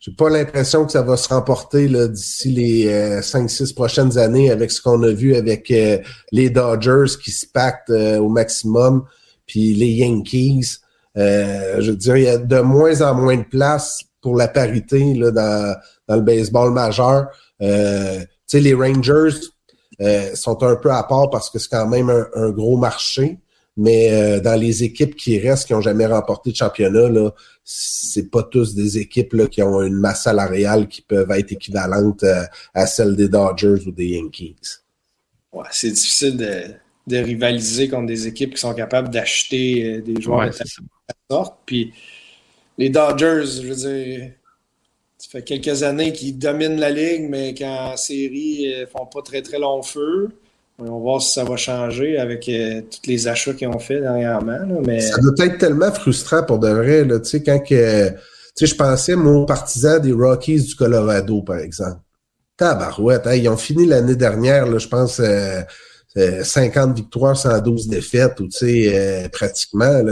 j'ai 0.00 0.12
pas 0.12 0.28
l'impression 0.28 0.84
que 0.84 0.92
ça 0.92 1.02
va 1.02 1.16
se 1.16 1.28
remporter 1.28 1.88
d'ici 2.08 2.50
les 2.50 2.88
euh, 2.88 3.20
5-6 3.20 3.74
prochaines 3.74 4.18
années 4.18 4.50
avec 4.50 4.70
ce 4.70 4.82
qu'on 4.82 5.02
a 5.02 5.10
vu 5.10 5.34
avec 5.34 5.70
euh, 5.70 5.98
les 6.30 6.50
Dodgers 6.50 7.16
qui 7.22 7.30
se 7.30 7.46
pactent 7.46 7.90
euh, 7.90 8.18
au 8.18 8.28
maximum, 8.28 9.04
puis 9.46 9.72
les 9.72 9.92
Yankees. 9.92 10.78
Euh, 11.16 11.80
je 11.80 11.92
dirais, 11.92 12.20
il 12.20 12.24
y 12.24 12.28
a 12.28 12.38
de 12.38 12.60
moins 12.60 13.00
en 13.02 13.14
moins 13.14 13.36
de 13.36 13.44
place 13.44 14.02
pour 14.20 14.36
la 14.36 14.48
parité 14.48 15.14
là, 15.14 15.30
dans, 15.30 15.76
dans 16.08 16.16
le 16.16 16.22
baseball 16.22 16.72
majeur. 16.72 17.28
tu 17.60 17.66
sais, 18.46 18.60
les 18.60 18.74
Rangers 18.74 19.38
sont 20.34 20.62
un 20.62 20.76
peu 20.76 20.90
à 20.90 21.02
part 21.04 21.30
parce 21.30 21.50
que 21.50 21.58
c'est 21.58 21.70
quand 21.70 21.88
même 21.88 22.10
un 22.34 22.50
gros 22.50 22.76
marché. 22.76 23.38
Mais 23.76 24.12
euh, 24.12 24.40
dans 24.40 24.58
les 24.58 24.84
équipes 24.84 25.16
qui 25.16 25.38
restent, 25.38 25.66
qui 25.66 25.72
n'ont 25.72 25.80
jamais 25.80 26.06
remporté 26.06 26.52
de 26.52 26.56
championnat, 26.56 27.08
là, 27.08 27.30
c'est 27.64 28.30
pas 28.30 28.44
tous 28.44 28.74
des 28.74 28.98
équipes 28.98 29.32
là, 29.32 29.46
qui 29.48 29.62
ont 29.62 29.82
une 29.82 29.96
masse 29.96 30.24
salariale 30.24 30.86
qui 30.86 31.02
peuvent 31.02 31.30
être 31.32 31.52
équivalente 31.52 32.22
euh, 32.22 32.44
à 32.72 32.86
celle 32.86 33.16
des 33.16 33.28
Dodgers 33.28 33.86
ou 33.86 33.90
des 33.90 34.10
Yankees. 34.10 34.56
Ouais, 35.52 35.66
c'est 35.72 35.90
difficile 35.90 36.36
de, 36.36 36.62
de, 37.06 37.16
rivaliser 37.16 37.88
contre 37.88 38.06
des 38.06 38.28
équipes 38.28 38.54
qui 38.54 38.60
sont 38.60 38.74
capables 38.74 39.10
d'acheter 39.10 39.96
euh, 39.96 40.02
des 40.02 40.20
joueurs 40.20 40.46
de 40.46 40.52
cette 40.52 40.68
sorte. 41.28 41.58
Puis 41.66 41.92
les 42.78 42.90
Dodgers, 42.90 43.44
je 43.60 43.66
veux 43.66 43.74
dire, 43.74 44.30
ça 45.24 45.30
fait 45.30 45.42
quelques 45.42 45.82
années 45.82 46.12
qu'ils 46.12 46.38
dominent 46.38 46.78
la 46.78 46.90
ligue, 46.90 47.28
mais 47.30 47.54
qu'en 47.54 47.96
série, 47.96 48.66
ils 48.66 48.86
font 48.92 49.06
pas 49.06 49.22
très 49.22 49.40
très 49.40 49.58
long 49.58 49.82
feu. 49.82 50.28
On 50.78 50.84
va 50.84 50.90
voir 50.90 51.22
si 51.22 51.32
ça 51.32 51.44
va 51.44 51.56
changer 51.56 52.18
avec 52.18 52.48
euh, 52.48 52.82
tous 52.82 53.08
les 53.08 53.26
achats 53.28 53.54
qu'ils 53.54 53.68
ont 53.68 53.78
fait 53.78 54.00
dernièrement. 54.00 54.58
Ça 55.00 55.20
doit 55.20 55.46
être 55.46 55.58
tellement 55.58 55.90
frustrant 55.92 56.42
pour 56.42 56.58
de 56.58 56.68
vrai. 56.68 57.04
Là, 57.04 57.20
quand 57.46 57.60
que, 57.60 58.12
je 58.60 58.74
pensais, 58.74 59.16
mon 59.16 59.46
partisan 59.46 59.98
des 59.98 60.12
Rockies 60.12 60.62
du 60.62 60.74
Colorado, 60.74 61.42
par 61.42 61.58
exemple. 61.58 62.00
Tabarouette, 62.56 63.26
hein, 63.26 63.34
ils 63.34 63.48
ont 63.48 63.56
fini 63.56 63.86
l'année 63.86 64.16
dernière, 64.16 64.78
je 64.78 64.88
pense, 64.88 65.22
50 66.14 66.90
euh, 66.90 66.92
victoires, 66.92 67.36
112 67.36 67.88
défaites, 67.88 68.40
euh, 68.62 69.28
pratiquement. 69.30 70.02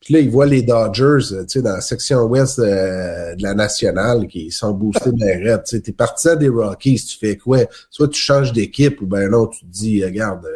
Puis 0.00 0.14
là, 0.14 0.20
ils 0.20 0.30
voient 0.30 0.46
les 0.46 0.62
Dodgers, 0.62 1.18
tu 1.28 1.44
sais, 1.48 1.62
dans 1.62 1.74
la 1.74 1.80
section 1.80 2.22
ouest 2.22 2.58
euh, 2.58 3.34
de 3.34 3.42
la 3.42 3.54
nationale, 3.54 4.26
qui 4.26 4.50
sont 4.50 4.72
boostés 4.72 5.10
de 5.10 5.56
Tu 5.56 5.60
sais, 5.64 5.80
t'es 5.80 5.92
partisan 5.92 6.36
des 6.36 6.48
Rockies, 6.48 7.04
tu 7.04 7.18
fais 7.18 7.36
quoi? 7.36 7.58
Soit 7.90 8.08
tu 8.08 8.20
changes 8.20 8.52
d'équipe, 8.52 9.00
ou 9.02 9.06
ben 9.06 9.28
non, 9.30 9.46
tu 9.46 9.60
te 9.60 9.66
dis, 9.66 10.04
regarde, 10.04 10.46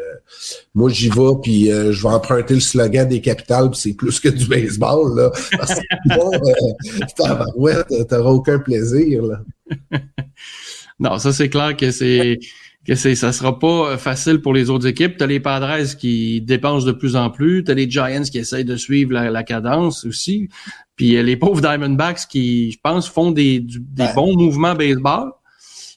moi 0.75 0.91
j'y 0.91 1.09
vais, 1.09 1.35
puis 1.43 1.67
je 1.67 2.03
vais 2.03 2.15
emprunter 2.15 2.55
le 2.55 2.61
slogan 2.61 3.09
des 3.09 3.21
capitales, 3.21 3.71
puis 3.71 3.81
c'est 3.81 3.95
plus 3.95 4.21
que 4.21 4.29
du 4.29 4.47
baseball, 4.47 5.17
là. 5.17 5.31
Parce 5.57 5.75
que 5.75 5.81
sinon, 6.05 6.31
t'auras 8.09 8.31
aucun 8.31 8.59
plaisir, 8.59 9.23
là. 9.23 9.41
Non, 11.03 11.19
ça 11.19 11.33
c'est 11.33 11.49
clair 11.49 11.77
que 11.77 11.91
c'est 11.91 12.39
que 12.87 12.95
c'est 12.95 13.15
ça 13.15 13.33
sera 13.33 13.59
pas 13.59 13.97
facile 13.97 14.41
pour 14.41 14.53
les 14.53 14.71
autres 14.71 14.87
équipes. 14.87 15.17
Tu 15.17 15.25
as 15.25 15.27
les 15.27 15.41
Padres 15.41 15.97
qui 15.99 16.41
dépensent 16.41 16.87
de 16.87 16.93
plus 16.93 17.17
en 17.17 17.31
plus, 17.31 17.65
tu 17.65 17.71
as 17.71 17.75
les 17.75 17.91
Giants 17.91 18.23
qui 18.23 18.39
essayent 18.39 18.65
de 18.65 18.77
suivre 18.77 19.13
la, 19.13 19.43
cadence 19.45 20.05
aussi, 20.05 20.49
puis 20.97 21.23
les 21.23 21.37
pauvres 21.37 21.61
Diamondbacks 21.61 22.27
qui 22.29 22.73
je 22.73 22.79
pense 22.83 23.09
font 23.09 23.31
des, 23.31 23.61
des 23.61 24.09
bons 24.15 24.37
mouvements 24.37 24.75
baseball. 24.75 25.33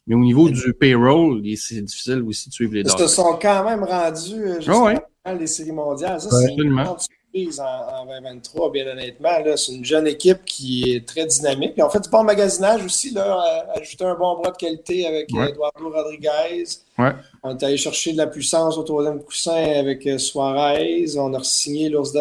Mais 0.08 0.14
au 0.16 0.20
niveau 0.20 0.50
du 0.50 0.74
payroll, 0.74 1.42
c'est 1.58 1.82
difficile 1.82 2.22
aussi 2.22 2.50
de 2.50 2.54
suivre 2.54 2.74
les. 2.76 2.82
Ils 2.82 2.90
se 2.90 3.08
sont 3.08 3.40
quand 3.42 3.64
même 3.68 3.84
rendus 3.84 4.36
euh, 4.36 4.56
jusqu'à 4.58 5.04
ah 5.24 5.34
les 5.34 5.48
séries 5.48 5.72
mondiales. 5.72 6.22
Ça, 6.22 6.30
c'est 6.30 6.56
en, 7.60 8.06
2023, 8.06 8.72
bien 8.72 8.88
honnêtement. 8.88 9.30
C'est 9.56 9.74
une 9.74 9.84
jeune 9.84 10.08
équipe 10.08 10.46
qui 10.46 10.96
est 10.96 11.06
très 11.06 11.26
dynamique. 11.26 11.74
Puis 11.74 11.84
on 11.84 11.90
fait 11.90 12.00
du 12.00 12.10
bon 12.10 12.24
magasinage 12.24 12.84
aussi, 12.86 13.12
là, 13.12 13.66
ajouter 13.76 14.06
un 14.06 14.16
bon 14.16 14.36
bras 14.40 14.52
de 14.52 14.58
qualité 14.58 15.06
avec 15.06 15.30
euh, 15.34 15.48
Eduardo 15.48 15.90
Rodriguez. 15.90 16.64
On 17.44 17.58
est 17.58 17.64
allé 17.64 17.78
chercher 17.78 18.14
de 18.14 18.18
la 18.18 18.28
puissance 18.28 18.78
au 18.78 18.84
troisième 18.84 19.22
coussin 19.22 19.74
avec 19.78 20.08
euh, 20.08 20.18
Suarez. 20.18 21.06
On 21.18 21.34
a 21.34 21.44
signé 21.44 21.90
Lourdes 21.90 22.18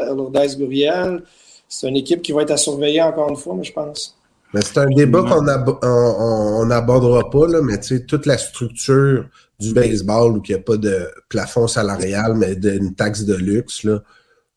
Guriel. 0.58 1.22
C'est 1.68 1.88
une 1.88 1.96
équipe 1.96 2.22
qui 2.22 2.32
va 2.32 2.42
être 2.42 2.50
à 2.50 2.56
surveiller 2.56 3.02
encore 3.02 3.30
une 3.30 3.36
fois, 3.36 3.54
mais 3.54 3.64
je 3.64 3.72
pense. 3.72 4.16
Mais 4.52 4.62
c'est 4.62 4.78
un 4.78 4.86
débat 4.86 5.22
qu'on 5.22 6.66
n'abordera 6.66 7.28
pas, 7.30 7.46
là, 7.48 7.60
mais 7.62 7.78
tu 7.80 7.98
sais, 7.98 8.04
toute 8.04 8.26
la 8.26 8.38
structure 8.38 9.26
du 9.58 9.72
baseball 9.72 10.36
où 10.36 10.42
il 10.46 10.54
n'y 10.54 10.60
a 10.60 10.62
pas 10.62 10.76
de 10.76 11.08
plafond 11.28 11.66
salarial, 11.66 12.34
mais 12.34 12.54
d'une 12.54 12.94
taxe 12.94 13.24
de 13.24 13.34
luxe, 13.34 13.82
là, 13.82 14.00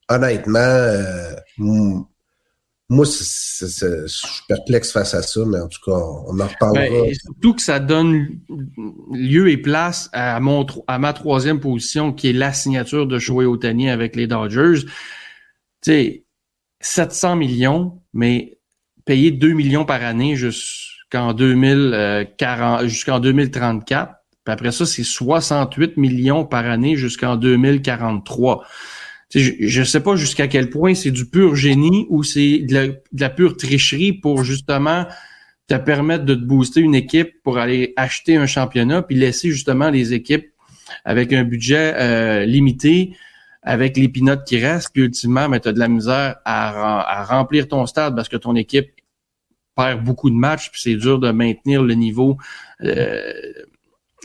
honnêtement, 0.09 0.59
euh, 0.59 1.35
moi, 2.89 3.03
je 3.05 4.07
suis 4.07 4.43
perplexe 4.47 4.93
face 4.93 5.13
à 5.13 5.21
ça, 5.21 5.41
mais 5.45 5.59
en 5.59 5.67
tout 5.67 5.81
cas, 5.85 5.91
on 5.91 6.39
en 6.39 6.47
reparlera. 6.47 7.05
Ben, 7.05 7.13
surtout 7.13 7.53
que 7.53 7.61
ça 7.61 7.79
donne 7.79 8.39
lieu 9.11 9.49
et 9.49 9.57
place 9.57 10.09
à, 10.13 10.39
mon, 10.39 10.65
à 10.87 10.97
ma 10.97 11.11
troisième 11.11 11.59
position, 11.59 12.13
qui 12.13 12.29
est 12.29 12.33
la 12.33 12.53
signature 12.53 13.05
de 13.05 13.19
Shohei 13.19 13.45
Otani 13.45 13.89
avec 13.89 14.15
les 14.15 14.27
Dodgers. 14.27 14.85
Tu 14.85 14.91
sais, 15.81 16.25
700 16.79 17.35
millions, 17.35 18.01
mais 18.13 18.57
payer 19.03 19.31
2 19.31 19.51
millions 19.51 19.85
par 19.85 20.03
année 20.03 20.37
jusqu'en 20.37 21.33
2040, 21.33 22.85
jusqu'en 22.85 23.19
2034. 23.19 24.13
Puis 24.45 24.53
après 24.53 24.71
ça, 24.71 24.85
c'est 24.85 25.03
68 25.03 25.97
millions 25.97 26.45
par 26.45 26.65
année 26.65 26.95
jusqu'en 26.95 27.35
2043 27.35 28.65
je 29.33 29.79
ne 29.79 29.85
sais 29.85 29.99
pas 29.99 30.15
jusqu'à 30.15 30.47
quel 30.47 30.69
point 30.69 30.95
c'est 30.95 31.11
du 31.11 31.25
pur 31.25 31.55
génie 31.55 32.05
ou 32.09 32.23
c'est 32.23 32.59
de, 32.59 33.01
la, 33.17 33.29
pure 33.29 33.57
tricherie 33.57 34.13
pour 34.13 34.43
justement 34.43 35.05
te 35.67 35.75
permettre 35.75 36.23
de 36.23 36.33
te 36.33 36.43
booster 36.43 36.79
une 36.79 36.95
équipe 36.95 37.41
pour 37.43 37.57
aller 37.57 37.93
acheter 37.97 38.37
un 38.37 38.45
championnat 38.45 39.01
puis 39.01 39.17
laisser 39.17 39.49
justement 39.49 39.89
les 39.89 40.13
équipes 40.13 40.47
avec 41.03 41.33
un 41.33 41.43
budget 41.43 41.93
euh, 41.95 42.45
limité 42.45 43.17
avec 43.63 43.97
les 43.97 44.07
pinottes 44.07 44.45
qui 44.45 44.59
restent 44.59 44.91
puis 44.93 45.03
ultimement 45.03 45.49
mais 45.49 45.59
tu 45.59 45.67
as 45.67 45.73
de 45.73 45.79
la 45.79 45.89
misère 45.89 46.37
à, 46.45 47.25
remplir 47.25 47.67
ton 47.67 47.85
stade 47.85 48.15
parce 48.15 48.29
que 48.29 48.37
ton 48.37 48.55
équipe 48.55 48.91
perd 49.75 50.01
beaucoup 50.05 50.29
de 50.29 50.35
matchs 50.35 50.71
puis 50.71 50.79
c'est 50.81 50.95
dur 50.95 51.19
de 51.19 51.31
maintenir 51.31 51.83
le 51.83 51.95
niveau 51.95 52.37
euh, 52.83 53.33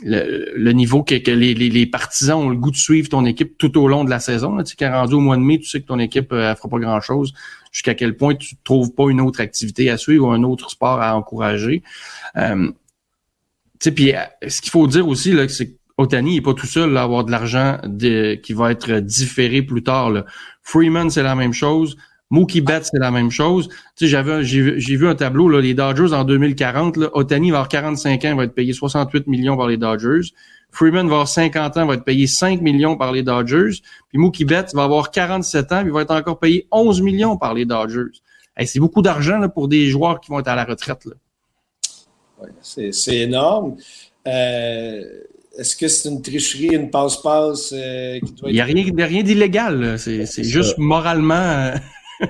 le, 0.03 0.71
niveau 0.71 1.03
que, 1.03 1.15
les, 1.15 1.85
partisans 1.85 2.37
ont 2.37 2.49
le 2.49 2.57
goût 2.57 2.71
de 2.71 2.75
suivre 2.75 3.09
ton 3.09 3.25
équipe 3.25 3.57
tout 3.57 3.77
au 3.77 3.87
long 3.87 4.03
de 4.03 4.09
la 4.09 4.19
saison. 4.19 4.57
Tu 4.59 4.71
sais, 4.71 4.75
quand 4.77 4.91
rendu 4.91 5.15
au 5.15 5.19
mois 5.19 5.37
de 5.37 5.41
mai, 5.41 5.59
tu 5.59 5.67
sais 5.67 5.81
que 5.81 5.87
ton 5.87 5.99
équipe 5.99 6.33
euh, 6.33 6.55
fera 6.55 6.69
pas 6.69 6.79
grand-chose. 6.79 7.33
Jusqu'à 7.71 7.93
quel 7.95 8.15
point 8.15 8.35
tu 8.35 8.55
trouves 8.63 8.93
pas 8.93 9.09
une 9.09 9.21
autre 9.21 9.41
activité 9.41 9.89
à 9.89 9.97
suivre 9.97 10.27
ou 10.27 10.31
un 10.31 10.43
autre 10.43 10.69
sport 10.69 11.01
à 11.01 11.15
encourager. 11.15 11.83
Euh, 12.35 12.67
tu 12.67 12.73
sais, 13.79 13.91
puis 13.91 14.13
euh, 14.13 14.19
ce 14.47 14.61
qu'il 14.61 14.71
faut 14.71 14.87
dire 14.87 15.07
aussi, 15.07 15.31
là, 15.31 15.47
c'est 15.47 15.75
qu'Otani 15.97 16.35
n'est 16.35 16.41
pas 16.41 16.53
tout 16.53 16.67
seul 16.67 16.95
à 16.97 17.03
avoir 17.03 17.23
de 17.23 17.31
l'argent 17.31 17.79
qui 17.97 18.53
va 18.53 18.71
être 18.71 18.99
différé 18.99 19.61
plus 19.61 19.83
tard. 19.83 20.09
Là. 20.09 20.25
Freeman, 20.61 21.09
c'est 21.09 21.23
la 21.23 21.35
même 21.35 21.53
chose. 21.53 21.97
Mookie 22.33 22.61
Betts, 22.61 22.89
c'est 22.91 22.99
la 22.99 23.11
même 23.11 23.29
chose. 23.29 23.69
Tu 23.69 23.75
sais, 23.95 24.07
j'avais, 24.07 24.43
j'ai, 24.43 24.95
vu 24.95 25.07
un 25.07 25.13
tableau, 25.13 25.47
là, 25.47 25.61
les 25.61 25.75
Dodgers 25.75 26.13
en 26.13 26.23
2040, 26.23 26.97
là, 26.97 27.09
Otani 27.13 27.51
va 27.51 27.57
avoir 27.57 27.69
45 27.69 28.25
ans, 28.25 28.29
il 28.29 28.35
va 28.35 28.43
être 28.45 28.55
payé 28.55 28.73
68 28.73 29.27
millions 29.27 29.55
par 29.55 29.67
les 29.67 29.77
Dodgers. 29.77 30.33
Freeman 30.71 31.07
va 31.07 31.13
avoir 31.13 31.27
50 31.27 31.77
ans, 31.77 31.85
va 31.85 31.93
être 31.93 32.03
payé 32.03 32.25
5 32.25 32.59
millions 32.61 32.97
par 32.97 33.11
les 33.11 33.21
Dodgers. 33.21 33.81
Puis 34.09 34.17
Mookie 34.17 34.45
Betts 34.45 34.73
va 34.73 34.83
avoir 34.83 35.11
47 35.11 35.71
ans, 35.71 35.79
puis 35.81 35.89
il 35.89 35.93
va 35.93 36.01
être 36.01 36.15
encore 36.15 36.39
payé 36.39 36.67
11 36.71 37.01
millions 37.03 37.37
par 37.37 37.53
les 37.53 37.65
Dodgers. 37.65 38.19
c'est 38.65 38.79
beaucoup 38.79 39.03
d'argent 39.03 39.37
là, 39.37 39.47
pour 39.47 39.67
des 39.67 39.85
joueurs 39.85 40.19
qui 40.19 40.31
vont 40.31 40.39
être 40.39 40.47
à 40.47 40.55
la 40.55 40.63
retraite. 40.63 41.05
Là. 41.05 41.13
Ouais, 42.41 42.49
c'est, 42.63 43.17
énorme. 43.17 43.75
Euh, 44.27 45.03
est-ce 45.59 45.75
que 45.75 45.87
c'est 45.87 46.09
une 46.09 46.23
tricherie, 46.23 46.73
une 46.73 46.89
passe-passe 46.89 47.75
euh, 47.77 48.19
qui 48.21 48.33
doit 48.33 48.49
Il 48.49 48.53
n'y 48.53 48.61
a 48.61 48.65
rien, 48.65 49.05
rien 49.05 49.21
d'illégal. 49.21 49.99
C'est, 49.99 50.43
juste 50.43 50.79
moralement. 50.79 51.73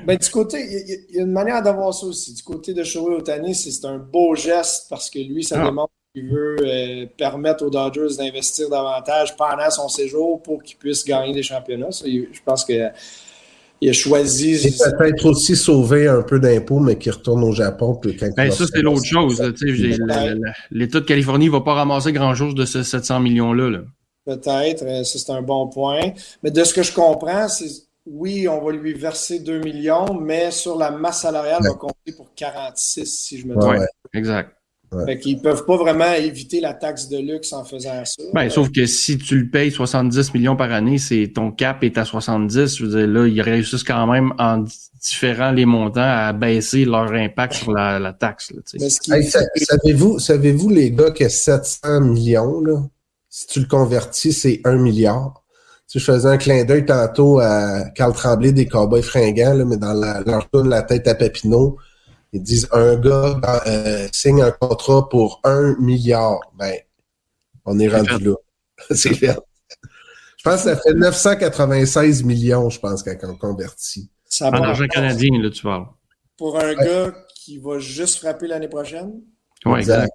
Ben, 0.06 0.18
du 0.18 0.30
côté, 0.30 0.58
il 0.60 1.16
y, 1.16 1.20
a 1.20 1.24
une 1.24 1.32
manière 1.32 1.62
d'avoir 1.62 1.94
ça 1.94 2.06
aussi. 2.06 2.34
Du 2.34 2.44
côté 2.44 2.74
de 2.74 2.84
Shohei 2.84 3.16
Otani, 3.16 3.56
c'est 3.56 3.86
un 3.86 3.98
beau 3.98 4.36
geste 4.36 4.88
parce 4.90 5.10
que 5.10 5.20
lui, 5.20 5.44
ça 5.44 5.62
ah. 5.62 5.66
démontre 5.66 5.92
qu'il 6.14 6.30
veut 6.30 6.56
euh, 6.62 7.06
permettre 7.18 7.66
aux 7.66 7.70
Dodgers 7.70 8.16
d'investir 8.18 8.70
davantage 8.70 9.36
pendant 9.36 9.70
son 9.70 9.88
séjour 9.88 10.42
pour 10.42 10.64
qu'il 10.64 10.78
puisse 10.78 11.06
gagner 11.06 11.34
des 11.34 11.44
championnats. 11.44 11.90
je 11.92 12.40
pense 12.46 12.66
que 12.66 12.90
il 13.82 13.90
a 13.90 13.94
choisi. 13.94 14.68
Et 14.68 14.72
peut-être 14.72 15.26
aussi 15.26 15.56
sauver 15.56 16.08
un 16.08 16.22
peu 16.22 16.40
d'impôts, 16.40 16.80
mais 16.80 16.98
qui 16.98 17.10
retourne 17.10 17.44
au 17.44 17.52
Japon. 17.52 17.96
Puis 17.96 18.18
ben, 18.36 18.52
ça, 18.52 18.66
c'est 18.72 18.82
l'autre 18.82 19.04
chose. 19.04 19.42
L'État 20.72 21.00
de 21.00 21.06
Californie 21.06 21.48
ne 21.48 21.52
va 21.52 21.62
pas 21.62 21.74
ramasser 21.74 22.14
grand-chose 22.14 22.56
de 22.56 22.66
ces 22.66 22.84
700 22.84 23.20
millions-là. 23.20 23.70
-là, 23.70 23.84
peut 24.26 24.40
être 24.46 24.84
euh, 24.84 25.04
ça, 25.04 25.20
c'est 25.20 25.32
un 25.32 25.42
bon 25.42 25.68
point. 25.68 26.14
Mais 26.42 26.52
de 26.52 26.64
ce 26.64 26.74
que 26.74 26.84
je 26.84 26.94
comprends, 26.94 27.48
c'est 27.50 27.68
oui, 28.06 28.48
on 28.48 28.64
va 28.64 28.72
lui 28.72 28.94
verser 28.94 29.40
2 29.40 29.60
millions, 29.60 30.20
mais 30.20 30.52
sur 30.52 30.78
la 30.78 30.92
masse 30.92 31.22
salariale, 31.22 31.62
on 31.62 31.70
va 31.70 31.76
compter 31.76 32.12
pour 32.16 32.34
46, 32.36 33.06
si 33.06 33.40
je 33.40 33.48
me 33.48 33.56
trompe. 33.56 33.78
Oui, 33.78 33.86
exact. 34.14 34.52
Fait 35.06 35.18
qu'ils 35.18 35.42
peuvent 35.42 35.66
pas 35.66 35.78
vraiment 35.78 36.14
éviter 36.14 36.60
la 36.60 36.74
taxe 36.74 37.10
de 37.10 37.18
luxe 37.18 37.52
en 37.54 37.64
faisant 37.64 38.06
ça. 38.06 38.24
Ben, 38.34 38.50
sauf 38.50 38.72
que 38.72 38.86
si 38.86 39.18
tu 39.18 39.40
le 39.40 39.50
payes 39.50 39.72
70 39.72 40.34
millions 40.34 40.56
par 40.56 40.72
année, 40.72 40.98
c'est 40.98 41.32
ton 41.34 41.52
cap 41.52 41.84
est 41.84 41.98
à 41.98 42.06
70. 42.06 42.78
Je 42.78 42.86
veux 42.86 43.00
dire, 43.00 43.08
là, 43.08 43.28
ils 43.28 43.42
réussissent 43.42 43.84
quand 43.84 44.06
même 44.08 44.34
en 44.38 44.64
différant 45.02 45.52
les 45.52 45.66
montants 45.66 46.02
à 46.02 46.32
baisser 46.34 46.86
leur 46.86 47.12
impact 47.12 47.54
sur 47.54 47.72
la, 47.72 48.14
taxe. 48.14 48.54
savez-vous, 48.78 50.20
savez-vous, 50.20 50.70
les 50.70 50.92
gars, 50.92 51.12
que 51.12 51.28
700 51.28 52.02
millions, 52.02 52.62
là, 52.62 52.84
si 53.30 53.48
tu 53.48 53.60
le 53.62 53.66
convertis, 53.66 54.32
c'est 54.32 54.62
1 54.64 54.78
milliard? 54.78 55.43
Je 55.94 56.00
faisais 56.00 56.28
un 56.28 56.38
clin 56.38 56.64
d'œil 56.64 56.86
tantôt 56.86 57.40
à 57.40 57.84
Carl 57.96 58.14
Tremblay 58.14 58.52
des 58.52 58.68
Cowboys 58.68 59.04
fringants, 59.04 59.66
mais 59.66 59.78
dans 59.78 59.94
la, 59.94 60.22
leur 60.22 60.50
tourne 60.50 60.70
la 60.70 60.82
tête 60.82 61.08
à 61.08 61.16
Papineau, 61.16 61.78
ils 62.32 62.42
disent 62.42 62.68
un 62.72 62.96
gars 62.96 63.40
euh, 63.68 64.08
signe 64.12 64.42
un 64.42 64.52
contrat 64.52 65.08
pour 65.08 65.40
un 65.44 65.76
milliard. 65.80 66.40
Ben, 66.58 66.76
on 67.66 67.78
est 67.80 67.88
rendu 67.88 68.24
là. 68.24 68.34
C'est 68.92 69.14
fait. 69.14 69.38
Je 70.38 70.44
pense 70.44 70.64
que 70.64 70.70
ça 70.72 70.76
fait 70.76 70.94
996 70.94 72.24
millions, 72.24 72.70
je 72.70 72.80
pense, 72.80 73.04
quand 73.04 73.16
on 73.24 73.36
convertit. 73.36 74.10
Ça 74.26 74.50
en 74.50 74.54
argent 74.54 74.88
canadien, 74.88 75.30
là, 75.42 75.50
tu 75.52 75.62
parles. 75.62 75.86
Pour 76.38 76.60
un 76.60 76.74
gars 76.74 77.14
qui 77.36 77.60
va 77.60 77.78
juste 77.78 78.18
frapper 78.18 78.48
l'année 78.48 78.68
prochaine? 78.68 79.22
Oui, 79.66 79.80
exact 79.80 80.12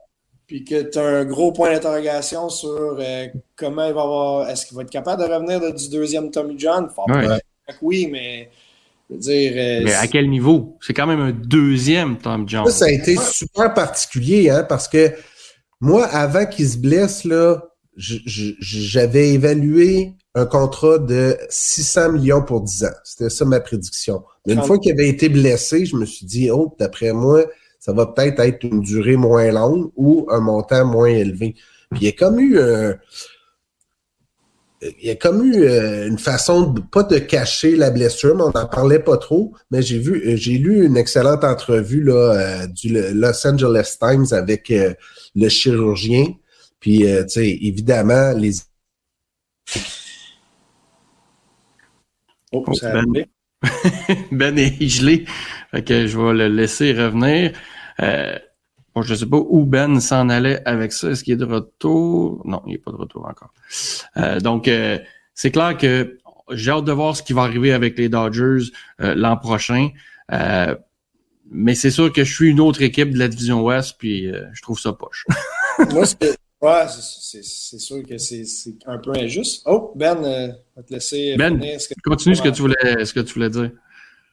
puis 0.49 0.65
que 0.65 0.83
tu 0.83 0.99
as 0.99 1.05
un 1.05 1.25
gros 1.27 1.53
point 1.53 1.71
d'interrogation 1.71 2.49
sur 2.49 2.97
euh, 2.99 3.27
comment 3.55 3.87
il 3.87 3.93
va 3.93 4.03
avoir. 4.03 4.49
Est-ce 4.49 4.67
qu'il 4.67 4.77
va 4.77 4.83
être 4.83 4.91
capable 4.91 5.23
de 5.23 5.29
revenir 5.29 5.61
du 5.75 5.89
deuxième 5.91 6.31
Tommy 6.31 6.59
John? 6.59 6.89
Oui, 7.83 8.09
mais. 8.11 8.51
Je 9.09 9.15
veux 9.15 9.21
dire, 9.21 9.53
euh, 9.57 9.81
mais 9.85 9.95
à 9.95 10.07
quel 10.07 10.29
niveau? 10.29 10.77
C'est 10.83 10.93
quand 10.93 11.07
même 11.07 11.21
un 11.21 11.33
deuxième 11.33 12.19
Tommy 12.19 12.45
John. 12.47 12.67
Ça, 12.67 12.73
ça 12.73 12.85
a 12.87 12.91
été 12.91 13.17
super 13.17 13.73
particulier, 13.73 14.51
hein, 14.51 14.65
parce 14.69 14.89
que 14.89 15.13
moi, 15.81 16.05
avant 16.07 16.45
qu'il 16.45 16.69
se 16.69 16.77
blesse, 16.77 17.25
là, 17.25 17.63
j'avais 17.97 19.31
évalué 19.31 20.15
un 20.35 20.47
contrat 20.47 20.99
de 20.99 21.37
600 21.49 22.13
millions 22.13 22.43
pour 22.43 22.61
10 22.61 22.85
ans. 22.85 22.97
C'était 23.03 23.31
ça 23.31 23.45
ma 23.45 23.61
prédiction. 23.61 24.23
Mais 24.47 24.55
une 24.55 24.63
fois 24.63 24.79
qu'il 24.79 24.93
avait 24.93 25.09
été 25.09 25.29
blessé, 25.29 25.87
je 25.87 25.97
me 25.97 26.05
suis 26.05 26.27
dit, 26.27 26.51
oh, 26.51 26.75
d'après 26.79 27.13
moi, 27.13 27.45
ça 27.79 27.93
va 27.93 28.07
peut-être 28.07 28.41
être 28.41 28.65
une 28.65 28.81
durée 28.81 29.17
moins 29.17 29.51
longue 29.51 29.91
ou 29.97 30.27
un 30.31 30.41
montant 30.41 30.85
moins 30.85 31.09
élevé. 31.09 31.55
Puis 31.91 32.01
il 32.03 32.05
y 32.07 32.09
a 32.09 32.13
comme 32.13 32.41
eu 32.41 32.59
un, 32.59 32.97
il 34.81 35.07
y 35.07 35.11
a 35.11 35.17
comme 35.17 35.45
eu 35.45 35.65
euh, 35.65 36.07
une 36.07 36.19
façon 36.19 36.71
de, 36.71 36.81
pas 36.81 37.03
de 37.03 37.19
cacher 37.19 37.75
la 37.75 37.91
blessure, 37.91 38.37
mais 38.37 38.43
on 38.43 38.51
n'en 38.51 38.67
parlait 38.67 39.01
pas 39.01 39.17
trop. 39.17 39.53
Mais 39.71 39.83
j'ai 39.83 39.99
vu, 39.99 40.23
euh, 40.25 40.37
j'ai 40.37 40.59
lu 40.59 40.85
une 40.85 40.97
excellente 40.97 41.45
entrevue 41.45 42.03
là, 42.03 42.15
euh, 42.15 42.67
du 42.67 42.89
Los 42.91 43.47
Angeles 43.47 43.97
Times 43.99 44.27
avec 44.31 44.73
le 45.35 45.49
chirurgien. 45.49 46.27
Puis, 46.81 46.99
tu 46.99 47.29
sais, 47.29 47.59
évidemment, 47.61 48.33
les. 48.33 48.53
Oh, 52.53 52.65
ça 52.75 52.93
ben, 52.93 53.27
ben 54.33 54.59
est 54.59 54.89
gelé. 54.89 55.25
Fait 55.71 56.07
je 56.07 56.19
vais 56.19 56.35
le 56.35 56.49
laisser 56.49 56.93
revenir. 56.93 57.53
Euh, 58.01 58.39
Bon, 58.99 59.03
je 59.03 59.15
sais 59.15 59.27
pas 59.27 59.37
où 59.37 59.65
Ben 59.65 60.01
s'en 60.01 60.29
allait 60.29 60.61
avec 60.65 60.93
ça. 60.93 61.11
Est-ce 61.11 61.23
qu'il 61.23 61.35
est 61.35 61.37
de 61.37 61.45
retour? 61.45 62.43
Non, 62.45 62.63
il 62.67 62.73
n'est 62.73 62.79
pas 62.79 62.91
de 62.91 62.97
retour 62.97 63.29
encore. 63.29 63.53
Euh, 64.17 64.41
donc, 64.41 64.67
euh, 64.67 64.99
c'est 65.35 65.53
clair 65.53 65.77
que 65.77 66.19
j'ai 66.51 66.73
hâte 66.73 66.85
de 66.85 66.91
voir 66.91 67.15
ce 67.15 67.23
qui 67.23 67.33
va 67.33 67.43
arriver 67.43 67.73
avec 67.73 67.97
les 67.97 68.09
Dodgers 68.09 68.73
euh, 69.01 69.15
l'an 69.15 69.37
prochain. 69.37 69.91
mais 71.51 71.77
c'est 71.77 71.93
sûr 71.93 72.13
que 72.13 72.25
je 72.25 72.35
suis 72.35 72.51
une 72.51 72.59
autre 72.59 72.83
équipe 72.83 73.11
de 73.11 73.19
la 73.21 73.29
division 73.29 73.63
Ouest, 73.63 73.97
puis 73.99 74.33
je 74.53 74.63
trouve 74.63 74.81
ça 74.81 74.93
poche. 74.93 75.27
ouais, 76.61 76.87
c'est, 76.89 77.79
sûr 77.79 78.03
que 78.03 78.19
c'est, 78.19 78.45
un 78.87 78.99
peu 78.99 79.13
injuste. 79.17 79.63
Oh, 79.67 79.93
Ben, 79.95 80.57
va 80.77 80.83
te 80.83 80.93
laisser. 80.93 81.37
Ben, 81.37 81.61
continue 82.05 82.35
ce 82.37 82.43
que 82.43 82.49
tu 82.49 82.63
voulais, 82.63 83.05
ce 83.05 83.13
que 83.13 83.21
tu 83.21 83.35
voulais 83.35 83.51
dire. 83.51 83.71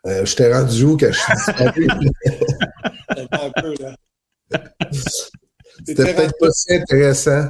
je 0.06 0.36
t'ai 0.36 0.54
rendu 0.54 0.84
où 0.84 0.98
quand 0.98 1.12
je 1.12 1.20
suis 1.20 1.32
un 3.32 3.52
peu, 3.52 3.74
là. 3.80 3.96
C'était 5.86 6.14
peut-être 6.14 6.38
pas 6.40 6.52
si 6.52 6.74
intéressant. 6.74 7.50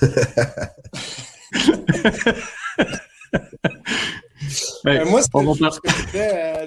ben, 4.84 5.08
moi, 5.08 5.22
ce 5.22 5.28
que, 5.28 5.38
je 5.88 6.16
euh, 6.16 6.66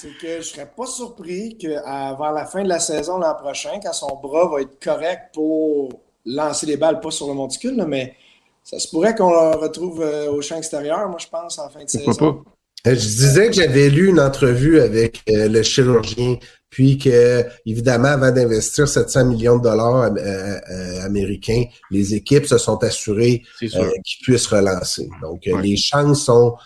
c'est 0.00 0.16
que 0.20 0.40
je 0.40 0.48
serais 0.48 0.70
pas 0.76 0.86
surpris 0.86 1.56
qu'à 1.56 2.16
la 2.32 2.46
fin 2.46 2.62
de 2.62 2.68
la 2.68 2.80
saison 2.80 3.18
l'an 3.18 3.34
prochain, 3.34 3.80
quand 3.82 3.92
son 3.92 4.18
bras 4.22 4.48
va 4.48 4.62
être 4.62 4.78
correct 4.82 5.30
pour 5.34 6.00
lancer 6.24 6.66
les 6.66 6.76
balles, 6.76 7.00
pas 7.00 7.10
sur 7.10 7.28
le 7.28 7.34
monticule, 7.34 7.84
mais 7.86 8.14
ça 8.62 8.78
se 8.78 8.88
pourrait 8.88 9.14
qu'on 9.14 9.30
le 9.30 9.56
retrouve 9.56 10.02
euh, 10.02 10.30
au 10.30 10.42
champ 10.42 10.56
extérieur, 10.56 11.08
moi, 11.08 11.18
je 11.18 11.28
pense, 11.28 11.58
en 11.58 11.70
fin 11.70 11.84
de 11.84 11.88
saison. 11.88 12.12
Pas? 12.12 12.90
Euh, 12.90 12.94
je 12.94 12.94
disais 12.94 13.46
que 13.48 13.54
j'avais 13.54 13.88
lu 13.88 14.08
une 14.08 14.20
entrevue 14.20 14.80
avec 14.80 15.22
le 15.26 15.62
chirurgien 15.62 16.36
puis 16.70 16.98
que, 16.98 17.44
évidemment, 17.64 18.08
avant 18.08 18.30
d'investir 18.30 18.86
700 18.86 19.26
millions 19.26 19.56
de 19.56 19.62
dollars 19.62 20.02
euh, 20.02 20.58
euh, 20.70 21.04
américains, 21.04 21.64
les 21.90 22.14
équipes 22.14 22.46
se 22.46 22.58
sont 22.58 22.82
assurées 22.84 23.42
euh, 23.62 23.90
qu'ils 24.04 24.22
puissent 24.22 24.46
relancer. 24.46 25.08
Donc, 25.22 25.46
les 25.46 25.76
chances 25.76 26.24
sont 26.24 26.56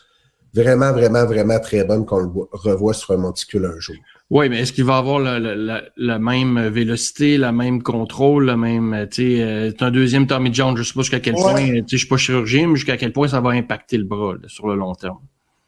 vraiment, 0.54 0.92
vraiment, 0.92 1.24
vraiment 1.26 1.58
très 1.60 1.84
bonnes 1.84 2.04
qu'on 2.04 2.18
le 2.18 2.30
revoie 2.52 2.94
sur 2.94 3.12
un 3.12 3.16
monticule 3.16 3.64
un 3.64 3.78
jour. 3.78 3.96
Oui, 4.30 4.48
mais 4.48 4.60
est-ce 4.60 4.72
qu'il 4.72 4.84
va 4.84 4.96
avoir 4.96 5.18
la, 5.18 6.18
même 6.18 6.68
vélocité, 6.68 7.36
la 7.36 7.52
même 7.52 7.82
contrôle, 7.82 8.46
le 8.46 8.56
même, 8.56 9.08
tu 9.10 9.38
sais, 9.38 9.74
un 9.80 9.90
deuxième 9.90 10.26
Tommy 10.26 10.52
John, 10.54 10.76
je 10.76 10.82
sais 10.82 10.94
pas 10.94 11.00
jusqu'à 11.00 11.20
quel 11.20 11.34
point, 11.34 11.54
tu 11.54 11.76
sais, 11.76 11.84
je 11.88 11.96
suis 11.98 12.08
pas 12.08 12.16
chirurgien, 12.16 12.68
mais 12.68 12.76
jusqu'à 12.76 12.96
quel 12.96 13.12
point 13.12 13.28
ça 13.28 13.40
va 13.40 13.50
impacter 13.50 13.98
le 13.98 14.04
bras 14.04 14.34
sur 14.46 14.68
le 14.68 14.74
long 14.74 14.94
terme? 14.94 15.18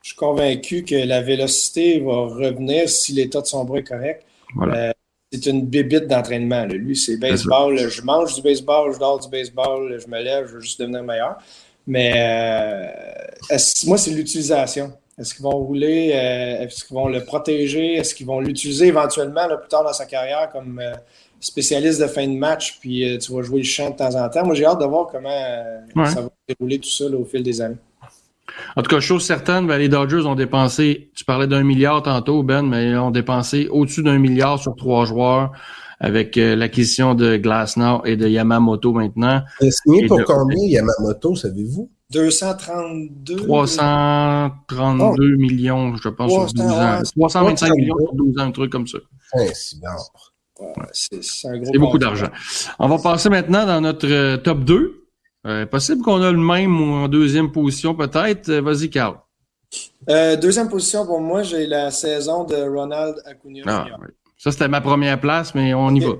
Je 0.02 0.10
suis 0.10 0.16
convaincu 0.16 0.84
que 0.84 0.94
la 0.94 1.22
vélocité 1.22 1.98
va 2.00 2.26
revenir 2.26 2.88
si 2.88 3.12
l'état 3.12 3.40
de 3.40 3.46
son 3.46 3.64
bras 3.64 3.78
est 3.78 3.84
correct. 3.84 4.24
Euh, 4.60 4.92
c'est 5.32 5.46
une 5.46 5.66
bébite 5.66 6.06
d'entraînement. 6.06 6.66
Lui, 6.66 6.94
c'est 6.94 7.16
baseball. 7.16 7.78
Je 7.88 8.02
mange 8.02 8.34
du 8.34 8.42
baseball, 8.42 8.92
je 8.92 8.98
dors 8.98 9.18
du 9.18 9.28
baseball, 9.28 9.98
je 9.98 10.06
me 10.08 10.22
lève, 10.22 10.46
je 10.46 10.54
veux 10.54 10.60
juste 10.60 10.80
devenir 10.80 11.02
meilleur. 11.02 11.38
Mais 11.86 12.12
euh, 12.16 13.56
moi, 13.86 13.98
c'est 13.98 14.10
l'utilisation. 14.10 14.92
Est-ce 15.18 15.34
qu'ils 15.34 15.44
vont 15.44 15.56
rouler? 15.56 16.12
Euh, 16.14 16.64
est-ce 16.64 16.84
qu'ils 16.84 16.94
vont 16.94 17.08
le 17.08 17.24
protéger? 17.24 17.94
Est-ce 17.94 18.14
qu'ils 18.14 18.26
vont 18.26 18.40
l'utiliser 18.40 18.86
éventuellement 18.86 19.46
plus 19.46 19.68
tard 19.68 19.84
dans 19.84 19.92
sa 19.92 20.06
carrière 20.06 20.50
comme 20.50 20.80
spécialiste 21.40 22.00
de 22.00 22.06
fin 22.06 22.26
de 22.26 22.36
match? 22.36 22.78
Puis 22.80 23.18
tu 23.20 23.32
vas 23.32 23.42
jouer 23.42 23.58
le 23.58 23.66
champ 23.66 23.90
de 23.90 23.96
temps 23.96 24.14
en 24.14 24.28
temps? 24.28 24.44
Moi, 24.44 24.54
j'ai 24.54 24.64
hâte 24.64 24.80
de 24.80 24.86
voir 24.86 25.06
comment 25.06 26.06
ça 26.06 26.22
va 26.22 26.28
dérouler 26.48 26.78
tout 26.78 26.88
ça 26.88 27.04
au 27.04 27.24
fil 27.24 27.42
des 27.42 27.60
années. 27.60 27.76
En 28.76 28.82
tout 28.82 28.90
cas, 28.90 29.00
chose 29.00 29.24
certaine, 29.24 29.66
ben, 29.66 29.78
les 29.78 29.88
Dodgers 29.88 30.26
ont 30.26 30.34
dépensé, 30.34 31.10
tu 31.14 31.24
parlais 31.24 31.46
d'un 31.46 31.62
milliard 31.62 32.02
tantôt, 32.02 32.42
Ben, 32.42 32.62
mais 32.62 32.90
ils 32.90 32.96
ont 32.96 33.10
dépensé 33.10 33.68
au-dessus 33.68 34.02
d'un 34.02 34.18
milliard 34.18 34.58
sur 34.58 34.74
trois 34.76 35.04
joueurs 35.04 35.52
avec 36.04 36.36
euh, 36.36 36.54
l'acquisition 36.54 37.14
de 37.14 37.38
Glassnow 37.38 38.04
et 38.04 38.16
de 38.16 38.28
Yamamoto 38.28 38.92
maintenant. 38.92 39.42
C'est 39.58 39.70
signé 39.70 40.06
pour 40.06 40.22
combien 40.24 40.58
Yamamoto, 40.58 41.34
savez-vous? 41.34 41.90
232 42.10 43.36
332 43.36 45.36
millions, 45.36 45.96
je 45.96 46.10
pense, 46.10 46.30
sur 46.30 46.52
12 46.52 46.72
ans. 46.72 47.00
325 47.16 47.74
millions 47.74 47.96
sur 47.98 48.14
12 48.16 48.38
ans, 48.38 48.42
un 48.42 48.50
truc 48.50 48.70
comme 48.70 48.86
ça. 48.86 48.98
c'est 50.92 51.22
C'est 51.22 51.78
beaucoup 51.78 51.98
d'argent. 51.98 52.28
On 52.78 52.88
va 52.88 52.98
passer 52.98 53.30
maintenant 53.30 53.64
dans 53.64 53.80
notre 53.80 54.06
euh, 54.06 54.36
top 54.36 54.62
2. 54.62 55.00
Euh, 55.46 55.64
possible 55.64 56.02
qu'on 56.02 56.20
a 56.20 56.30
le 56.30 56.38
même 56.38 56.78
ou 56.78 56.94
en 56.96 57.08
deuxième 57.08 57.50
position 57.50 57.94
peut-être? 57.94 58.52
Vas-y, 58.52 58.90
Carl. 58.90 59.16
Euh, 60.10 60.36
deuxième 60.36 60.68
position 60.68 61.06
pour 61.06 61.20
moi, 61.20 61.42
j'ai 61.42 61.66
la 61.66 61.90
saison 61.90 62.44
de 62.44 62.56
Ronald 62.56 63.16
Acuna. 63.24 63.62
Ah, 63.66 63.86
Ça, 64.36 64.52
c'était 64.52 64.68
ma 64.68 64.80
première 64.80 65.20
place, 65.20 65.54
mais 65.54 65.74
on 65.74 65.90
y 65.94 66.00
va. 66.00 66.12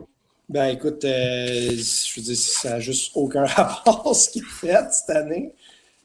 Ben 0.49 0.67
écoute, 0.67 1.01
je 1.03 2.17
veux 2.17 2.23
dire, 2.23 2.37
ça 2.37 2.71
n'a 2.71 2.81
juste 2.81 3.13
aucun 3.15 3.45
rapport 3.47 4.15
ce 4.15 4.31
qu'il 4.31 4.45
fait 4.45 4.77
cette 4.91 5.17
année. 5.17 5.53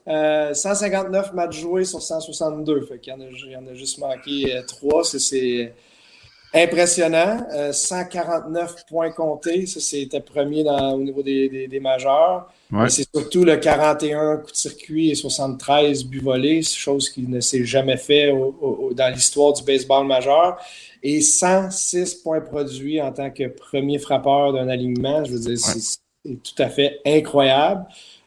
159 0.07 1.33
matchs 1.33 1.59
joués 1.59 1.85
sur 1.85 2.01
162. 2.01 2.85
Fait 2.85 2.99
qu'il 2.99 3.13
y 3.13 3.15
en 3.15 3.19
a, 3.19 3.25
il 3.25 3.51
y 3.51 3.55
en 3.55 3.67
a 3.67 3.73
juste 3.73 3.99
manqué 3.99 4.61
3. 4.67 5.03
C'est 5.03 5.73
impressionnant. 6.53 7.45
149 7.71 8.85
points 8.87 9.11
comptés. 9.11 9.65
Ça, 9.67 9.79
c'était 9.79 10.21
premier 10.21 10.63
dans, 10.63 10.93
au 10.93 11.01
niveau 11.01 11.21
des, 11.21 11.67
des 11.67 11.79
majeurs. 11.79 12.51
C'est 12.87 13.09
surtout 13.11 13.43
le 13.43 13.57
41 13.57 14.37
coup 14.37 14.51
de 14.51 14.55
circuit 14.55 15.09
et 15.09 15.15
73 15.15 16.05
buts 16.05 16.19
volés, 16.19 16.61
chose 16.61 17.09
qui 17.09 17.27
ne 17.27 17.39
s'est 17.39 17.65
jamais 17.65 17.97
fait 17.97 18.31
dans 18.31 19.13
l'histoire 19.13 19.53
du 19.53 19.63
baseball 19.63 20.05
majeur. 20.05 20.59
Et 21.01 21.21
106 21.21 22.15
points 22.15 22.41
produits 22.41 23.01
en 23.01 23.11
tant 23.11 23.29
que 23.29 23.47
premier 23.47 23.99
frappeur 23.99 24.53
d'un 24.53 24.67
alignement. 24.67 25.23
Je 25.23 25.31
veux 25.33 25.39
dire, 25.39 25.57
c'est 25.57 25.99
tout 26.25 26.61
à 26.61 26.69
fait 26.69 26.99
incroyable. 27.05 27.85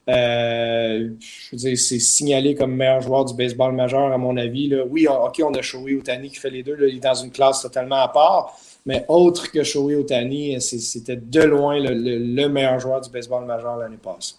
Euh, 0.08 1.10
je 1.20 1.50
veux 1.52 1.58
dire, 1.58 1.78
c'est 1.78 2.00
signalé 2.00 2.54
comme 2.54 2.74
meilleur 2.74 3.00
joueur 3.00 3.24
du 3.24 3.34
baseball 3.34 3.72
majeur, 3.74 4.12
à 4.12 4.18
mon 4.18 4.36
avis. 4.36 4.68
Là. 4.68 4.84
Oui, 4.88 5.06
OK, 5.06 5.40
on 5.44 5.54
a 5.54 5.62
Shoei 5.62 5.94
Otani 5.94 6.30
qui 6.30 6.36
fait 6.36 6.50
les 6.50 6.62
deux. 6.62 6.76
il 6.88 6.96
est 6.96 7.00
dans 7.00 7.14
une 7.14 7.30
classe 7.30 7.62
totalement 7.62 8.02
à 8.02 8.08
part. 8.08 8.58
Mais 8.84 9.04
autre 9.08 9.50
que 9.52 9.62
Shohei 9.62 9.94
Otani, 9.94 10.60
c'était 10.60 11.16
de 11.16 11.42
loin 11.42 11.78
le, 11.78 12.48
meilleur 12.48 12.80
joueur 12.80 13.00
du 13.00 13.10
baseball 13.10 13.44
majeur 13.44 13.76
l'année 13.76 13.96
passée. 13.96 14.34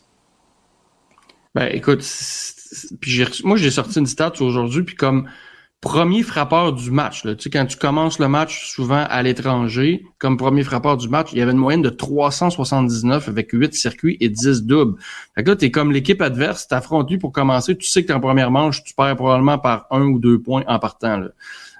Ben, 1.55 1.69
écoute, 1.71 2.03
puis 2.99 3.23
moi, 3.43 3.57
j'ai 3.57 3.71
sorti 3.71 3.99
une 3.99 4.07
stat 4.07 4.33
aujourd'hui, 4.41 4.83
puis 4.83 4.95
comme 4.95 5.29
premier 5.83 6.23
frappeur 6.23 6.71
du 6.71 6.91
match, 6.91 7.25
là, 7.25 7.35
tu 7.35 7.43
sais, 7.43 7.49
quand 7.49 7.65
tu 7.65 7.75
commences 7.75 8.17
le 8.17 8.29
match 8.29 8.71
souvent 8.71 9.05
à 9.09 9.21
l'étranger, 9.21 10.05
comme 10.17 10.37
premier 10.37 10.63
frappeur 10.63 10.95
du 10.95 11.09
match, 11.09 11.27
il 11.33 11.39
y 11.39 11.41
avait 11.41 11.51
une 11.51 11.57
moyenne 11.57 11.81
de 11.81 11.89
379 11.89 13.27
avec 13.27 13.51
8 13.51 13.73
circuits 13.73 14.15
et 14.21 14.29
10 14.29 14.63
doubles. 14.63 14.97
Fait 15.35 15.43
que 15.43 15.49
là, 15.49 15.55
t'es 15.57 15.71
comme 15.71 15.91
l'équipe 15.91 16.21
adverse, 16.21 16.69
t'affrontes 16.69 17.11
lui 17.11 17.17
pour 17.17 17.33
commencer, 17.33 17.77
tu 17.77 17.85
sais 17.85 18.05
que 18.05 18.13
en 18.13 18.21
première 18.21 18.49
manche, 18.49 18.81
tu 18.85 18.93
perds 18.93 19.17
probablement 19.17 19.57
par 19.57 19.85
un 19.91 20.03
ou 20.03 20.19
deux 20.19 20.41
points 20.41 20.63
en 20.67 20.79
partant, 20.79 21.17
là, 21.17 21.27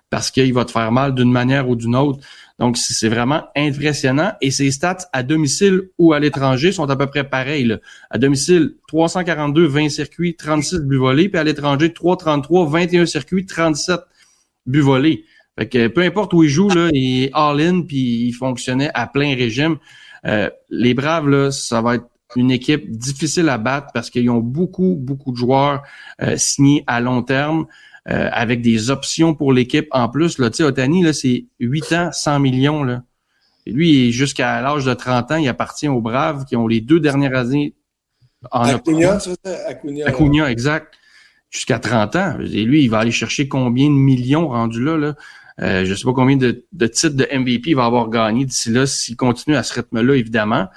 parce 0.10 0.32
qu'il 0.32 0.54
va 0.54 0.66
te 0.66 0.72
faire 0.72 0.92
mal 0.92 1.16
d'une 1.16 1.32
manière 1.32 1.70
ou 1.70 1.78
d'une 1.78 1.96
autre. 1.96 2.20
Donc, 2.60 2.78
c'est 2.78 3.10
vraiment 3.10 3.44
impressionnant. 3.56 4.34
Et 4.42 4.52
ses 4.52 4.72
stats 4.72 5.10
à 5.12 5.24
domicile 5.24 5.90
ou 5.98 6.14
à 6.14 6.20
l'étranger 6.20 6.72
sont 6.72 6.90
à 6.90 6.96
peu 6.96 7.08
près 7.08 7.28
pareils. 7.28 7.76
À 8.10 8.18
domicile, 8.18 8.76
342, 8.88 9.66
20 9.66 9.90
circuits, 9.90 10.36
36 10.36 10.80
buts 10.82 10.98
volés. 10.98 11.30
Puis 11.30 11.40
à 11.40 11.44
l'étranger, 11.44 11.92
333, 11.92 12.70
21 12.70 13.06
circuits, 13.06 13.46
37 13.46 14.00
buts 14.66 14.82
volés. 14.82 15.26
Fait 15.58 15.68
que 15.68 15.88
peu 15.88 16.02
importe 16.02 16.34
où 16.34 16.44
il 16.44 16.50
joue, 16.50 16.70
là, 16.70 16.90
il 16.94 17.24
est 17.24 17.32
all-in, 17.34 17.82
puis 17.82 18.28
il 18.28 18.34
fonctionnait 18.34 18.90
à 18.94 19.08
plein 19.08 19.36
régime. 19.36 19.78
Euh, 20.26 20.50
les 20.70 20.94
Braves, 20.94 21.30
là, 21.30 21.52
ça 21.52 21.82
va 21.82 21.96
être 21.96 22.06
une 22.36 22.52
équipe 22.52 22.90
difficile 22.90 23.50
à 23.50 23.58
battre 23.58 23.88
parce 23.94 24.10
qu'ils 24.10 24.30
ont 24.30 24.40
beaucoup, 24.40 24.96
beaucoup 25.00 25.32
de 25.32 25.38
joueurs 25.38 25.84
euh, 26.22 26.38
signés 26.38 26.84
à 26.88 27.00
long 27.00 27.22
terme. 27.22 27.68
Euh, 28.10 28.28
avec 28.34 28.62
des 28.62 28.90
options 28.90 29.34
pour 29.34 29.54
l'équipe 29.54 29.88
en 29.92 30.10
plus. 30.10 30.38
Là, 30.38 30.50
Otani, 30.60 31.04
là, 31.04 31.14
c'est 31.14 31.46
8 31.62 31.94
ans, 31.94 32.10
100 32.12 32.40
millions. 32.42 32.84
Là. 32.84 33.04
Et 33.66 33.72
lui, 33.72 34.12
jusqu'à 34.12 34.62
l'âge 34.62 34.84
de 34.84 34.94
30 34.94 35.32
ans, 35.32 35.36
il 35.38 35.48
appartient 35.48 35.88
aux 35.88 36.02
Braves 36.02 36.44
qui 36.44 36.58
ont 36.58 36.68
les 36.68 36.82
deux 36.82 37.00
dernières 37.00 37.38
années 37.38 37.76
Acuna, 38.52 39.20
Acuna, 39.68 40.06
Acuna, 40.06 40.52
exact. 40.52 40.94
Jusqu'à 41.50 41.80
30 41.80 42.16
ans. 42.18 42.38
Et 42.42 42.66
lui, 42.66 42.84
il 42.84 42.90
va 42.90 43.00
aller 43.00 43.12
chercher 43.12 43.48
combien 43.48 43.86
de 43.86 43.96
millions 43.96 44.50
rendus 44.50 44.84
là, 44.84 44.98
là? 44.98 45.16
Euh, 45.62 45.86
je 45.86 45.92
ne 45.92 45.96
sais 45.96 46.04
pas 46.04 46.14
combien 46.14 46.36
de, 46.36 46.66
titres 46.88 47.16
de 47.16 47.28
MVP 47.32 47.70
il 47.70 47.76
va 47.76 47.86
avoir 47.86 48.10
gagné 48.10 48.44
d'ici 48.44 48.72
là 48.72 48.88
s'il 48.88 49.16
continue 49.16 49.56
à 49.56 49.64
ce 49.64 49.76
rythme-là, 49.76 50.16
évidemment. 50.16 50.68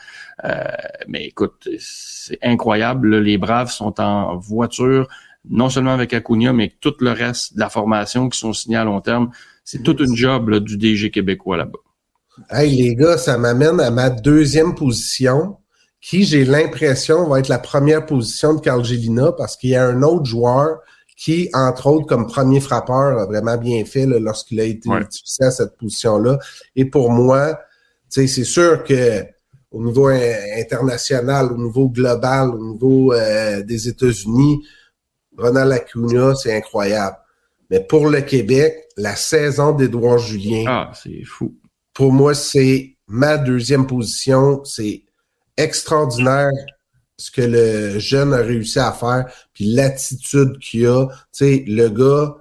Euh, 0.44 0.64
mais 1.08 1.24
écoute, 1.24 1.66
c'est 1.78 2.38
incroyable. 2.42 3.18
Les 3.18 3.38
Braves 3.38 3.70
sont 3.70 3.98
en 4.00 4.36
voiture, 4.36 5.08
non 5.48 5.70
seulement 5.70 5.92
avec 5.92 6.12
Acuna, 6.14 6.52
mais 6.52 6.72
tout 6.80 6.94
le 7.00 7.12
reste 7.12 7.54
de 7.54 7.60
la 7.60 7.68
formation 7.68 8.28
qui 8.28 8.38
sont 8.38 8.52
signés 8.52 8.76
à 8.76 8.84
long 8.84 9.00
terme. 9.00 9.30
C'est 9.64 9.82
toute 9.82 10.00
une 10.00 10.14
job 10.14 10.58
du 10.60 10.76
DG 10.76 11.10
québécois 11.10 11.56
là-bas. 11.56 11.78
Hey 12.50 12.76
les 12.76 12.94
gars, 12.94 13.18
ça 13.18 13.38
m'amène 13.38 13.80
à 13.80 13.90
ma 13.90 14.10
deuxième 14.10 14.74
position, 14.74 15.56
qui 16.00 16.24
j'ai 16.24 16.44
l'impression 16.44 17.28
va 17.28 17.40
être 17.40 17.48
la 17.48 17.58
première 17.58 18.06
position 18.06 18.54
de 18.54 18.60
Carl 18.60 18.84
Gelina 18.84 19.32
parce 19.32 19.56
qu'il 19.56 19.70
y 19.70 19.76
a 19.76 19.86
un 19.86 20.02
autre 20.02 20.26
joueur 20.26 20.78
qui, 21.16 21.48
entre 21.54 21.86
autres, 21.86 22.06
comme 22.06 22.26
premier 22.26 22.60
frappeur, 22.60 23.18
a 23.18 23.26
vraiment 23.26 23.56
bien 23.56 23.84
fait 23.86 24.04
lorsqu'il 24.06 24.60
a 24.60 24.64
été 24.64 24.88
utilisé 24.88 25.44
à 25.44 25.50
cette 25.50 25.76
position-là. 25.78 26.38
Et 26.76 26.84
pour 26.84 27.10
moi, 27.10 27.58
c'est 28.08 28.26
sûr 28.26 28.84
que 28.84 29.24
au 29.70 29.82
niveau 29.82 30.08
international, 30.08 31.52
au 31.52 31.56
niveau 31.56 31.88
global, 31.88 32.50
au 32.50 32.72
niveau 32.72 33.12
euh, 33.12 33.62
des 33.62 33.88
États-Unis, 33.88 34.62
Ronald 35.36 35.72
Acuna, 35.72 36.34
c'est 36.34 36.56
incroyable. 36.56 37.16
Mais 37.70 37.80
pour 37.80 38.08
le 38.08 38.20
Québec, 38.20 38.88
la 38.96 39.16
saison 39.16 39.72
d'Édouard 39.72 40.18
Julien. 40.18 40.64
Ah, 40.66 40.92
c'est 40.94 41.24
fou. 41.24 41.54
Pour 41.92 42.12
moi, 42.12 42.34
c'est 42.34 42.96
ma 43.06 43.36
deuxième 43.36 43.86
position. 43.86 44.64
C'est 44.64 45.02
extraordinaire 45.56 46.50
ce 47.16 47.30
que 47.30 47.42
le 47.42 47.98
jeune 47.98 48.34
a 48.34 48.38
réussi 48.38 48.78
à 48.78 48.92
faire, 48.92 49.24
puis 49.54 49.64
l'attitude 49.66 50.58
qu'il 50.58 50.86
a. 50.86 51.06
Tu 51.06 51.14
sais, 51.32 51.64
le 51.66 51.88
gars, 51.88 52.36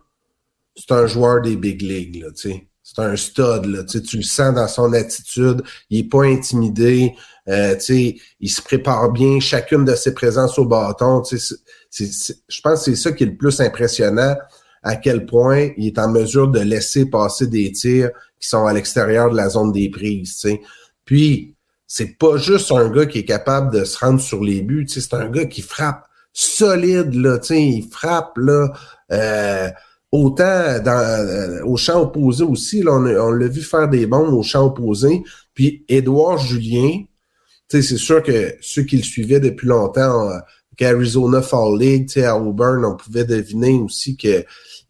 c'est 0.76 0.92
un 0.92 1.08
joueur 1.08 1.42
des 1.42 1.56
big 1.56 1.82
leagues, 1.82 2.22
là, 2.22 2.32
tu 2.32 2.52
sais. 2.52 2.68
C'est 2.84 3.02
un 3.02 3.16
stud, 3.16 3.66
là. 3.66 3.84
Tu, 3.84 3.98
sais, 3.98 4.02
tu 4.04 4.18
le 4.18 4.24
sens 4.24 4.54
dans 4.54 4.68
son 4.68 4.94
attitude. 4.94 5.64
Il 5.90 6.02
est 6.02 6.10
pas 6.10 6.24
intimidé. 6.24 7.16
Euh, 7.48 7.74
tu 7.76 7.82
sais, 7.82 8.16
il 8.40 8.50
se 8.50 8.62
prépare 8.62 9.12
bien 9.12 9.40
chacune 9.40 9.86
de 9.86 9.96
ses 9.96 10.14
présences 10.14 10.60
au 10.60 10.66
bâton. 10.66 11.22
Tu 11.22 11.40
sais, 11.40 11.56
je 12.00 12.62
pense 12.62 12.80
que 12.80 12.86
c'est 12.92 12.96
ça 12.96 13.12
qui 13.12 13.24
est 13.24 13.28
le 13.28 13.38
plus 13.38 13.60
impressionnant, 13.62 14.36
à 14.84 14.96
quel 14.96 15.26
point 15.26 15.72
il 15.78 15.88
est 15.88 16.00
en 16.00 16.10
mesure 16.10 16.48
de 16.48 16.60
laisser 16.60 17.06
passer 17.06 17.48
des 17.48 17.72
tirs 17.72 18.12
qui 18.40 18.48
sont 18.48 18.66
à 18.66 18.74
l'extérieur 18.74 19.32
de 19.32 19.36
la 19.36 19.50
zone 19.50 19.72
des 19.72 19.90
prises. 19.90 20.38
Tu 20.38 20.50
sais. 20.50 20.62
Puis, 21.06 21.56
c'est 21.88 22.18
pas 22.18 22.38
juste 22.38 22.72
un 22.72 22.90
gars 22.90 23.06
qui 23.06 23.20
est 23.20 23.26
capable 23.26 23.74
de 23.74 23.84
se 23.84 23.98
rendre 23.98 24.20
sur 24.20 24.44
les 24.44 24.62
buts, 24.62 24.86
c'est 24.88 25.14
un 25.14 25.30
gars 25.30 25.46
qui 25.46 25.62
frappe 25.62 26.08
solide, 26.34 27.14
là, 27.14 27.40
il 27.52 27.88
frappe 27.90 28.38
là, 28.38 28.68
euh, 29.12 29.70
autant 30.12 30.80
dans, 30.84 30.92
euh, 30.92 31.64
au 31.64 31.78
champ 31.78 32.02
opposé 32.02 32.44
aussi, 32.44 32.84
là, 32.84 32.94
on, 32.94 33.32
l'a 33.32 33.48
vu 33.48 33.62
faire 33.62 33.88
des 33.88 34.06
bombes 34.06 34.34
au 34.34 34.44
champ 34.44 34.66
opposé. 34.66 35.24
Puis 35.54 35.86
Édouard 35.88 36.38
Julien, 36.38 37.04
c'est 37.70 37.82
sûr 37.82 38.22
que 38.22 38.56
ceux 38.62 38.84
qui 38.84 38.98
le 38.98 39.04
suivaient 39.04 39.40
depuis 39.40 39.68
longtemps, 39.68 40.30
euh, 40.30 40.40
qu'Arizona 40.78 41.42
Fall 41.42 41.78
League, 41.80 42.20
à 42.20 42.38
Auburn, 42.38 42.84
on 42.86 42.96
pouvait 42.96 43.26
deviner 43.26 43.74
aussi 43.74 44.18
qu'il 44.18 44.46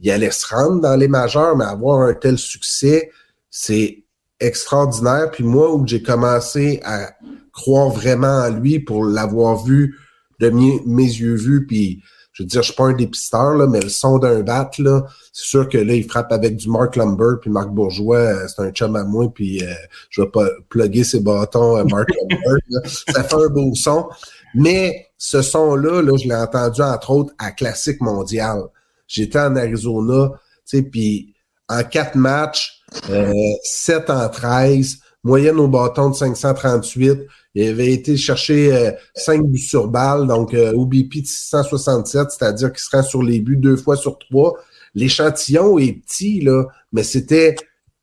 allait 0.07 0.31
se 0.31 0.47
rendre 0.47 0.81
dans 0.81 0.95
les 0.95 1.07
majeurs, 1.07 1.55
mais 1.55 1.65
avoir 1.65 2.01
un 2.01 2.13
tel 2.13 2.37
succès, 2.37 3.11
c'est 3.49 4.03
extraordinaire. 4.39 5.31
Puis 5.31 5.43
moi, 5.43 5.73
où 5.73 5.85
j'ai 5.87 6.01
commencé 6.01 6.81
à 6.83 7.11
croire 7.51 7.89
vraiment 7.89 8.43
en 8.43 8.49
lui 8.49 8.79
pour 8.79 9.05
l'avoir 9.05 9.63
vu 9.63 9.97
de 10.39 10.49
mes, 10.49 10.79
yeux 10.85 11.35
vus, 11.35 11.65
puis 11.65 12.01
je 12.33 12.43
veux 12.43 12.47
dire, 12.47 12.61
je 12.61 12.67
suis 12.67 12.75
pas 12.75 12.87
un 12.87 12.93
dépisteur, 12.93 13.55
là, 13.55 13.65
mais 13.65 13.79
le 13.79 13.87
son 13.87 14.19
d'un 14.19 14.41
bat, 14.41 14.69
là, 14.79 15.05
c'est 15.31 15.45
sûr 15.45 15.69
que 15.69 15.77
là, 15.77 15.93
il 15.93 16.03
frappe 16.03 16.33
avec 16.33 16.57
du 16.57 16.69
Mark 16.69 16.97
Lumber, 16.97 17.35
puis 17.39 17.49
Marc 17.49 17.69
Bourgeois, 17.69 18.17
euh, 18.17 18.47
c'est 18.49 18.61
un 18.61 18.71
chum 18.71 18.97
à 18.97 19.05
moi, 19.05 19.31
puis 19.33 19.63
euh, 19.63 19.73
je 20.09 20.21
vais 20.21 20.27
pas 20.27 20.49
plugger 20.67 21.05
ses 21.05 21.21
bâtons 21.21 21.77
à 21.77 21.85
Mark 21.85 22.09
Lumber. 22.09 22.59
Ça 22.85 23.23
fait 23.23 23.35
un 23.35 23.47
beau 23.47 23.73
son. 23.73 24.09
Mais 24.53 25.04
ce 25.17 25.41
son-là, 25.41 26.01
là, 26.01 26.17
je 26.17 26.27
l'ai 26.27 26.35
entendu, 26.35 26.81
entre 26.81 27.11
autres, 27.11 27.33
à 27.37 27.51
Classique 27.51 28.01
Mondial. 28.01 28.63
J'étais 29.07 29.39
en 29.39 29.55
Arizona, 29.55 30.31
tu 30.67 30.77
sais, 30.77 30.83
puis 30.83 31.35
en 31.69 31.83
quatre 31.83 32.15
matchs, 32.15 32.81
euh, 33.09 33.33
7 33.63 34.09
en 34.09 34.29
13, 34.29 34.99
moyenne 35.23 35.59
au 35.59 35.67
bâton 35.67 36.09
de 36.09 36.15
538. 36.15 37.27
Il 37.55 37.67
avait 37.67 37.93
été 37.93 38.17
chercher 38.17 38.73
euh, 38.73 38.91
5 39.15 39.43
buts 39.43 39.57
sur 39.57 39.87
balle, 39.87 40.27
donc 40.27 40.53
euh, 40.53 40.73
OBP 40.73 41.21
de 41.21 41.27
667, 41.27 42.31
c'est-à-dire 42.31 42.71
qu'il 42.71 42.79
se 42.79 43.07
sur 43.07 43.23
les 43.23 43.39
buts 43.39 43.57
deux 43.57 43.77
fois 43.77 43.95
sur 43.95 44.19
trois. 44.19 44.55
L'échantillon 44.93 45.77
est 45.77 45.93
petit, 45.93 46.41
là, 46.41 46.65
mais 46.91 47.03
c'était 47.03 47.55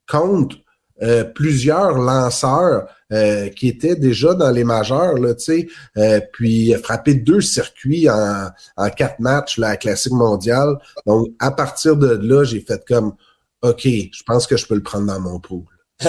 contre 0.08 0.56
euh, 1.03 1.24
plusieurs 1.24 1.98
lanceurs 1.98 2.86
euh, 3.12 3.48
qui 3.48 3.68
étaient 3.68 3.96
déjà 3.96 4.34
dans 4.34 4.50
les 4.50 4.64
majeurs, 4.64 5.14
là, 5.14 5.34
euh, 5.96 6.20
puis 6.32 6.72
frappé 6.82 7.14
deux 7.14 7.40
circuits 7.40 8.09
en, 8.09 8.50
en 8.76 8.90
quatre 8.90 9.18
matchs, 9.18 9.59
la 9.59 9.76
Classique 9.76 10.12
mondiale. 10.12 10.78
Donc, 11.07 11.28
à 11.38 11.50
partir 11.50 11.96
de 11.96 12.20
là, 12.22 12.44
j'ai 12.44 12.61
fait 12.61 12.84
comme 12.86 13.14
OK, 13.62 13.82
je 13.84 14.22
pense 14.24 14.46
que 14.46 14.57
je 14.57 14.66
peux 14.66 14.74
le 14.74 14.82
prendre 14.82 15.07
dans 15.07 15.20
mon 15.20 15.40
pool. 15.40 15.64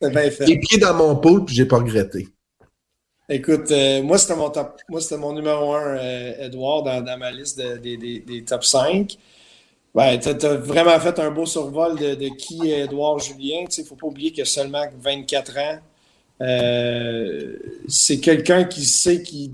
Les 0.00 0.58
pieds 0.58 0.78
dans 0.78 0.94
mon 0.94 1.16
pool, 1.16 1.44
puis 1.44 1.54
j'ai 1.54 1.64
pas 1.64 1.78
regretté. 1.78 2.28
Écoute, 3.28 3.70
euh, 3.72 4.02
moi, 4.02 4.18
c'était 4.18 4.36
mon 4.36 4.50
top, 4.50 4.80
moi, 4.88 5.00
c'était 5.00 5.16
mon 5.16 5.32
numéro 5.32 5.74
un, 5.74 5.96
euh, 5.96 6.46
Edouard, 6.46 6.84
dans, 6.84 7.18
ma 7.18 7.32
liste 7.32 7.60
des 7.60 8.44
top 8.46 8.64
5. 8.64 9.16
Ben, 9.96 10.18
tu 10.18 10.28
as, 10.28 10.54
vraiment 10.56 11.00
fait 11.00 11.18
un 11.20 11.30
beau 11.30 11.46
survol 11.46 11.98
de, 11.98 12.28
qui 12.36 12.70
est 12.70 12.80
Edouard 12.80 13.18
Julien. 13.18 13.64
Il 13.74 13.80
ne 13.80 13.86
faut 13.86 13.94
pas 13.94 14.06
oublier 14.06 14.30
qu'il 14.30 14.42
a 14.42 14.44
seulement 14.44 14.84
24 15.00 15.58
ans. 15.58 15.78
Euh, 16.42 17.56
c'est 17.88 18.20
quelqu'un 18.20 18.64
qui 18.64 18.84
sait 18.84 19.22
qui, 19.22 19.52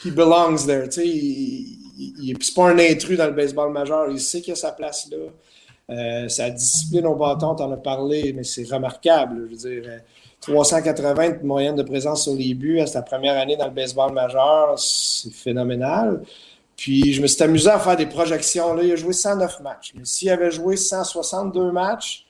qui 0.00 0.10
belongs 0.10 0.56
there. 0.64 0.88
Il, 1.04 1.76
n'est 2.18 2.34
pas 2.56 2.70
un 2.70 2.78
intrus 2.78 3.18
dans 3.18 3.26
le 3.26 3.32
baseball 3.32 3.70
majeur. 3.72 4.10
Il 4.10 4.20
sait 4.20 4.40
qu'il 4.40 4.54
a 4.54 4.56
sa 4.56 4.72
place 4.72 5.06
là. 5.10 5.18
Euh, 5.90 6.30
sa 6.30 6.48
discipline 6.48 7.04
au 7.04 7.14
bâton, 7.14 7.54
tu 7.54 7.62
en 7.62 7.70
as 7.70 7.76
parlé, 7.76 8.32
mais 8.32 8.42
c'est 8.42 8.66
remarquable. 8.66 9.50
Je 9.50 9.66
veux 9.66 9.82
dire, 9.82 10.00
380 10.40 11.28
de 11.42 11.46
moyenne 11.46 11.76
de 11.76 11.82
présence 11.82 12.22
sur 12.22 12.32
les 12.32 12.54
buts 12.54 12.80
à 12.80 12.86
sa 12.86 13.02
première 13.02 13.36
année 13.36 13.58
dans 13.58 13.66
le 13.66 13.74
baseball 13.74 14.14
majeur, 14.14 14.78
c'est 14.78 15.30
phénoménal. 15.30 16.22
Puis 16.76 17.12
je 17.12 17.22
me 17.22 17.26
suis 17.26 17.42
amusé 17.42 17.70
à 17.70 17.78
faire 17.78 17.96
des 17.96 18.06
projections. 18.06 18.74
Là, 18.74 18.82
il 18.82 18.92
a 18.92 18.96
joué 18.96 19.12
109 19.12 19.60
matchs. 19.60 19.92
Mais 19.96 20.04
s'il 20.04 20.30
avait 20.30 20.50
joué 20.50 20.76
162 20.76 21.70
matchs, 21.72 22.26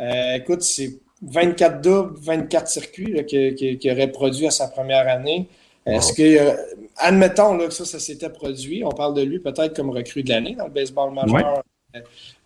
euh, 0.00 0.34
écoute, 0.34 0.62
c'est 0.62 0.98
24 1.22 1.80
doubles, 1.80 2.14
24 2.20 2.68
circuits 2.68 3.24
qu'il 3.26 3.92
aurait 3.92 4.10
produit 4.10 4.46
à 4.46 4.50
sa 4.50 4.68
première 4.68 5.08
année. 5.08 5.48
Est-ce 5.86 6.12
que, 6.12 6.22
euh, 6.22 6.56
admettons 6.96 7.56
là, 7.56 7.68
que 7.68 7.72
ça, 7.72 7.84
ça 7.84 8.00
s'était 8.00 8.28
produit, 8.28 8.82
on 8.84 8.90
parle 8.90 9.14
de 9.14 9.22
lui 9.22 9.38
peut-être 9.38 9.74
comme 9.74 9.90
recrue 9.90 10.24
de 10.24 10.30
l'année 10.30 10.56
dans 10.56 10.66
le 10.66 10.72
baseball 10.72 11.14
majeur. 11.14 11.62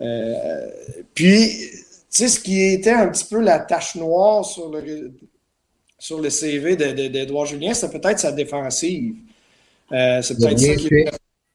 Euh, 0.03 0.67
puis, 1.15 1.49
tu 1.49 1.85
sais, 2.11 2.29
ce 2.29 2.39
qui 2.39 2.63
était 2.63 2.91
un 2.91 3.09
petit 3.09 3.25
peu 3.25 3.41
la 3.41 3.59
tache 3.61 3.95
noire 3.97 4.45
sur 4.45 4.71
le, 4.71 5.13
sur 5.99 6.21
le 6.21 6.29
CV 6.29 6.77
d'Edouard 6.77 7.47
Julien, 7.47 7.73
c'est 7.73 7.91
peut-être 7.91 8.19
sa 8.19 8.31
défensive. 8.31 9.15
c'est 9.91 10.37
peut-être 10.39 10.59
ça 10.59 10.75
qui 10.75 10.89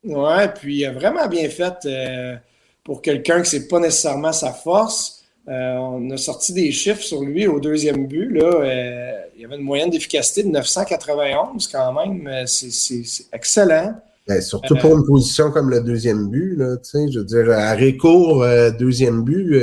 Ouais, 0.05 0.47
puis 0.53 0.77
il 0.77 0.85
a 0.85 0.91
vraiment 0.91 1.27
bien 1.27 1.49
fait 1.49 1.73
euh, 1.85 2.35
pour 2.83 3.01
quelqu'un 3.01 3.41
que 3.41 3.47
c'est 3.47 3.67
pas 3.67 3.79
nécessairement 3.79 4.31
sa 4.31 4.51
force. 4.51 5.23
Euh, 5.47 5.75
on 5.77 6.09
a 6.11 6.17
sorti 6.17 6.53
des 6.53 6.71
chiffres 6.71 7.01
sur 7.01 7.21
lui 7.21 7.47
au 7.47 7.59
deuxième 7.59 8.07
but. 8.07 8.29
Là, 8.29 8.45
euh, 8.45 9.11
il 9.35 9.41
y 9.41 9.45
avait 9.45 9.55
une 9.55 9.63
moyenne 9.63 9.89
d'efficacité 9.89 10.43
de 10.43 10.49
991 10.49 11.67
quand 11.67 11.93
même. 11.93 12.45
C'est 12.45 13.03
excellent. 13.33 13.95
Ben, 14.27 14.41
surtout 14.41 14.75
pour 14.75 14.97
une 14.97 15.05
position 15.05 15.51
comme 15.51 15.69
le 15.69 15.81
deuxième 15.81 16.29
but. 16.29 16.55
Là, 16.55 16.77
je 16.83 17.19
veux 17.19 17.25
dire, 17.25 17.51
à 17.51 17.73
Récourt, 17.73 18.45
deuxième 18.79 19.23
but, 19.23 19.55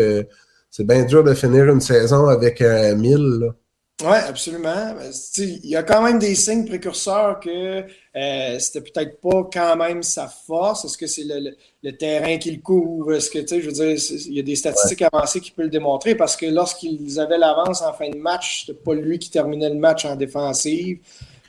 c'est 0.71 0.87
bien 0.87 1.05
dur 1.05 1.25
de 1.25 1.35
finir 1.35 1.69
une 1.69 1.81
saison 1.81 2.27
avec 2.29 2.63
un 2.63 2.95
1000. 2.95 3.17
Là. 3.17 3.55
Oui, 4.01 4.17
absolument. 4.29 4.97
Il 5.39 5.67
y 5.67 5.77
a 5.77 5.83
quand 5.85 6.03
même 6.03 6.19
des 6.19 6.35
signes 6.35 6.67
précurseurs 6.67 7.39
que 7.39 7.85
euh, 8.17 8.59
c'était 8.59 8.81
peut-être 8.81 9.21
pas 9.21 9.49
quand 9.53 9.77
même 9.77 10.03
sa 10.03 10.27
force. 10.27 10.85
Est-ce 10.85 10.99
que 10.99 11.07
c'est 11.07 11.25
le, 11.25 11.93
terrain 11.93 12.37
qui 12.39 12.51
le 12.51 12.61
couvre? 12.61 13.15
Est-ce 13.15 13.31
que, 13.31 13.39
tu 13.39 13.49
sais, 13.49 13.61
je 13.61 13.67
veux 13.67 13.73
dire, 13.73 13.97
il 14.27 14.35
y 14.35 14.41
a 14.41 14.43
des 14.43 14.57
statistiques 14.57 15.03
avancées 15.03 15.41
qui 15.41 15.53
peuvent 15.53 15.67
le 15.67 15.71
démontrer 15.71 16.17
parce 16.17 16.37
que 16.37 16.47
lorsqu'ils 16.47 17.21
avaient 17.21 17.39
l'avance 17.39 17.81
en 17.83 17.93
fin 17.93 18.11
de 18.11 18.17
match, 18.17 18.65
c'était 18.67 18.79
pas 18.79 18.95
lui 18.95 19.21
qui 19.21 19.31
terminait 19.31 19.69
le 19.69 19.77
match 19.77 20.05
en 20.05 20.17
défensive. 20.17 20.99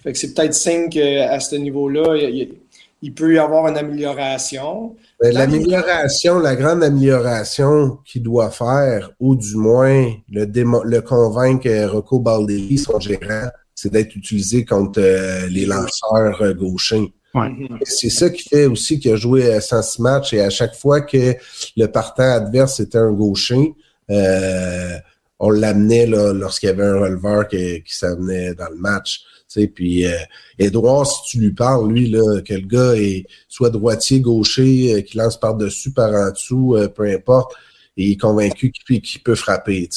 Fait 0.04 0.12
que 0.12 0.18
c'est 0.20 0.34
peut-être 0.34 0.54
signe 0.54 0.90
qu'à 0.90 1.40
ce 1.40 1.56
niveau-là, 1.56 2.18
il, 2.18 2.56
peut 3.12 3.34
y 3.34 3.38
avoir 3.38 3.68
une 3.68 3.78
amélioration. 3.78 4.96
Ben, 5.22 5.34
l'amélioration, 5.34 6.40
la 6.40 6.56
grande 6.56 6.84
amélioration 6.84 7.98
qu'il 8.06 8.24
doit 8.24 8.52
faire, 8.52 9.12
ou 9.20 9.36
du 9.36 9.56
moins 9.56 10.14
le, 10.32 10.46
le 10.46 11.02
convaincre 11.02 11.86
Rocco 11.86 12.20
Baldelli, 12.20 12.78
son 12.78 13.00
gérant, 13.00 13.50
c'est 13.76 13.92
d'être 13.92 14.16
utilisé 14.16 14.66
contre 14.66 15.02
les 15.50 15.66
lanceurs 15.66 16.54
gauchers. 16.54 17.14
C'est 17.84 18.10
ça 18.10 18.30
qui 18.30 18.48
fait 18.48 18.66
aussi 18.66 19.00
qu'il 19.00 19.12
a 19.12 19.16
joué 19.16 19.60
106 19.60 20.02
matchs 20.02 20.34
et 20.34 20.42
à 20.42 20.50
chaque 20.50 20.76
fois 20.76 21.02
que 21.02 21.36
le 21.76 21.88
partant 21.88 22.32
adverse 22.32 22.80
était 22.80 23.00
un 23.00 23.12
gaucher, 23.12 23.74
euh, 24.12 24.98
on 25.40 25.50
l'amenait 25.50 26.06
lorsqu'il 26.06 26.70
y 26.70 26.72
avait 26.72 26.86
un 26.86 27.00
releveur 27.00 27.48
qui, 27.48 27.82
qui 27.84 27.96
s'amenait 27.96 28.54
dans 28.54 28.70
le 28.70 28.78
match. 28.78 29.24
Puis 29.74 30.06
euh, 30.06 30.18
Edouard, 30.60 31.06
si 31.06 31.22
tu 31.30 31.40
lui 31.40 31.52
parles, 31.52 31.92
lui, 31.92 32.10
là, 32.10 32.42
que 32.42 32.54
le 32.54 32.68
gars 32.68 32.96
est 32.96 33.26
soit 33.48 33.70
droitier, 33.70 34.20
gaucher, 34.20 34.94
euh, 34.94 35.02
qui 35.02 35.18
lance 35.18 35.40
par-dessus, 35.40 35.92
par 35.92 36.14
en 36.14 36.32
dessous, 36.32 36.76
euh, 36.76 36.88
peu 36.88 37.04
importe, 37.04 37.54
et 37.98 38.06
il 38.06 38.12
est 38.14 38.18
convaincu 38.18 38.72
qu'il 38.72 39.24
peut 39.24 39.36
frapper. 39.36 39.90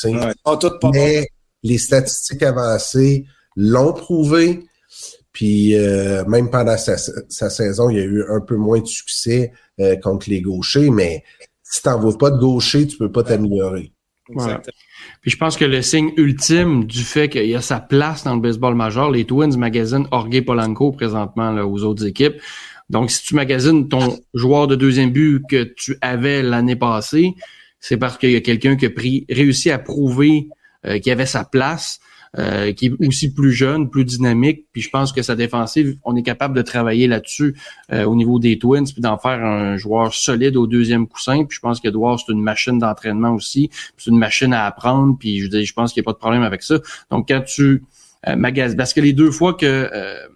Mais 0.93 1.29
les 1.63 1.79
statistiques 1.79 2.43
avancées 2.43 3.27
l'ont 3.57 3.93
prouvé. 3.93 4.65
Puis 5.33 5.75
même 6.29 6.51
pendant 6.51 6.79
sa, 6.79 6.97
saison, 6.97 7.91
il 7.91 7.97
y 7.99 8.01
a 8.01 8.05
eu 8.05 8.25
un 8.31 8.41
peu 8.41 8.57
moins 8.57 8.81
de 8.81 8.87
succès 8.87 9.53
contre 10.03 10.31
les 10.31 10.41
gauchers, 10.41 10.89
mais 10.89 11.25
si 11.63 11.83
tu 11.83 11.89
n'en 11.91 12.13
pas 12.13 12.31
de 12.31 12.39
gaucher, 12.39 12.87
tu 12.87 12.97
peux 12.97 13.13
pas 13.13 13.23
t'améliorer. 13.23 13.93
Puis 15.21 15.31
je 15.31 15.37
pense 15.37 15.57
que 15.57 15.65
le 15.65 15.83
signe 15.83 16.13
ultime 16.17 16.85
du 16.85 17.03
fait 17.03 17.29
qu'il 17.29 17.47
y 17.47 17.55
a 17.55 17.61
sa 17.61 17.81
place 17.81 18.25
dans 18.25 18.35
le 18.35 18.41
baseball 18.41 18.75
majeur, 18.75 19.11
les 19.11 19.25
Twins 19.25 19.57
magasinent 19.57 20.07
Orgue 20.11 20.45
Polanco 20.45 20.93
présentement 20.93 21.53
aux 21.55 21.83
autres 21.83 22.07
équipes. 22.07 22.37
Donc, 22.89 23.11
si 23.11 23.25
tu 23.25 23.35
magasines 23.35 23.89
ton 23.89 24.19
joueur 24.35 24.69
de 24.69 24.77
deuxième 24.77 25.11
but 25.11 25.43
que 25.49 25.65
tu 25.65 25.97
avais 26.01 26.43
l'année 26.43 26.77
passée, 26.77 27.35
c'est 27.81 27.97
parce 27.97 28.17
qu'il 28.19 28.31
y 28.31 28.37
a 28.37 28.41
quelqu'un 28.41 28.77
qui 28.77 28.87
a 28.87 28.91
réussi 29.29 29.71
à 29.71 29.79
prouver 29.79 30.49
euh, 30.85 30.99
qu'il 30.99 31.13
avait 31.13 31.27
sa 31.27 31.45
place. 31.45 32.01
Euh, 32.39 32.72
qui 32.72 32.87
est 32.87 33.07
aussi 33.07 33.32
plus 33.32 33.53
jeune, 33.53 33.89
plus 33.89 34.05
dynamique. 34.05 34.66
Puis 34.72 34.82
je 34.82 34.91
pense 34.91 35.11
que 35.11 35.22
sa 35.22 35.34
défensive, 35.37 35.97
on 36.05 36.16
est 36.16 36.22
capable 36.22 36.55
de 36.55 36.61
travailler 36.61 37.07
là-dessus 37.07 37.57
euh, 37.93 38.05
au 38.05 38.14
niveau 38.14 38.39
des 38.39 38.59
Twins, 38.59 38.84
puis 38.84 39.01
d'en 39.01 39.16
faire 39.16 39.43
un 39.43 39.78
joueur 39.78 40.12
solide 40.12 40.57
au 40.57 40.66
deuxième 40.66 41.07
coussin. 41.07 41.45
Puis 41.45 41.57
je 41.57 41.61
pense 41.61 41.80
qu'Edouard, 41.80 42.18
c'est 42.20 42.32
une 42.32 42.43
machine 42.43 42.78
d'entraînement 42.78 43.30
aussi. 43.30 43.70
C'est 43.97 44.11
une 44.11 44.18
machine 44.18 44.53
à 44.53 44.66
apprendre. 44.66 45.16
Puis 45.18 45.41
je, 45.41 45.64
je 45.64 45.72
pense 45.72 45.95
qu'il 45.95 46.03
n'y 46.03 46.05
a 46.05 46.09
pas 46.09 46.12
de 46.12 46.18
problème 46.18 46.43
avec 46.43 46.62
ça. 46.62 46.78
Donc 47.11 47.28
quand 47.28 47.41
tu 47.41 47.84
euh, 48.28 48.37
magasines, 48.37 48.76
parce 48.76 48.93
que 48.93 49.01
les 49.01 49.14
deux 49.14 49.30
fois 49.30 49.55
que 49.55 49.89
euh, 49.93 50.26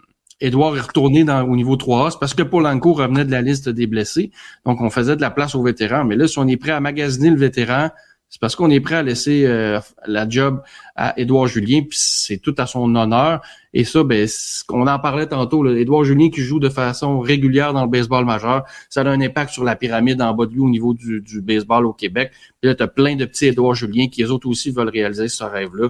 Edouard 0.41 0.77
est 0.77 0.81
retourné 0.81 1.23
au 1.23 1.55
niveau 1.55 1.77
3A, 1.77 2.13
c'est 2.13 2.19
parce 2.19 2.33
que 2.33 2.43
Polanco 2.43 2.95
revenait 2.95 3.27
de 3.27 3.31
la 3.31 3.43
liste 3.43 3.69
des 3.69 3.87
blessés. 3.87 4.31
Donc, 4.65 4.81
on 4.81 4.89
faisait 4.89 5.17
de 5.17 5.21
la 5.21 5.31
place 5.31 5.55
aux 5.55 5.63
vétérans. 5.63 6.05
Mais 6.05 6.17
là, 6.17 6.27
si 6.27 6.39
on 6.39 6.49
est 6.49 6.57
prêt 6.57 6.73
à 6.73 6.81
magasiner 6.81 7.29
le 7.29 7.37
vétéran, 7.37 7.91
c'est 8.31 8.41
parce 8.41 8.55
qu'on 8.55 8.71
est 8.71 8.79
prêt 8.79 8.95
à 8.95 9.03
laisser 9.03 9.45
euh, 9.45 9.81
la 10.07 10.29
job 10.29 10.63
à 10.95 11.19
Édouard 11.19 11.49
Julien, 11.49 11.81
puis 11.81 11.99
c'est 12.01 12.39
tout 12.39 12.55
à 12.59 12.67
son 12.67 12.95
honneur. 12.95 13.43
Et 13.75 13.83
ça, 13.83 14.05
ben, 14.05 14.29
on 14.69 14.87
en 14.87 14.99
parlait 15.01 15.27
tantôt, 15.27 15.65
là, 15.65 15.77
Édouard 15.77 16.05
Julien 16.05 16.31
qui 16.31 16.41
joue 16.41 16.61
de 16.61 16.69
façon 16.69 17.19
régulière 17.19 17.73
dans 17.73 17.83
le 17.83 17.91
baseball 17.91 18.25
majeur, 18.25 18.63
ça 18.89 19.01
a 19.01 19.09
un 19.09 19.21
impact 19.21 19.53
sur 19.53 19.65
la 19.65 19.75
pyramide 19.75 20.23
en 20.23 20.33
bas 20.33 20.47
de 20.47 20.53
lui 20.53 20.61
au 20.61 20.71
niveau 20.71 20.95
du, 20.95 21.41
baseball 21.43 21.87
au 21.87 21.93
Québec. 21.93 22.31
Puis 22.61 22.69
là, 22.71 22.77
tu 22.77 22.85
as 22.85 22.89
plein 22.89 23.17
de 23.17 23.25
petits 23.25 23.47
Édouard 23.47 23.75
Julien 23.75 24.07
qui, 24.07 24.23
eux 24.23 24.31
autres 24.31 24.49
aussi, 24.49 24.71
veulent 24.71 24.91
réaliser 24.91 25.27
ce 25.27 25.43
rêve-là. 25.43 25.89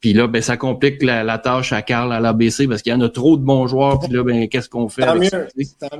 Puis 0.00 0.14
là, 0.14 0.26
ben, 0.26 0.40
ça 0.40 0.56
complique 0.56 1.02
la, 1.02 1.38
tâche 1.38 1.74
à 1.74 1.82
Carl 1.82 2.14
à 2.14 2.20
l'ABC 2.20 2.66
parce 2.66 2.80
qu'il 2.80 2.92
y 2.92 2.96
en 2.96 3.00
a 3.02 3.10
trop 3.10 3.36
de 3.36 3.44
bons 3.44 3.66
joueurs. 3.66 3.98
Puis 3.98 4.10
là, 4.10 4.22
ben, 4.22 4.48
qu'est-ce 4.48 4.70
qu'on 4.70 4.88
fait? 4.88 5.02
Tant 5.02 5.16
mieux, 5.16 5.28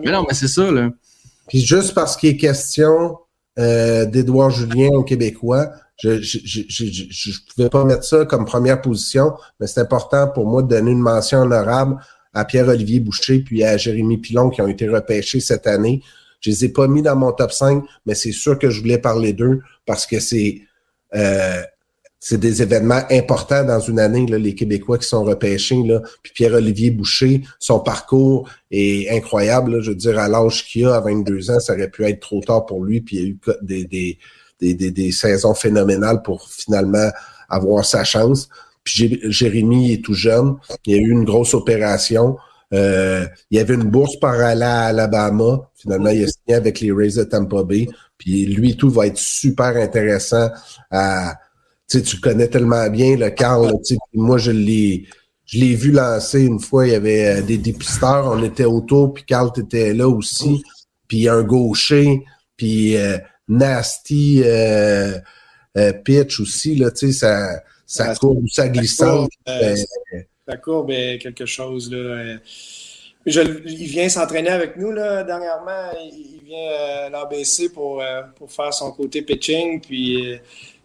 Mais 0.02 0.12
non, 0.12 0.24
mais 0.26 0.34
c'est 0.34 0.48
ça, 0.48 0.70
là. 0.70 0.88
Puis 1.46 1.60
juste 1.60 1.92
parce 1.92 2.16
qu'il 2.16 2.30
est 2.30 2.36
question 2.38 3.18
euh, 3.58 4.04
d'Edouard 4.04 4.50
Julien 4.50 4.90
au 4.90 5.04
Québécois. 5.04 5.70
Je 5.96 6.08
ne 6.08 6.20
je, 6.20 7.30
pouvais 7.54 7.68
pas 7.68 7.84
mettre 7.84 8.04
ça 8.04 8.24
comme 8.24 8.44
première 8.44 8.82
position, 8.82 9.34
mais 9.60 9.66
c'est 9.66 9.80
important 9.80 10.28
pour 10.28 10.46
moi 10.46 10.62
de 10.62 10.68
donner 10.68 10.90
une 10.90 11.00
mention 11.00 11.40
honorable 11.40 11.96
à 12.32 12.44
Pierre-Olivier 12.44 12.98
Boucher 13.00 13.40
puis 13.40 13.62
à 13.62 13.76
Jérémy 13.76 14.18
Pilon 14.18 14.50
qui 14.50 14.60
ont 14.60 14.66
été 14.66 14.88
repêchés 14.88 15.40
cette 15.40 15.66
année. 15.68 16.02
Je 16.40 16.50
les 16.50 16.64
ai 16.64 16.68
pas 16.68 16.88
mis 16.88 17.00
dans 17.00 17.16
mon 17.16 17.32
top 17.32 17.52
5, 17.52 17.84
mais 18.06 18.14
c'est 18.14 18.32
sûr 18.32 18.58
que 18.58 18.70
je 18.70 18.80
voulais 18.80 18.98
parler 18.98 19.32
d'eux 19.32 19.60
parce 19.86 20.04
que 20.04 20.18
c'est 20.18 20.62
euh, 21.14 21.62
c'est 22.26 22.38
des 22.38 22.62
événements 22.62 23.02
importants 23.10 23.64
dans 23.64 23.80
une 23.80 23.98
année, 23.98 24.24
là, 24.24 24.38
les 24.38 24.54
Québécois 24.54 24.96
qui 24.96 25.06
sont 25.06 25.24
repêchés. 25.24 25.82
Là. 25.82 26.00
Puis 26.22 26.32
Pierre-Olivier 26.32 26.90
Boucher, 26.90 27.42
son 27.58 27.80
parcours 27.80 28.48
est 28.70 29.14
incroyable. 29.14 29.82
Je 29.82 29.90
veux 29.90 29.94
dire, 29.94 30.18
à 30.18 30.26
l'âge 30.26 30.64
qu'il 30.64 30.86
a, 30.86 30.94
à 30.94 31.00
22 31.00 31.50
ans, 31.50 31.60
ça 31.60 31.74
aurait 31.74 31.90
pu 31.90 32.02
être 32.04 32.20
trop 32.20 32.40
tard 32.40 32.64
pour 32.64 32.82
lui. 32.82 33.02
Puis 33.02 33.16
il 33.16 33.22
y 33.22 33.26
a 33.26 33.28
eu 33.28 33.38
des, 33.60 33.84
des, 34.58 34.74
des, 34.74 34.90
des, 34.90 35.12
saisons 35.12 35.52
phénoménales 35.52 36.22
pour 36.22 36.48
finalement 36.48 37.10
avoir 37.50 37.84
sa 37.84 38.04
chance. 38.04 38.48
Puis 38.84 39.20
Jérémy 39.24 39.92
est 39.92 40.02
tout 40.02 40.14
jeune. 40.14 40.54
Il 40.86 40.96
y 40.96 40.98
a 40.98 41.02
eu 41.02 41.10
une 41.10 41.24
grosse 41.24 41.52
opération. 41.52 42.38
Euh, 42.72 43.26
il 43.50 43.58
y 43.58 43.60
avait 43.60 43.74
une 43.74 43.90
bourse 43.90 44.18
par 44.18 44.40
aller 44.40 44.62
à 44.62 44.84
Alabama. 44.84 45.70
Finalement, 45.74 46.08
il 46.08 46.24
a 46.24 46.28
signé 46.28 46.56
avec 46.56 46.80
les 46.80 46.90
Rays 46.90 47.18
de 47.18 47.24
Tampa 47.24 47.64
Bay. 47.64 47.86
Puis 48.16 48.46
lui, 48.46 48.78
tout 48.78 48.88
va 48.88 49.08
être 49.08 49.18
super 49.18 49.76
intéressant 49.76 50.48
à 50.90 51.34
tu, 51.88 52.02
tu 52.02 52.20
connais 52.20 52.48
tellement 52.48 52.88
bien 52.88 53.16
le 53.16 53.30
Carl. 53.30 53.72
moi, 54.12 54.38
je 54.38 54.50
l'ai 54.50 55.06
je 55.46 55.58
l'ai 55.58 55.74
vu 55.74 55.92
lancer 55.92 56.42
une 56.42 56.60
fois, 56.60 56.86
il 56.86 56.92
y 56.92 56.96
avait 56.96 57.26
euh, 57.26 57.42
des 57.42 57.58
dépisteurs, 57.58 58.26
on 58.26 58.42
était 58.42 58.64
autour, 58.64 59.12
puis 59.12 59.24
Carl 59.24 59.50
était 59.56 59.92
là 59.92 60.08
aussi, 60.08 60.62
puis 61.06 61.28
un 61.28 61.42
gaucher, 61.42 62.24
puis 62.56 62.96
euh, 62.96 63.18
Nasty 63.48 64.42
euh, 64.44 65.18
Pitch 66.04 66.40
aussi, 66.40 66.76
là, 66.76 66.90
tu 66.90 67.08
sais, 67.08 67.12
ça, 67.12 67.62
ça 67.86 68.14
courbe, 68.14 68.46
ça 68.48 68.68
glissante. 68.68 69.30
Ça 70.46 70.56
courbe, 70.56 70.88
quelque 70.88 71.46
chose, 71.46 71.90
là. 71.90 72.38
Je, 73.26 73.40
il 73.40 73.86
vient 73.86 74.08
s'entraîner 74.10 74.50
avec 74.50 74.76
nous 74.76 74.92
là, 74.92 75.24
dernièrement. 75.24 75.90
Il 76.12 76.42
vient 76.44 76.68
à 77.06 77.08
l'ABC 77.08 77.70
pour, 77.72 78.04
pour 78.36 78.52
faire 78.52 78.74
son 78.74 78.92
côté 78.92 79.22
pitching. 79.22 79.80
Puis 79.80 80.38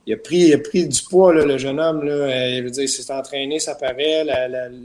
il 0.10 0.14
a 0.14 0.18
pris, 0.18 0.58
pris 0.58 0.88
du 0.88 1.02
poids, 1.04 1.32
le 1.32 1.58
jeune 1.60 1.80
homme. 1.80 2.04
Là. 2.04 2.12
Euh, 2.12 2.58
je 2.58 2.64
veux 2.64 2.72
dire, 2.72 2.84
il 2.84 2.90
s'est 2.90 3.14
entraîné, 3.14 3.60
ça 3.60 3.76
paraît. 3.76 4.26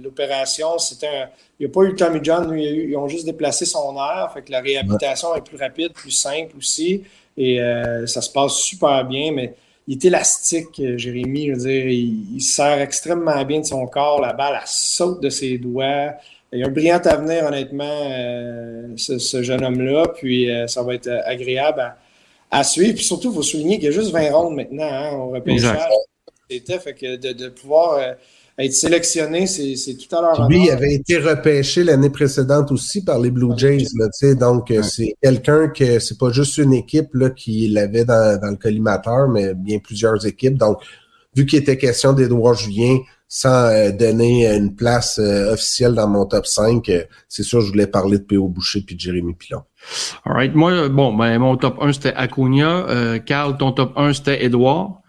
L'opération, 0.02 0.76
c'était 0.78 1.06
un. 1.06 1.28
Il 1.58 1.66
n'y 1.66 1.70
a 1.70 1.72
pas 1.72 1.82
eu 1.84 1.94
Tommy 1.94 2.20
John, 2.22 2.54
ils 2.58 2.94
ont 2.96 3.08
juste 3.08 3.24
déplacé 3.24 3.64
son 3.64 3.96
air. 3.96 4.30
Fait 4.34 4.42
que 4.42 4.52
la 4.52 4.60
réhabilitation 4.60 5.34
est 5.34 5.40
plus 5.40 5.56
rapide, 5.56 5.92
plus 5.92 6.10
simple 6.10 6.58
aussi. 6.58 7.04
Et 7.38 7.58
euh, 7.58 8.06
ça 8.06 8.20
se 8.20 8.30
passe 8.30 8.56
super 8.56 9.02
bien, 9.06 9.32
mais 9.32 9.54
il 9.88 9.94
est 9.94 10.04
élastique, 10.04 10.78
euh, 10.80 10.98
Jérémy. 10.98 11.52
Dire, 11.52 11.86
il, 11.88 12.42
sert 12.42 12.80
extrêmement 12.80 13.42
bien 13.46 13.60
de 13.60 13.66
son 13.66 13.86
corps. 13.86 14.20
La 14.20 14.34
balle, 14.34 14.58
elle 14.60 14.66
saute 14.66 15.22
de 15.22 15.30
ses 15.30 15.56
doigts. 15.56 16.12
Il 16.52 16.62
a 16.62 16.66
un 16.66 16.70
brillant 16.70 17.00
avenir, 17.02 17.46
honnêtement, 17.46 18.10
ce, 18.96 19.42
jeune 19.42 19.64
homme-là. 19.64 20.08
Puis 20.14 20.50
ça 20.66 20.82
va 20.82 20.94
être 20.94 21.10
agréable 21.24 21.80
à 21.80 21.96
à 22.54 22.64
suivre. 22.64 22.94
Puis 22.94 23.04
surtout, 23.04 23.30
il 23.30 23.34
faut 23.34 23.42
souligner 23.42 23.76
qu'il 23.76 23.86
y 23.86 23.88
a 23.88 23.90
juste 23.90 24.10
20 24.10 24.30
rondes 24.32 24.54
maintenant 24.54 24.88
hein, 24.88 25.12
au 25.12 25.28
repêchage. 25.30 25.78
C'était 26.48 26.78
fait 26.78 26.94
que 26.94 27.16
de, 27.16 27.48
pouvoir 27.48 27.98
euh, 27.98 28.12
être 28.58 28.72
sélectionné, 28.72 29.46
c'est 29.46 29.94
tout 29.94 30.14
à 30.14 30.20
l'heure. 30.20 30.48
Lui, 30.48 30.64
il 30.64 30.70
avait 30.70 30.94
été 30.94 31.18
repêché 31.18 31.82
l'année 31.82 32.10
précédente 32.10 32.70
aussi 32.70 33.02
par 33.02 33.18
les 33.18 33.30
Blue 33.30 33.56
Jays. 33.56 33.86
Là, 33.96 34.34
donc, 34.34 34.70
euh, 34.70 34.82
c'est 34.82 35.14
quelqu'un 35.22 35.68
que 35.68 35.98
c'est 35.98 36.18
pas 36.18 36.30
juste 36.30 36.58
une 36.58 36.74
équipe 36.74 37.14
là, 37.14 37.30
qui 37.30 37.68
l'avait 37.68 38.04
dans, 38.04 38.40
dans, 38.40 38.50
le 38.50 38.56
collimateur, 38.56 39.28
mais 39.28 39.54
bien 39.54 39.78
plusieurs 39.78 40.24
équipes. 40.26 40.56
Donc, 40.56 40.78
vu 41.34 41.46
qu'il 41.46 41.58
était 41.58 41.78
question 41.78 42.12
d'Edouard 42.12 42.54
Julien, 42.54 42.98
sans 43.36 43.66
euh, 43.66 43.90
donner 43.90 44.46
une 44.46 44.76
place 44.76 45.18
officielle 45.18 45.94
dans 45.94 46.06
mon 46.06 46.24
top 46.24 46.46
5, 46.46 46.88
c'est 47.28 47.42
sûr, 47.42 47.60
je 47.62 47.72
voulais 47.72 47.88
parler 47.88 48.18
de 48.18 48.22
P.O. 48.22 48.46
Boucher 48.46 48.80
puis 48.82 48.94
de 48.94 49.00
Jérémy 49.00 49.34
Pilon. 49.34 49.64
Alright. 50.24 50.54
Moi, 50.54 50.88
bon, 50.88 51.12
ben, 51.12 51.36
mon 51.40 51.56
top 51.56 51.78
1, 51.80 51.94
c'était 51.94 52.14
Acuna. 52.14 52.86
Euh, 52.88 53.18
Carl, 53.18 53.56
ton 53.56 53.72
top 53.72 53.92
1, 53.96 54.12
c'était 54.12 54.44
Edouard. 54.44 55.02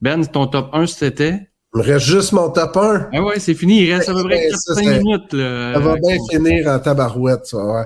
Ben, 0.00 0.26
ton 0.26 0.48
top 0.48 0.70
1, 0.72 0.88
c'était? 0.88 1.48
Il 1.74 1.78
me 1.78 1.82
reste 1.84 2.06
juste 2.06 2.32
mon 2.32 2.50
top 2.50 2.76
1. 2.76 3.10
Ah 3.12 3.22
ouais, 3.22 3.38
c'est 3.38 3.54
fini. 3.54 3.84
Il 3.84 3.94
reste 3.94 4.08
à 4.08 4.14
peu 4.14 4.24
près 4.24 4.48
5 4.50 4.84
minutes. 4.84 5.32
Là, 5.32 5.74
ça 5.74 5.78
va 5.78 5.94
bien 5.94 6.16
finir 6.28 6.66
en 6.66 6.80
tabarouette, 6.80 7.46
ça. 7.46 7.58
Ouais. 7.64 7.84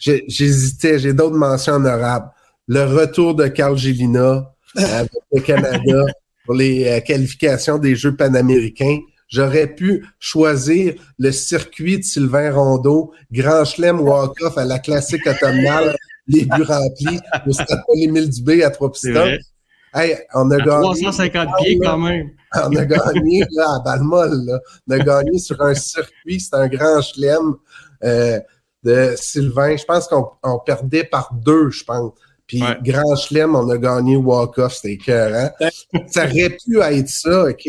J'hésitais. 0.26 0.98
J'ai 0.98 1.12
d'autres 1.12 1.36
mentions 1.36 1.74
honorables. 1.74 2.30
Le 2.66 2.82
retour 2.86 3.36
de 3.36 3.46
Carl 3.46 3.78
Gélina 3.78 4.52
avec 4.74 5.12
le 5.32 5.40
Canada 5.42 6.06
pour 6.46 6.54
les 6.54 6.86
euh, 6.86 7.00
qualifications 7.00 7.78
des 7.78 7.94
Jeux 7.94 8.16
panaméricains. 8.16 9.00
J'aurais 9.28 9.66
pu 9.66 10.06
choisir 10.20 10.94
le 11.18 11.32
circuit 11.32 11.98
de 11.98 12.04
Sylvain 12.04 12.52
Rondeau, 12.52 13.12
Grand 13.32 13.64
Chelem 13.64 14.00
Walk-Off 14.00 14.56
à 14.56 14.64
la 14.64 14.78
classique 14.78 15.26
automnale, 15.26 15.96
les 16.28 16.44
buts 16.44 16.62
remplis, 16.62 17.18
au 17.46 17.52
stade 17.52 17.82
Paul-Émile 17.86 18.30
Dubé 18.30 18.62
à 18.62 18.70
trois 18.70 18.92
pistons. 18.92 19.36
Hey, 19.92 20.16
on 20.34 20.50
a 20.50 20.58
gagné. 20.58 20.82
350 20.82 21.48
pieds 21.58 21.78
quand 21.82 21.98
même. 21.98 22.30
On 22.54 22.76
a 22.76 22.84
gagné 22.84 23.44
là, 23.52 23.66
à 23.76 23.80
Balmol. 23.82 24.30
Là. 24.46 24.60
On 24.88 24.94
a 24.94 24.98
gagné 24.98 25.38
sur 25.38 25.60
un 25.60 25.74
circuit, 25.74 26.38
c'est 26.38 26.54
un 26.54 26.68
grand 26.68 27.00
chelem 27.00 27.54
euh, 28.04 28.38
de 28.84 29.14
Sylvain. 29.16 29.76
Je 29.76 29.84
pense 29.84 30.06
qu'on 30.06 30.58
perdait 30.64 31.04
par 31.04 31.32
deux, 31.34 31.70
je 31.70 31.82
pense. 31.84 32.12
Puis 32.46 32.62
Grand 32.82 33.16
Chelem, 33.16 33.56
on 33.56 33.68
a 33.70 33.78
gagné 33.78 34.16
walk-off, 34.16 34.74
c'était 34.74 34.92
écœurant. 34.92 35.50
ça 36.08 36.24
aurait 36.24 36.56
pu 36.64 36.80
être 36.80 37.08
ça, 37.08 37.44
OK? 37.44 37.68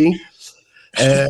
Euh, 1.00 1.28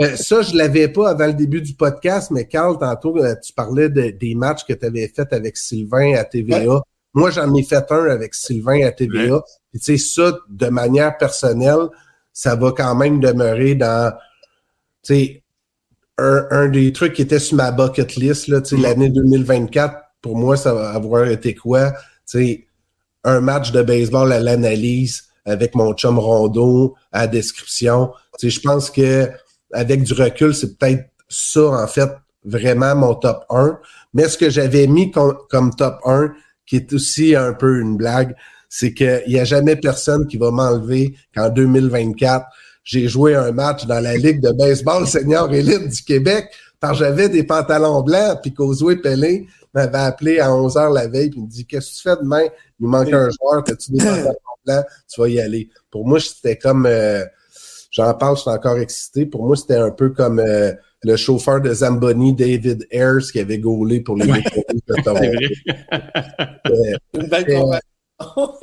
euh, 0.00 0.16
ça, 0.16 0.42
je 0.42 0.54
l'avais 0.54 0.88
pas 0.88 1.10
avant 1.10 1.26
le 1.26 1.34
début 1.34 1.62
du 1.62 1.74
podcast, 1.74 2.30
mais 2.30 2.46
Carl, 2.46 2.78
tantôt, 2.78 3.16
euh, 3.16 3.34
tu 3.42 3.52
parlais 3.52 3.88
des 3.88 4.34
matchs 4.34 4.64
que 4.64 4.74
tu 4.74 4.84
avais 4.84 5.08
fait 5.08 5.32
avec 5.32 5.56
Sylvain 5.56 6.14
à 6.14 6.24
TVA. 6.24 6.82
Moi, 7.14 7.30
j'en 7.30 7.52
ai 7.54 7.62
fait 7.62 7.90
un 7.90 8.10
avec 8.10 8.34
Sylvain 8.34 8.86
à 8.86 8.92
TVA. 8.92 9.42
tu 9.72 9.80
sais, 9.80 9.96
ça, 9.96 10.36
de 10.48 10.66
manière 10.66 11.16
personnelle, 11.16 11.88
ça 12.32 12.54
va 12.56 12.72
quand 12.72 12.94
même 12.94 13.20
demeurer 13.20 13.74
dans, 13.74 14.12
tu 15.02 15.14
sais, 15.14 15.42
un, 16.18 16.46
un, 16.50 16.68
des 16.68 16.92
trucs 16.92 17.14
qui 17.14 17.22
était 17.22 17.38
sur 17.38 17.56
ma 17.56 17.72
bucket 17.72 18.16
list, 18.16 18.48
là, 18.48 18.60
tu 18.60 18.76
sais, 18.76 18.82
l'année 18.82 19.08
2024, 19.08 19.96
pour 20.20 20.36
moi, 20.36 20.56
ça 20.56 20.74
va 20.74 20.90
avoir 20.90 21.26
été 21.26 21.54
quoi? 21.54 21.94
Sais, 22.26 22.66
un 23.24 23.40
match 23.40 23.72
de 23.72 23.82
baseball 23.82 24.32
à 24.32 24.40
l'analyse 24.40 25.24
avec 25.44 25.74
mon 25.74 25.94
chum 25.94 26.18
Rondo 26.18 26.94
à 27.12 27.26
description. 27.26 28.12
Tu 28.38 28.50
sais, 28.50 28.56
je 28.56 28.60
pense 28.60 28.90
que 28.90 29.30
avec 29.72 30.02
du 30.02 30.12
recul, 30.12 30.54
c'est 30.54 30.76
peut-être 30.76 31.08
ça, 31.28 31.68
en 31.68 31.86
fait, 31.86 32.10
vraiment 32.44 32.94
mon 32.94 33.14
top 33.14 33.44
1. 33.50 33.78
Mais 34.14 34.28
ce 34.28 34.38
que 34.38 34.50
j'avais 34.50 34.86
mis 34.86 35.10
comme, 35.10 35.74
top 35.76 35.98
1, 36.04 36.32
qui 36.66 36.76
est 36.76 36.92
aussi 36.92 37.34
un 37.34 37.52
peu 37.52 37.80
une 37.80 37.96
blague, 37.96 38.34
c'est 38.68 38.92
qu'il 38.92 39.24
n'y 39.28 39.38
a 39.38 39.44
jamais 39.44 39.76
personne 39.76 40.26
qui 40.26 40.36
va 40.36 40.50
m'enlever 40.50 41.14
qu'en 41.34 41.48
2024, 41.48 42.46
j'ai 42.82 43.08
joué 43.08 43.34
un 43.34 43.52
match 43.52 43.86
dans 43.86 44.00
la 44.00 44.16
Ligue 44.16 44.40
de 44.40 44.52
baseball 44.52 45.06
senior 45.06 45.52
élite 45.52 45.88
du 45.88 46.02
Québec 46.02 46.48
parce 46.80 46.98
que 46.98 47.04
j'avais 47.04 47.28
des 47.28 47.42
pantalons 47.44 48.02
blancs, 48.02 48.38
puis 48.42 48.52
Causeway 48.52 48.96
Pelé 48.96 49.46
m'avait 49.74 49.98
appelé 49.98 50.40
à 50.40 50.48
11h 50.48 50.92
la 50.92 51.06
veille, 51.08 51.30
puis 51.30 51.40
il 51.40 51.44
me 51.44 51.50
dit 51.50 51.66
«Qu'est-ce 51.68 51.90
que 51.90 51.96
tu 51.96 52.02
fais 52.02 52.16
demain? 52.22 52.44
Il 52.80 52.86
manque 52.86 53.12
un 53.12 53.28
joueur, 53.30 53.64
as-tu 53.66 53.92
des 53.92 53.98
pantalons 54.04 54.34
blancs? 54.64 54.84
Tu 55.12 55.20
vas 55.20 55.28
y 55.28 55.40
aller.» 55.40 55.68
Pour 55.90 56.06
moi, 56.06 56.20
c'était 56.20 56.56
comme... 56.56 56.86
Euh, 56.86 57.24
J'en 57.96 58.12
parle, 58.12 58.36
je 58.36 58.42
suis 58.42 58.50
encore 58.50 58.76
excité. 58.76 59.24
Pour 59.24 59.46
moi, 59.46 59.56
c'était 59.56 59.76
un 59.76 59.90
peu 59.90 60.10
comme 60.10 60.38
euh, 60.38 60.72
le 61.02 61.16
chauffeur 61.16 61.62
de 61.62 61.72
Zamboni, 61.72 62.34
David 62.34 62.86
Ayers, 62.90 63.24
qui 63.32 63.40
avait 63.40 63.58
gaulé 63.58 64.00
pour 64.00 64.16
les 64.16 64.30
ouais. 64.30 64.42
de 64.42 65.02
Toronto. 65.02 65.30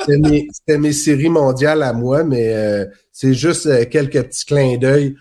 C'était 0.05 0.77
mes, 0.77 0.93
séries 0.93 1.29
mondiales 1.29 1.81
à 1.81 1.93
moi, 1.93 2.23
mais 2.23 2.53
euh, 2.53 2.85
c'est 3.11 3.33
juste 3.33 3.65
euh, 3.65 3.85
quelques 3.85 4.21
petits 4.21 4.45
clins 4.45 4.77
d'œil 4.77 5.15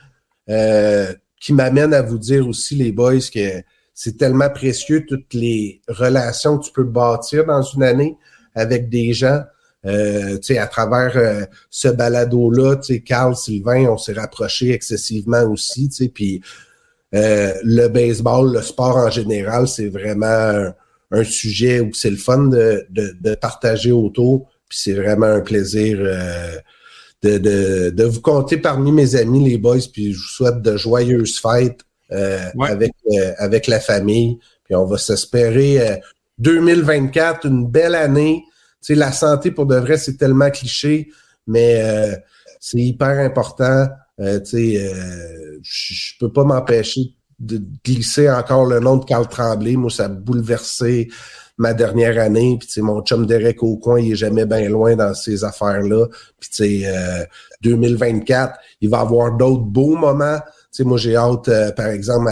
qui 1.43 1.53
m'amènent 1.53 1.93
à 1.93 2.03
vous 2.03 2.18
dire 2.18 2.47
aussi, 2.47 2.76
les 2.76 2.93
boys, 2.93 3.18
que 3.34 3.62
c'est 3.93 4.16
tellement 4.16 4.49
précieux 4.49 5.05
toutes 5.07 5.34
les 5.34 5.82
relations 5.88 6.57
que 6.57 6.66
tu 6.66 6.72
peux 6.72 6.84
bâtir 6.84 7.45
dans 7.45 7.62
une 7.62 7.82
année 7.82 8.16
avec 8.55 8.88
des 8.88 9.12
gens. 9.12 9.43
Euh, 9.84 10.38
à 10.57 10.66
travers 10.68 11.16
euh, 11.16 11.45
ce 11.68 11.88
balado-là, 11.88 12.76
Carl, 13.05 13.34
Sylvain, 13.34 13.86
on 13.90 13.99
s'est 13.99 14.12
rapprochés 14.12 14.70
excessivement 14.70 15.43
aussi. 15.43 15.90
Puis 16.14 16.40
euh, 17.12 17.53
le 17.64 17.88
baseball, 17.88 18.53
le 18.55 18.62
sport 18.62 18.97
en 18.97 19.11
général, 19.11 19.66
c'est 19.66 19.88
vraiment 19.88 20.72
un, 21.11 21.24
sujet 21.24 21.80
où 21.80 21.93
c'est 21.93 22.11
le 22.11 22.16
fun 22.16 22.45
de, 22.45 22.86
de, 22.88 23.34
partager 23.34 23.90
autour. 23.90 24.49
Puis 24.68 24.78
c'est 24.78 24.95
vraiment 24.95 25.26
un 25.26 25.40
plaisir 25.40 25.99
euh, 26.01 26.57
de, 27.23 27.39
de, 27.39 27.91
de, 27.91 28.05
vous 28.05 28.20
compter 28.20 28.57
parmi 28.57 28.93
mes 28.93 29.16
amis, 29.16 29.49
les 29.49 29.59
boys. 29.59 29.79
Puis 29.93 30.12
je 30.12 30.18
vous 30.18 30.29
souhaite 30.29 30.62
de 30.62 30.77
joyeuses 30.77 31.39
fêtes 31.39 31.81
avec, 32.11 32.93
avec 33.39 33.66
la 33.66 33.81
famille. 33.81 34.39
Puis 34.64 34.75
on 34.75 34.85
va 34.85 34.99
s'espérer 34.99 36.01
2024, 36.39 37.47
une 37.47 37.66
belle 37.66 37.95
année 37.95 38.45
sais, 38.83 38.95
la 38.95 39.12
santé 39.12 39.51
pour 39.51 39.66
de 39.66 39.77
vrai, 39.77 39.97
c'est 39.97 40.16
tellement 40.16 40.51
cliché, 40.51 41.11
mais 41.47 41.81
euh, 41.83 42.14
c'est 42.61 42.79
hyper 42.79 43.18
important. 43.18 43.89
Euh, 44.20 44.41
tu 44.41 44.51
sais, 44.51 44.85
euh, 44.85 45.59
je 45.62 46.12
peux 46.20 46.31
pas 46.31 46.45
m'empêcher 46.45 47.14
de 47.39 47.62
glisser 47.85 48.31
encore 48.31 48.66
le 48.66 48.79
nom 48.81 48.99
de 48.99 49.05
Carl 49.05 49.27
Tremblay. 49.27 49.77
Moi, 49.77 49.91
ça 49.91 50.05
a 50.05 50.09
bouleversé 50.09 51.09
ma 51.63 51.75
dernière 51.75 52.21
année. 52.21 52.57
Puis, 52.59 52.69
tu 52.69 52.75
sais, 52.75 52.83
mon 52.83 53.01
chum 53.03 53.27
Derek 53.27 53.63
au 53.63 53.77
coin, 53.77 54.01
il 54.01 54.13
est 54.13 54.17
jamais 54.17 54.45
bien 54.45 54.69
loin 54.69 54.97
dans 54.97 55.15
ces 55.15 55.45
affaires-là. 55.45 56.07
Puis, 56.39 56.51
tu 56.51 56.83
sais, 56.83 57.29
2024, 57.63 58.59
il 58.81 58.91
va 58.91 59.01
avoir 59.01 59.37
d'autres 59.37 59.63
beaux 59.63 59.97
moments. 59.97 60.39
Tu 60.39 60.83
sais, 60.83 60.85
moi, 60.85 60.99
j'ai 60.99 61.17
hâte, 61.17 61.51
par 61.77 61.87
exemple, 61.87 62.31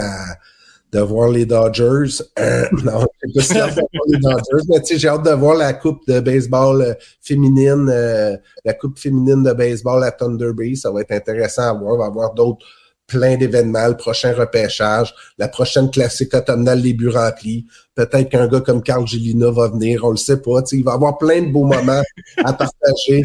de 0.91 0.99
voir 0.99 1.29
les 1.29 1.45
Dodgers. 1.45 2.21
Euh, 2.39 2.65
non, 2.83 3.05
je 3.35 3.41
sais 3.41 3.59
les 4.07 4.19
Dodgers, 4.19 4.65
mais 4.69 4.81
j'ai 4.85 5.07
hâte 5.07 5.25
de 5.25 5.31
voir 5.31 5.55
la 5.55 5.73
coupe 5.73 6.05
de 6.07 6.19
baseball 6.19 6.81
euh, 6.81 6.93
féminine, 7.21 7.89
euh, 7.89 8.35
la 8.65 8.73
coupe 8.73 8.99
féminine 8.99 9.43
de 9.43 9.53
baseball 9.53 10.03
à 10.03 10.11
Thunder 10.11 10.51
Bay. 10.53 10.75
Ça 10.75 10.91
va 10.91 11.01
être 11.01 11.11
intéressant 11.11 11.63
à 11.63 11.73
voir. 11.73 11.95
On 11.95 11.97
va 11.97 12.05
avoir 12.05 12.33
d'autres 12.33 12.65
plein 13.11 13.37
d'événements, 13.37 13.87
le 13.87 13.97
prochain 13.97 14.33
repêchage, 14.33 15.13
la 15.37 15.47
prochaine 15.47 15.91
classique 15.91 16.33
automnale, 16.33 16.79
les 16.79 16.93
buts 16.93 17.09
remplis. 17.09 17.65
Peut-être 17.93 18.29
qu'un 18.29 18.47
gars 18.47 18.61
comme 18.61 18.81
Carl 18.81 19.05
Gélina 19.05 19.51
va 19.51 19.67
venir, 19.67 20.03
on 20.05 20.11
le 20.11 20.17
sait 20.17 20.41
pas. 20.41 20.61
il 20.71 20.83
va 20.83 20.91
y 20.91 20.95
avoir 20.95 21.17
plein 21.17 21.41
de 21.41 21.51
beaux 21.51 21.65
moments 21.65 22.01
à 22.43 22.53
partager, 22.53 23.23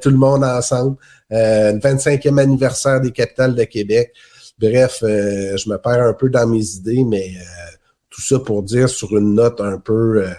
tout 0.00 0.10
le 0.10 0.16
monde 0.16 0.42
ensemble. 0.42 0.96
le 1.30 1.78
25e 1.78 2.38
anniversaire 2.38 3.00
des 3.00 3.12
capitales 3.12 3.54
de 3.54 3.64
Québec. 3.64 4.12
Bref, 4.58 5.00
euh, 5.02 5.56
je 5.56 5.68
me 5.68 5.76
perds 5.76 6.02
un 6.02 6.14
peu 6.14 6.30
dans 6.30 6.46
mes 6.46 6.64
idées, 6.76 7.04
mais 7.04 7.34
euh, 7.36 7.76
tout 8.08 8.22
ça 8.22 8.38
pour 8.38 8.62
dire 8.62 8.88
sur 8.88 9.16
une 9.16 9.34
note 9.34 9.60
un 9.60 9.78
peu 9.78 10.24
euh, 10.24 10.32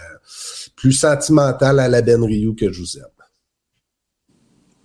plus 0.74 0.92
sentimentale 0.92 1.78
à 1.78 1.88
la 1.88 2.02
Ben 2.02 2.22
Ryu 2.22 2.54
que 2.54 2.72
je 2.72 2.80
vous 2.80 2.98
aime. 2.98 3.04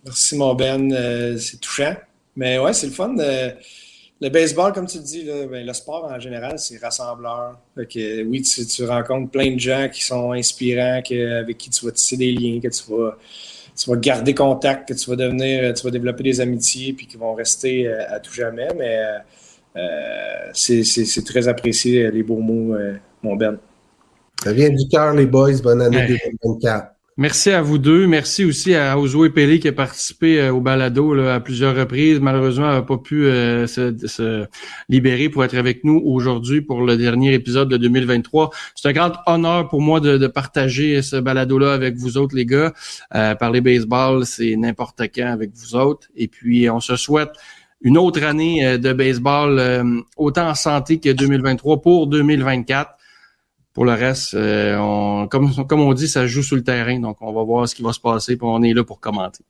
Merci, 0.06 0.36
mon 0.38 0.54
Ben. 0.54 1.38
c'est 1.40 1.60
touchant. 1.60 1.96
Mais 2.36 2.60
ouais, 2.60 2.74
c'est 2.74 2.88
le 2.88 2.94
fun. 2.94 3.16
Le 4.24 4.30
baseball, 4.30 4.72
comme 4.74 4.88
tu 4.88 4.98
le 4.98 5.04
dis, 5.04 5.30
ben, 5.52 5.66
le 5.66 5.74
sport 5.74 6.06
en 6.06 6.20
général, 6.20 6.58
c'est 6.58 6.78
rassembleur. 6.78 7.60
oui, 7.78 8.42
tu, 8.42 8.86
rencontres 8.86 9.30
plein 9.30 9.54
de 9.54 9.60
gens 9.60 9.90
qui 9.92 10.04
sont 10.04 10.32
inspirants, 10.32 11.02
avec 11.04 11.58
qui 11.58 11.70
tu 11.70 11.86
vas 11.86 11.92
tisser 11.92 12.18
des 12.18 12.32
liens, 12.32 12.60
que 12.62 12.70
tu 12.70 12.84
vas 12.90 13.18
tu 13.76 13.90
vas 13.90 13.96
garder 13.98 14.36
contact, 14.36 14.90
que 14.90 14.94
tu 14.94 15.10
vas 15.10 15.16
devenir, 15.16 15.74
tu 15.74 15.84
vas 15.84 15.92
développer 15.92 16.24
des 16.24 16.42
amitiés, 16.42 16.94
puis 16.94 17.08
qui 17.08 17.18
vont 17.18 17.34
rester 17.34 17.88
euh, 17.88 18.04
à 18.08 18.20
tout 18.20 18.34
jamais. 18.34 18.68
Mais 18.78 19.00
euh, 19.76 20.50
c'est 20.54 21.26
très 21.26 21.48
apprécié, 21.48 22.12
les 22.12 22.24
beaux 22.24 22.40
mots, 22.40 22.76
euh, 22.76 22.96
mon 23.24 23.36
Ben. 23.36 23.58
Ça 24.44 24.54
vient 24.54 24.70
du 24.70 24.88
cœur, 24.88 25.14
les 25.14 25.26
boys. 25.26 25.62
Bonne 25.64 25.82
année 25.82 26.08
2024. 26.08 26.93
Merci 27.16 27.52
à 27.52 27.62
vous 27.62 27.78
deux. 27.78 28.08
Merci 28.08 28.44
aussi 28.44 28.74
à 28.74 28.98
Ozo 28.98 29.30
Pelé 29.30 29.60
qui 29.60 29.68
a 29.68 29.72
participé 29.72 30.42
euh, 30.42 30.52
au 30.52 30.62
balado 30.62 31.14
là, 31.14 31.36
à 31.36 31.40
plusieurs 31.40 31.76
reprises. 31.76 32.20
Malheureusement, 32.20 32.68
elle 32.70 32.78
n'a 32.78 32.82
pas 32.82 32.98
pu 32.98 33.26
euh, 33.26 33.68
se, 33.68 34.48
libérer 34.90 35.30
pour 35.30 35.44
être 35.44 35.56
avec 35.56 35.84
nous 35.84 36.02
aujourd'hui 36.04 36.62
pour 36.62 36.82
le 36.82 36.98
dernier 36.98 37.36
épisode 37.36 37.70
de 37.70 37.78
2023. 37.78 38.50
C'est 38.74 38.88
un 38.88 38.94
grand 38.94 39.12
honneur 39.28 39.68
pour 39.70 39.80
moi 39.80 40.00
de, 40.00 40.26
partager 40.26 41.04
ce 41.04 41.18
balado-là 41.18 41.74
avec 41.74 41.98
vous 41.98 42.18
autres, 42.18 42.36
les 42.36 42.48
gars. 42.48 42.74
Euh, 43.14 43.36
parler 43.36 43.62
baseball, 43.62 44.26
c'est 44.26 44.56
n'importe 44.56 45.04
quand 45.14 45.28
avec 45.28 45.52
vous 45.54 45.76
autres. 45.76 46.08
Et 46.16 46.28
puis, 46.28 46.68
on 46.72 46.80
se 46.80 46.96
souhaite 46.96 47.34
une 47.82 48.00
autre 48.00 48.24
année 48.24 48.80
de 48.80 48.94
baseball, 48.94 49.62
autant 50.16 50.48
en 50.48 50.56
santé 50.56 51.00
que 51.00 51.10
2023 51.10 51.82
pour 51.82 52.08
2024. 52.08 52.96
Pour 53.74 53.86
le 53.86 53.94
reste, 53.94 54.36
euh, 54.36 54.78
on, 54.78 55.28
comme, 55.28 55.66
comme 55.66 55.82
on 55.82 55.94
dit, 55.94 56.08
ça 56.08 56.28
joue 56.28 56.44
sur 56.44 56.56
le 56.56 56.64
terrain, 56.64 57.00
donc 57.00 57.18
on 57.22 57.34
va 57.34 57.44
voir 57.44 57.68
ce 57.68 57.74
qui 57.74 57.82
va 57.82 57.92
se 57.92 58.00
passer, 58.00 58.38
puis 58.38 58.48
on 58.48 58.62
est 58.62 58.74
là 58.74 58.84
pour 58.84 59.00
commenter. 59.00 59.44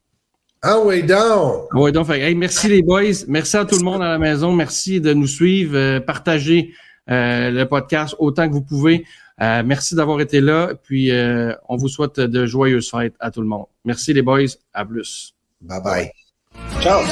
Ah 0.61 0.79
oui, 0.79 1.03
donc! 1.03 1.67
Ah 1.71 1.73
oui, 1.73 1.91
donc, 1.91 2.07
merci 2.07 2.69
les 2.69 2.81
boys, 2.81 3.25
merci 3.27 3.57
à 3.57 3.65
tout 3.65 3.77
le 3.77 3.83
monde 3.83 4.01
à 4.01 4.07
la 4.07 4.17
maison, 4.17 4.53
merci 4.53 5.01
de 5.01 5.13
nous 5.13 5.27
suivre, 5.27 5.75
euh, 5.75 5.99
partagez 5.99 6.73
euh, 7.09 7.51
le 7.51 7.65
podcast 7.65 8.15
autant 8.17 8.47
que 8.47 8.53
vous 8.53 8.61
pouvez. 8.61 9.05
merci 9.39 9.93
d'avoir 9.93 10.21
été 10.21 10.39
là, 10.39 10.69
puis 10.83 11.11
on 11.67 11.75
vous 11.75 11.89
souhaite 11.89 12.21
de 12.21 12.45
joyeuses 12.45 12.89
fêtes 12.89 13.15
à 13.19 13.29
tout 13.29 13.41
le 13.41 13.47
monde. 13.47 13.65
Merci 13.83 14.13
les 14.13 14.21
boys, 14.21 14.55
à 14.73 14.85
plus. 14.85 15.35
Bye 15.59 15.81
bye. 15.83 16.11
Ciao! 16.79 17.03